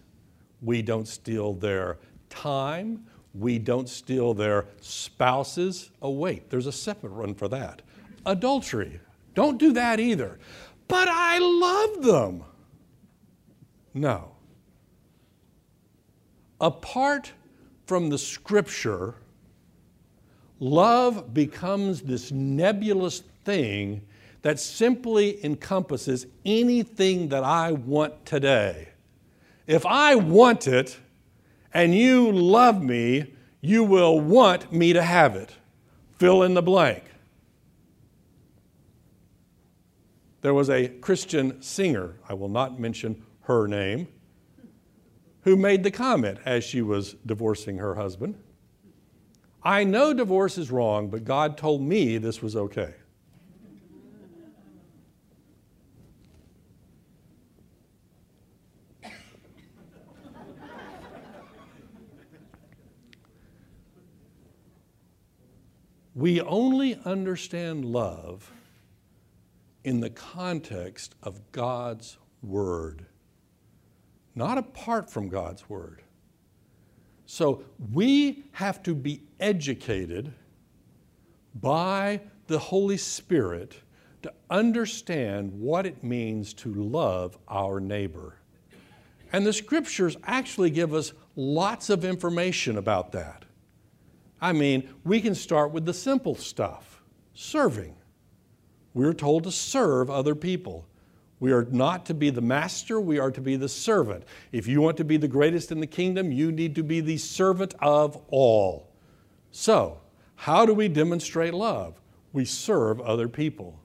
We 0.61 0.81
don't 0.81 1.07
steal 1.07 1.53
their 1.53 1.97
time. 2.29 3.05
We 3.33 3.59
don't 3.59 3.87
steal 3.87 4.33
their 4.33 4.65
spouses. 4.81 5.91
Oh, 6.01 6.11
wait, 6.11 6.49
there's 6.49 6.67
a 6.67 6.71
separate 6.71 7.13
one 7.13 7.35
for 7.35 7.47
that. 7.49 7.81
Adultery. 8.25 8.99
Don't 9.35 9.57
do 9.57 9.73
that 9.73 9.99
either. 9.99 10.39
But 10.87 11.07
I 11.07 11.37
love 11.37 12.03
them. 12.03 12.43
No 13.93 14.36
apart 16.59 17.31
from 17.85 18.09
the 18.09 18.17
scripture, 18.17 19.15
love 20.59 21.33
becomes 21.33 22.01
this 22.01 22.31
nebulous 22.31 23.23
thing 23.45 24.01
that 24.41 24.59
simply 24.59 25.43
encompasses 25.43 26.27
anything 26.45 27.29
that 27.29 27.43
I 27.43 27.71
want 27.71 28.25
today. 28.25 28.89
If 29.65 29.85
I 29.85 30.15
want 30.15 30.67
it 30.67 30.97
and 31.73 31.93
you 31.93 32.31
love 32.31 32.81
me, 32.81 33.33
you 33.61 33.83
will 33.83 34.19
want 34.19 34.71
me 34.71 34.93
to 34.93 35.01
have 35.01 35.35
it. 35.35 35.53
Fill 36.17 36.43
in 36.43 36.53
the 36.53 36.61
blank. 36.61 37.03
There 40.41 40.53
was 40.53 40.69
a 40.69 40.87
Christian 40.87 41.61
singer, 41.61 42.15
I 42.29 42.33
will 42.33 42.47
not 42.49 42.79
mention 42.79 43.23
her 43.41 43.67
name, 43.67 44.07
who 45.47 45.55
made 45.55 45.81
the 45.81 45.89
comment 45.89 46.37
as 46.43 46.61
she 46.61 46.81
was 46.81 47.15
divorcing 47.25 47.77
her 47.77 47.95
husband 47.95 48.35
I 49.63 49.85
know 49.85 50.13
divorce 50.13 50.57
is 50.57 50.69
wrong, 50.69 51.09
but 51.09 51.23
God 51.23 51.57
told 51.57 51.81
me 51.81 52.17
this 52.17 52.41
was 52.41 52.57
okay. 52.57 52.93
we 66.13 66.41
only 66.41 66.99
understand 67.05 67.85
love 67.85 68.51
in 69.85 70.01
the 70.01 70.09
context 70.09 71.15
of 71.23 71.39
God's 71.53 72.17
Word, 72.43 73.05
not 74.37 74.59
apart 74.59 75.09
from 75.09 75.29
God's 75.29 75.67
Word. 75.67 76.03
So 77.25 77.63
we 77.91 78.45
have 78.53 78.83
to 78.83 78.93
be 78.93 79.23
educated 79.39 80.31
by 81.55 82.21
the 82.45 82.59
Holy 82.59 82.97
Spirit 82.97 83.81
to 84.21 84.31
understand 84.49 85.51
what 85.51 85.87
it 85.87 86.03
means 86.03 86.53
to 86.53 86.73
love 86.73 87.37
our 87.47 87.79
neighbor. 87.79 88.37
And 89.33 89.45
the 89.45 89.51
scriptures 89.51 90.15
actually 90.23 90.69
give 90.69 90.93
us 90.93 91.13
lots 91.35 91.89
of 91.89 92.05
information 92.05 92.77
about 92.77 93.11
that. 93.13 93.43
I 94.39 94.53
mean, 94.53 94.87
we 95.03 95.19
can 95.19 95.33
start 95.33 95.71
with 95.71 95.85
the 95.85 95.93
simple 95.93 96.35
stuff 96.35 97.01
serving. 97.33 97.95
We're 98.93 99.13
told 99.13 99.43
to 99.45 99.51
serve 99.51 100.09
other 100.11 100.35
people. 100.35 100.87
We 101.39 101.51
are 101.51 101.65
not 101.65 102.05
to 102.07 102.13
be 102.13 102.29
the 102.29 102.41
master, 102.41 102.99
we 102.99 103.19
are 103.19 103.31
to 103.31 103.41
be 103.41 103.55
the 103.55 103.69
servant. 103.69 104.23
If 104.51 104.67
you 104.67 104.81
want 104.81 104.97
to 104.97 105.03
be 105.03 105.17
the 105.17 105.27
greatest 105.27 105.71
in 105.71 105.79
the 105.79 105.87
kingdom, 105.87 106.31
you 106.31 106.51
need 106.51 106.75
to 106.75 106.83
be 106.83 106.99
the 106.99 107.17
servant 107.17 107.75
of 107.79 108.17
all. 108.29 108.91
So, 109.51 109.99
how 110.35 110.65
do 110.65 110.73
we 110.73 110.87
demonstrate 110.87 111.53
love? 111.53 111.99
We 112.33 112.45
serve 112.45 112.99
other 113.01 113.27
people. 113.27 113.79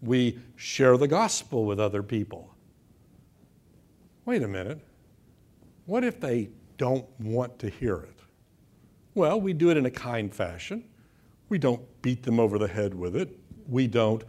We 0.00 0.38
share 0.56 0.96
the 0.96 1.08
gospel 1.08 1.64
with 1.64 1.78
other 1.78 2.02
people. 2.02 2.52
Wait 4.24 4.42
a 4.42 4.48
minute. 4.48 4.80
What 5.86 6.04
if 6.04 6.20
they 6.20 6.50
don't 6.76 7.06
want 7.20 7.58
to 7.60 7.68
hear 7.68 7.96
it? 7.96 8.18
Well, 9.14 9.40
we 9.40 9.52
do 9.52 9.70
it 9.70 9.76
in 9.76 9.86
a 9.86 9.90
kind 9.90 10.32
fashion. 10.32 10.84
We 11.48 11.58
don't 11.58 11.82
beat 12.02 12.22
them 12.22 12.40
over 12.40 12.58
the 12.58 12.68
head 12.68 12.94
with 12.94 13.14
it. 13.14 13.38
We 13.68 13.86
don't 13.86 14.24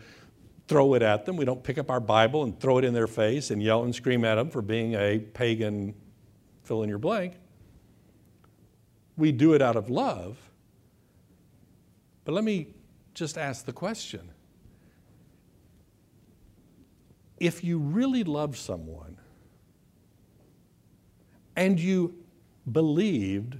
throw 0.74 0.96
it 0.96 1.04
at 1.04 1.24
them. 1.28 1.38
We 1.38 1.46
don't 1.46 1.64
pick 1.64 1.78
up 1.78 1.92
our 1.92 2.00
Bible 2.00 2.42
and 2.42 2.60
throw 2.60 2.80
it 2.80 2.84
in 2.84 2.96
their 2.96 3.06
face 3.06 3.52
and 3.52 3.62
yell 3.62 3.84
and 3.84 3.94
scream 3.94 4.26
at 4.26 4.36
them 4.36 4.50
for 4.50 4.64
being 4.64 4.96
a 4.96 5.20
pagan 5.20 5.94
fill 6.64 6.82
in 6.82 6.90
your 6.90 6.98
blank. 6.98 7.36
We 9.16 9.32
do 9.32 9.54
it 9.54 9.62
out 9.62 9.76
of 9.76 9.92
love. 9.92 10.36
But 12.26 12.32
let 12.32 12.44
me 12.44 12.70
just 13.14 13.38
ask 13.38 13.66
the 13.66 13.72
question 13.72 14.32
if 17.38 17.64
you 17.64 17.78
really 17.78 18.24
love 18.24 18.58
someone 18.58 19.18
and 21.56 21.80
you 21.80 22.16
believed 22.72 23.58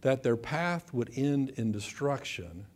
that 0.00 0.24
their 0.24 0.36
path 0.36 0.92
would 0.92 1.12
end 1.14 1.50
in 1.50 1.70
destruction, 1.70 2.66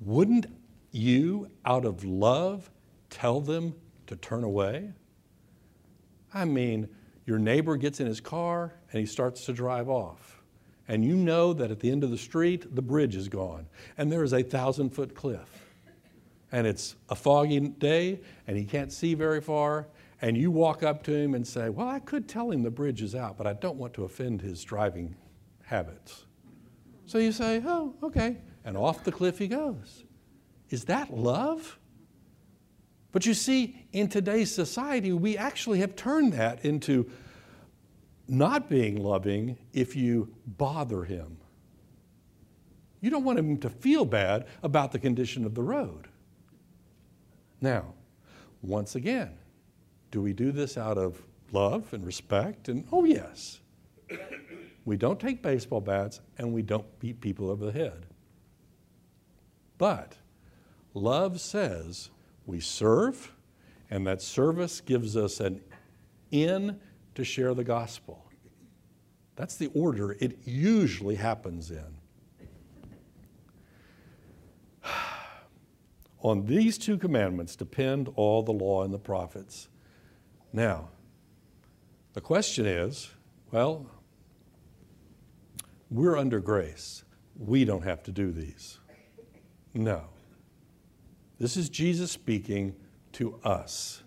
wouldn't 0.00 0.46
you, 0.90 1.50
out 1.64 1.84
of 1.84 2.04
love, 2.04 2.70
tell 3.10 3.40
them 3.40 3.74
to 4.06 4.16
turn 4.16 4.44
away? 4.44 4.92
I 6.32 6.44
mean, 6.44 6.88
your 7.24 7.38
neighbor 7.38 7.76
gets 7.76 8.00
in 8.00 8.06
his 8.06 8.20
car 8.20 8.74
and 8.92 9.00
he 9.00 9.06
starts 9.06 9.44
to 9.46 9.52
drive 9.52 9.88
off. 9.88 10.42
And 10.88 11.04
you 11.04 11.16
know 11.16 11.52
that 11.52 11.70
at 11.70 11.80
the 11.80 11.90
end 11.90 12.04
of 12.04 12.10
the 12.10 12.18
street, 12.18 12.74
the 12.74 12.82
bridge 12.82 13.16
is 13.16 13.28
gone 13.28 13.66
and 13.98 14.10
there 14.10 14.22
is 14.22 14.32
a 14.32 14.42
thousand 14.42 14.90
foot 14.90 15.14
cliff. 15.14 15.64
And 16.52 16.66
it's 16.66 16.94
a 17.08 17.16
foggy 17.16 17.58
day 17.60 18.20
and 18.46 18.56
he 18.56 18.64
can't 18.64 18.92
see 18.92 19.14
very 19.14 19.40
far. 19.40 19.88
And 20.22 20.36
you 20.36 20.50
walk 20.50 20.82
up 20.82 21.02
to 21.04 21.14
him 21.14 21.34
and 21.34 21.46
say, 21.46 21.68
Well, 21.68 21.88
I 21.88 21.98
could 21.98 22.28
tell 22.28 22.50
him 22.50 22.62
the 22.62 22.70
bridge 22.70 23.02
is 23.02 23.14
out, 23.14 23.36
but 23.36 23.46
I 23.46 23.52
don't 23.52 23.76
want 23.76 23.92
to 23.94 24.04
offend 24.04 24.40
his 24.40 24.62
driving 24.62 25.16
habits. 25.66 26.26
So 27.06 27.18
you 27.18 27.32
say, 27.32 27.62
oh, 27.64 27.94
okay. 28.02 28.38
And 28.64 28.76
off 28.76 29.04
the 29.04 29.12
cliff 29.12 29.38
he 29.38 29.48
goes. 29.48 30.04
Is 30.70 30.84
that 30.86 31.12
love? 31.12 31.78
But 33.12 33.24
you 33.24 33.34
see, 33.34 33.86
in 33.92 34.08
today's 34.08 34.54
society, 34.54 35.12
we 35.12 35.36
actually 35.36 35.78
have 35.80 35.96
turned 35.96 36.32
that 36.34 36.64
into 36.64 37.10
not 38.28 38.68
being 38.68 39.02
loving 39.02 39.56
if 39.72 39.96
you 39.96 40.34
bother 40.46 41.04
him. 41.04 41.38
You 43.00 43.10
don't 43.10 43.24
want 43.24 43.38
him 43.38 43.56
to 43.58 43.70
feel 43.70 44.04
bad 44.04 44.46
about 44.62 44.92
the 44.92 44.98
condition 44.98 45.44
of 45.44 45.54
the 45.54 45.62
road. 45.62 46.08
Now, 47.60 47.94
once 48.62 48.96
again, 48.96 49.38
do 50.10 50.20
we 50.20 50.32
do 50.32 50.50
this 50.52 50.76
out 50.76 50.98
of 50.98 51.22
love 51.52 51.92
and 51.92 52.04
respect? 52.04 52.68
And 52.68 52.86
oh, 52.90 53.04
yes. 53.04 53.60
We 54.84 54.96
don't 54.96 55.18
take 55.18 55.42
baseball 55.42 55.80
bats 55.80 56.20
and 56.38 56.52
we 56.52 56.62
don't 56.62 56.86
beat 57.00 57.20
people 57.20 57.50
over 57.50 57.66
the 57.66 57.72
head. 57.72 58.06
But 59.78 60.16
love 60.96 61.40
says 61.40 62.10
we 62.46 62.58
serve, 62.60 63.32
and 63.90 64.06
that 64.06 64.22
service 64.22 64.80
gives 64.80 65.16
us 65.16 65.40
an 65.40 65.60
in 66.30 66.80
to 67.14 67.24
share 67.24 67.54
the 67.54 67.64
gospel. 67.64 68.24
That's 69.36 69.56
the 69.56 69.70
order 69.74 70.16
it 70.18 70.38
usually 70.44 71.16
happens 71.16 71.70
in. 71.70 71.98
On 76.22 76.46
these 76.46 76.78
two 76.78 76.96
commandments 76.96 77.54
depend 77.56 78.10
all 78.16 78.42
the 78.42 78.52
law 78.52 78.82
and 78.82 78.92
the 78.92 78.98
prophets. 78.98 79.68
Now, 80.52 80.88
the 82.14 82.20
question 82.20 82.64
is 82.66 83.10
well, 83.52 83.86
we're 85.90 86.16
under 86.16 86.40
grace. 86.40 87.04
We 87.38 87.64
don't 87.64 87.84
have 87.84 88.02
to 88.04 88.12
do 88.12 88.32
these. 88.32 88.80
No. 89.72 90.06
This 91.38 91.56
is 91.56 91.68
Jesus 91.68 92.10
speaking 92.10 92.74
to 93.12 93.38
us. 93.44 94.02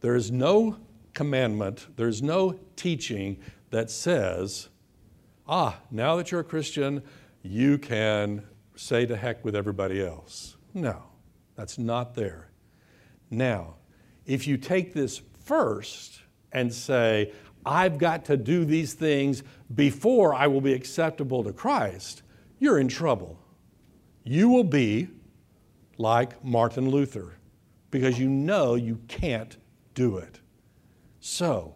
There 0.00 0.14
is 0.14 0.30
no 0.30 0.78
commandment, 1.14 1.86
there's 1.96 2.22
no 2.22 2.58
teaching 2.76 3.38
that 3.70 3.90
says, 3.90 4.68
ah, 5.46 5.78
now 5.90 6.16
that 6.16 6.30
you're 6.30 6.40
a 6.40 6.44
Christian, 6.44 7.02
you 7.42 7.78
can 7.78 8.42
say 8.76 9.06
to 9.06 9.16
heck 9.16 9.44
with 9.44 9.56
everybody 9.56 10.04
else. 10.04 10.56
No, 10.74 11.02
that's 11.54 11.78
not 11.78 12.14
there. 12.14 12.50
Now, 13.30 13.76
if 14.26 14.46
you 14.46 14.56
take 14.56 14.92
this 14.92 15.22
first 15.44 16.20
and 16.52 16.72
say, 16.72 17.32
I've 17.64 17.98
got 17.98 18.24
to 18.26 18.36
do 18.36 18.64
these 18.64 18.94
things 18.94 19.42
before 19.74 20.34
I 20.34 20.46
will 20.46 20.60
be 20.60 20.72
acceptable 20.72 21.42
to 21.44 21.52
Christ, 21.52 22.22
you're 22.58 22.78
in 22.78 22.88
trouble. 22.88 23.38
You 24.22 24.48
will 24.48 24.64
be 24.64 25.08
like 25.98 26.42
Martin 26.44 26.90
Luther 26.90 27.36
because 27.90 28.18
you 28.18 28.28
know 28.28 28.74
you 28.74 29.00
can't 29.08 29.56
do 29.94 30.18
it. 30.18 30.40
So, 31.20 31.74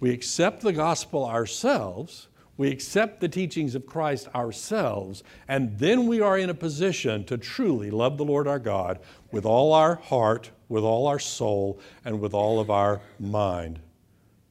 we 0.00 0.10
accept 0.10 0.62
the 0.62 0.72
gospel 0.72 1.24
ourselves, 1.24 2.28
we 2.56 2.70
accept 2.70 3.20
the 3.20 3.28
teachings 3.28 3.74
of 3.74 3.86
Christ 3.86 4.28
ourselves, 4.34 5.22
and 5.48 5.78
then 5.78 6.06
we 6.06 6.20
are 6.20 6.38
in 6.38 6.50
a 6.50 6.54
position 6.54 7.24
to 7.24 7.38
truly 7.38 7.90
love 7.90 8.18
the 8.18 8.24
Lord 8.24 8.48
our 8.48 8.58
God 8.58 8.98
with 9.30 9.44
all 9.44 9.72
our 9.72 9.96
heart, 9.96 10.50
with 10.68 10.82
all 10.82 11.06
our 11.06 11.18
soul, 11.18 11.80
and 12.04 12.20
with 12.20 12.34
all 12.34 12.60
of 12.60 12.70
our 12.70 13.00
mind. 13.18 13.80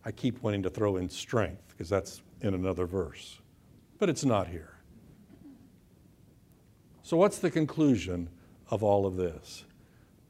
I 0.04 0.12
keep 0.12 0.42
wanting 0.44 0.64
to 0.64 0.70
throw 0.70 0.98
in 0.98 1.10
strength 1.10 1.64
because 1.70 1.90
that's 1.90 2.22
in 2.42 2.54
another 2.54 2.86
verse, 2.86 3.40
but 3.98 4.10
it's 4.10 4.26
not 4.26 4.48
here. 4.48 4.76
So, 7.02 7.18
what's 7.18 7.40
the 7.40 7.52
conclusion 7.52 8.30
of 8.70 8.84
all 8.84 9.06
of 9.06 9.16
this? 9.16 9.66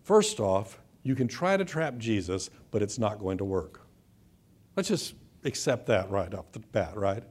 First 0.03 0.39
off, 0.39 0.79
you 1.03 1.15
can 1.15 1.27
try 1.27 1.55
to 1.57 1.65
trap 1.65 1.97
Jesus, 1.97 2.49
but 2.71 2.81
it's 2.81 2.97
not 2.97 3.19
going 3.19 3.37
to 3.37 3.45
work. 3.45 3.81
Let's 4.75 4.89
just 4.89 5.15
accept 5.43 5.85
that 5.87 6.09
right 6.09 6.33
off 6.33 6.51
the 6.51 6.59
bat, 6.59 6.97
right? 6.97 7.23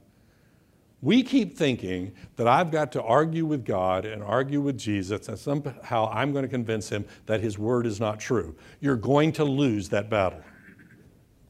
We 1.03 1.23
keep 1.23 1.57
thinking 1.57 2.15
that 2.37 2.49
I've 2.49 2.71
got 2.71 2.93
to 2.93 3.03
argue 3.03 3.45
with 3.45 3.65
God 3.65 4.07
and 4.07 4.23
argue 4.23 4.63
with 4.63 4.79
Jesus, 4.79 5.29
and 5.29 5.39
somehow 5.39 6.09
I'm 6.11 6.33
going 6.33 6.45
to 6.45 6.49
convince 6.49 6.89
him 6.89 7.05
that 7.27 7.41
his 7.41 7.59
word 7.59 7.85
is 7.85 8.01
not 8.01 8.19
true. 8.19 8.57
You're 8.81 8.97
going 8.97 9.33
to 9.33 9.45
lose 9.45 9.91
that 9.91 10.09
battle. 10.09 10.41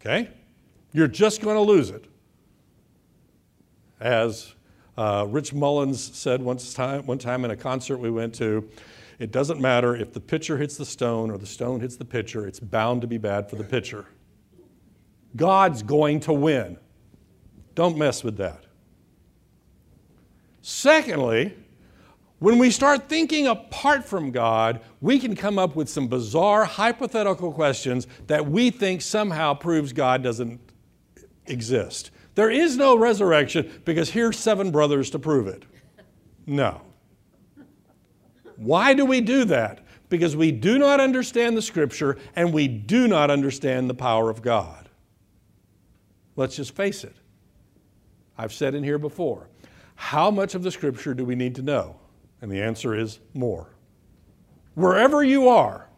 Okay? 0.00 0.28
You're 0.92 1.08
just 1.08 1.40
going 1.40 1.56
to 1.56 1.62
lose 1.62 1.90
it. 1.90 2.06
As 4.00 4.54
uh, 4.96 5.26
Rich 5.28 5.52
Mullins 5.52 6.02
said 6.16 6.42
once 6.42 6.74
time, 6.74 7.06
one 7.06 7.18
time 7.18 7.44
in 7.44 7.50
a 7.52 7.56
concert 7.56 7.98
we 7.98 8.10
went 8.10 8.34
to, 8.36 8.68
it 9.18 9.30
doesn't 9.30 9.60
matter 9.60 9.94
if 9.94 10.12
the 10.12 10.20
pitcher 10.20 10.58
hits 10.58 10.76
the 10.76 10.84
stone 10.84 11.30
or 11.30 11.38
the 11.38 11.46
stone 11.46 11.80
hits 11.80 11.96
the 11.96 12.04
pitcher, 12.04 12.46
it's 12.46 12.60
bound 12.60 13.00
to 13.02 13.06
be 13.06 13.18
bad 13.18 13.48
for 13.48 13.56
the 13.56 13.64
pitcher. 13.64 14.06
God's 15.36 15.82
going 15.82 16.20
to 16.20 16.32
win. 16.32 16.78
Don't 17.74 17.96
mess 17.96 18.22
with 18.22 18.36
that. 18.36 18.64
Secondly, 20.62 21.54
when 22.38 22.58
we 22.58 22.70
start 22.70 23.08
thinking 23.08 23.46
apart 23.46 24.04
from 24.04 24.30
God, 24.30 24.80
we 25.00 25.18
can 25.18 25.34
come 25.34 25.58
up 25.58 25.76
with 25.76 25.88
some 25.88 26.08
bizarre 26.08 26.64
hypothetical 26.64 27.52
questions 27.52 28.06
that 28.26 28.46
we 28.46 28.70
think 28.70 29.02
somehow 29.02 29.54
proves 29.54 29.92
God 29.92 30.22
doesn't 30.22 30.60
exist. 31.46 32.10
There 32.34 32.50
is 32.50 32.76
no 32.76 32.96
resurrection 32.96 33.70
because 33.84 34.10
here's 34.10 34.38
seven 34.38 34.70
brothers 34.70 35.10
to 35.10 35.18
prove 35.18 35.46
it. 35.46 35.64
No. 36.46 36.80
Why 38.56 38.94
do 38.94 39.04
we 39.04 39.20
do 39.20 39.44
that? 39.46 39.80
Because 40.08 40.36
we 40.36 40.52
do 40.52 40.78
not 40.78 41.00
understand 41.00 41.56
the 41.56 41.62
Scripture 41.62 42.18
and 42.36 42.52
we 42.52 42.68
do 42.68 43.08
not 43.08 43.30
understand 43.30 43.90
the 43.90 43.94
power 43.94 44.30
of 44.30 44.42
God. 44.42 44.88
Let's 46.36 46.56
just 46.56 46.74
face 46.74 47.04
it. 47.04 47.16
I've 48.36 48.52
said 48.52 48.74
in 48.74 48.84
here 48.84 48.98
before 48.98 49.48
how 49.96 50.30
much 50.30 50.54
of 50.54 50.62
the 50.62 50.70
Scripture 50.70 51.14
do 51.14 51.24
we 51.24 51.34
need 51.34 51.54
to 51.56 51.62
know? 51.62 51.96
And 52.40 52.50
the 52.50 52.60
answer 52.60 52.94
is 52.94 53.20
more. 53.32 53.74
Wherever 54.74 55.22
you 55.22 55.48
are, 55.48 55.88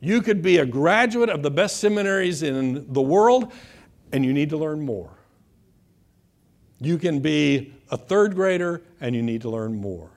you 0.00 0.20
could 0.20 0.42
be 0.42 0.58
a 0.58 0.66
graduate 0.66 1.30
of 1.30 1.42
the 1.42 1.50
best 1.50 1.78
seminaries 1.78 2.42
in 2.42 2.92
the 2.92 3.00
world, 3.00 3.52
and 4.10 4.24
you 4.24 4.32
need 4.32 4.50
to 4.50 4.56
learn 4.56 4.80
more. 4.80 5.16
You 6.80 6.98
can 6.98 7.20
be 7.20 7.72
a 7.90 7.96
third 7.96 8.34
grader, 8.34 8.82
and 9.00 9.14
you 9.14 9.22
need 9.22 9.42
to 9.42 9.50
learn 9.50 9.74
more. 9.74 10.10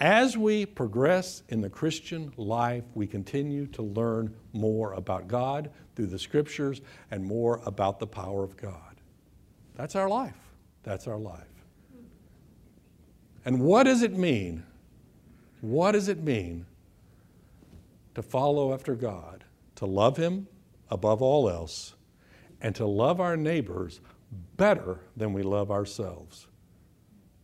As 0.00 0.38
we 0.38 0.64
progress 0.64 1.42
in 1.50 1.60
the 1.60 1.68
Christian 1.68 2.32
life, 2.38 2.84
we 2.94 3.06
continue 3.06 3.66
to 3.66 3.82
learn 3.82 4.34
more 4.54 4.94
about 4.94 5.28
God 5.28 5.70
through 5.94 6.06
the 6.06 6.18
scriptures 6.18 6.80
and 7.10 7.22
more 7.22 7.60
about 7.66 7.98
the 7.98 8.06
power 8.06 8.42
of 8.42 8.56
God. 8.56 9.02
That's 9.74 9.94
our 9.94 10.08
life. 10.08 10.38
That's 10.82 11.06
our 11.06 11.18
life. 11.18 11.44
And 13.44 13.60
what 13.60 13.84
does 13.84 14.02
it 14.02 14.16
mean? 14.16 14.64
What 15.60 15.92
does 15.92 16.08
it 16.08 16.22
mean 16.22 16.64
to 18.14 18.22
follow 18.22 18.72
after 18.72 18.94
God? 18.94 19.44
To 19.76 19.86
love 19.86 20.16
Him 20.16 20.48
above 20.90 21.20
all 21.20 21.48
else 21.48 21.94
and 22.62 22.74
to 22.74 22.86
love 22.86 23.20
our 23.20 23.36
neighbors 23.36 24.00
better 24.56 25.00
than 25.16 25.34
we 25.34 25.42
love 25.42 25.70
ourselves. 25.70 26.46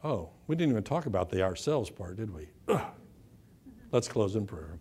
Oh, 0.02 0.30
we 0.46 0.56
didn't 0.56 0.72
even 0.72 0.84
talk 0.84 1.06
about 1.06 1.30
the 1.30 1.42
ourselves 1.42 1.90
part, 1.90 2.16
did 2.16 2.34
we? 2.34 2.48
Ugh. 2.68 2.80
Let's 3.92 4.08
close 4.08 4.36
in 4.36 4.46
prayer. 4.46 4.78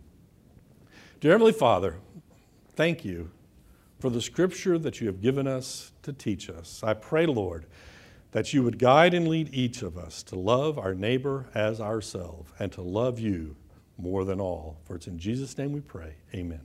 Dear 1.20 1.32
Heavenly 1.32 1.53
Father, 1.53 1.97
thank 2.76 3.05
you 3.05 3.32
for 3.99 4.09
the 4.09 4.22
scripture 4.22 4.78
that 4.78 4.99
you 4.99 5.07
have 5.07 5.22
given 5.22 5.47
us 5.47 5.91
to 6.03 6.11
teach 6.11 6.49
us. 6.49 6.84
I 6.84 6.93
pray, 6.93 7.26
Lord, 7.26 7.66
that 8.32 8.53
you 8.53 8.63
would 8.63 8.78
guide 8.78 9.13
and 9.13 9.28
lead 9.28 9.53
each 9.53 9.82
of 9.82 9.97
us 9.97 10.22
to 10.24 10.36
love 10.36 10.78
our 10.78 10.93
neighbor 10.93 11.45
as 11.55 11.80
ourselves 11.80 12.51
and 12.59 12.72
to 12.74 12.82
love 12.82 13.20
you 13.20 13.55
more 13.97 14.26
than 14.26 14.41
all. 14.41 14.78
For 14.84 14.95
it's 14.95 15.07
in 15.07 15.18
Jesus' 15.18 15.57
name 15.57 15.72
we 15.72 15.80
pray. 15.80 16.16
Amen. 16.34 16.61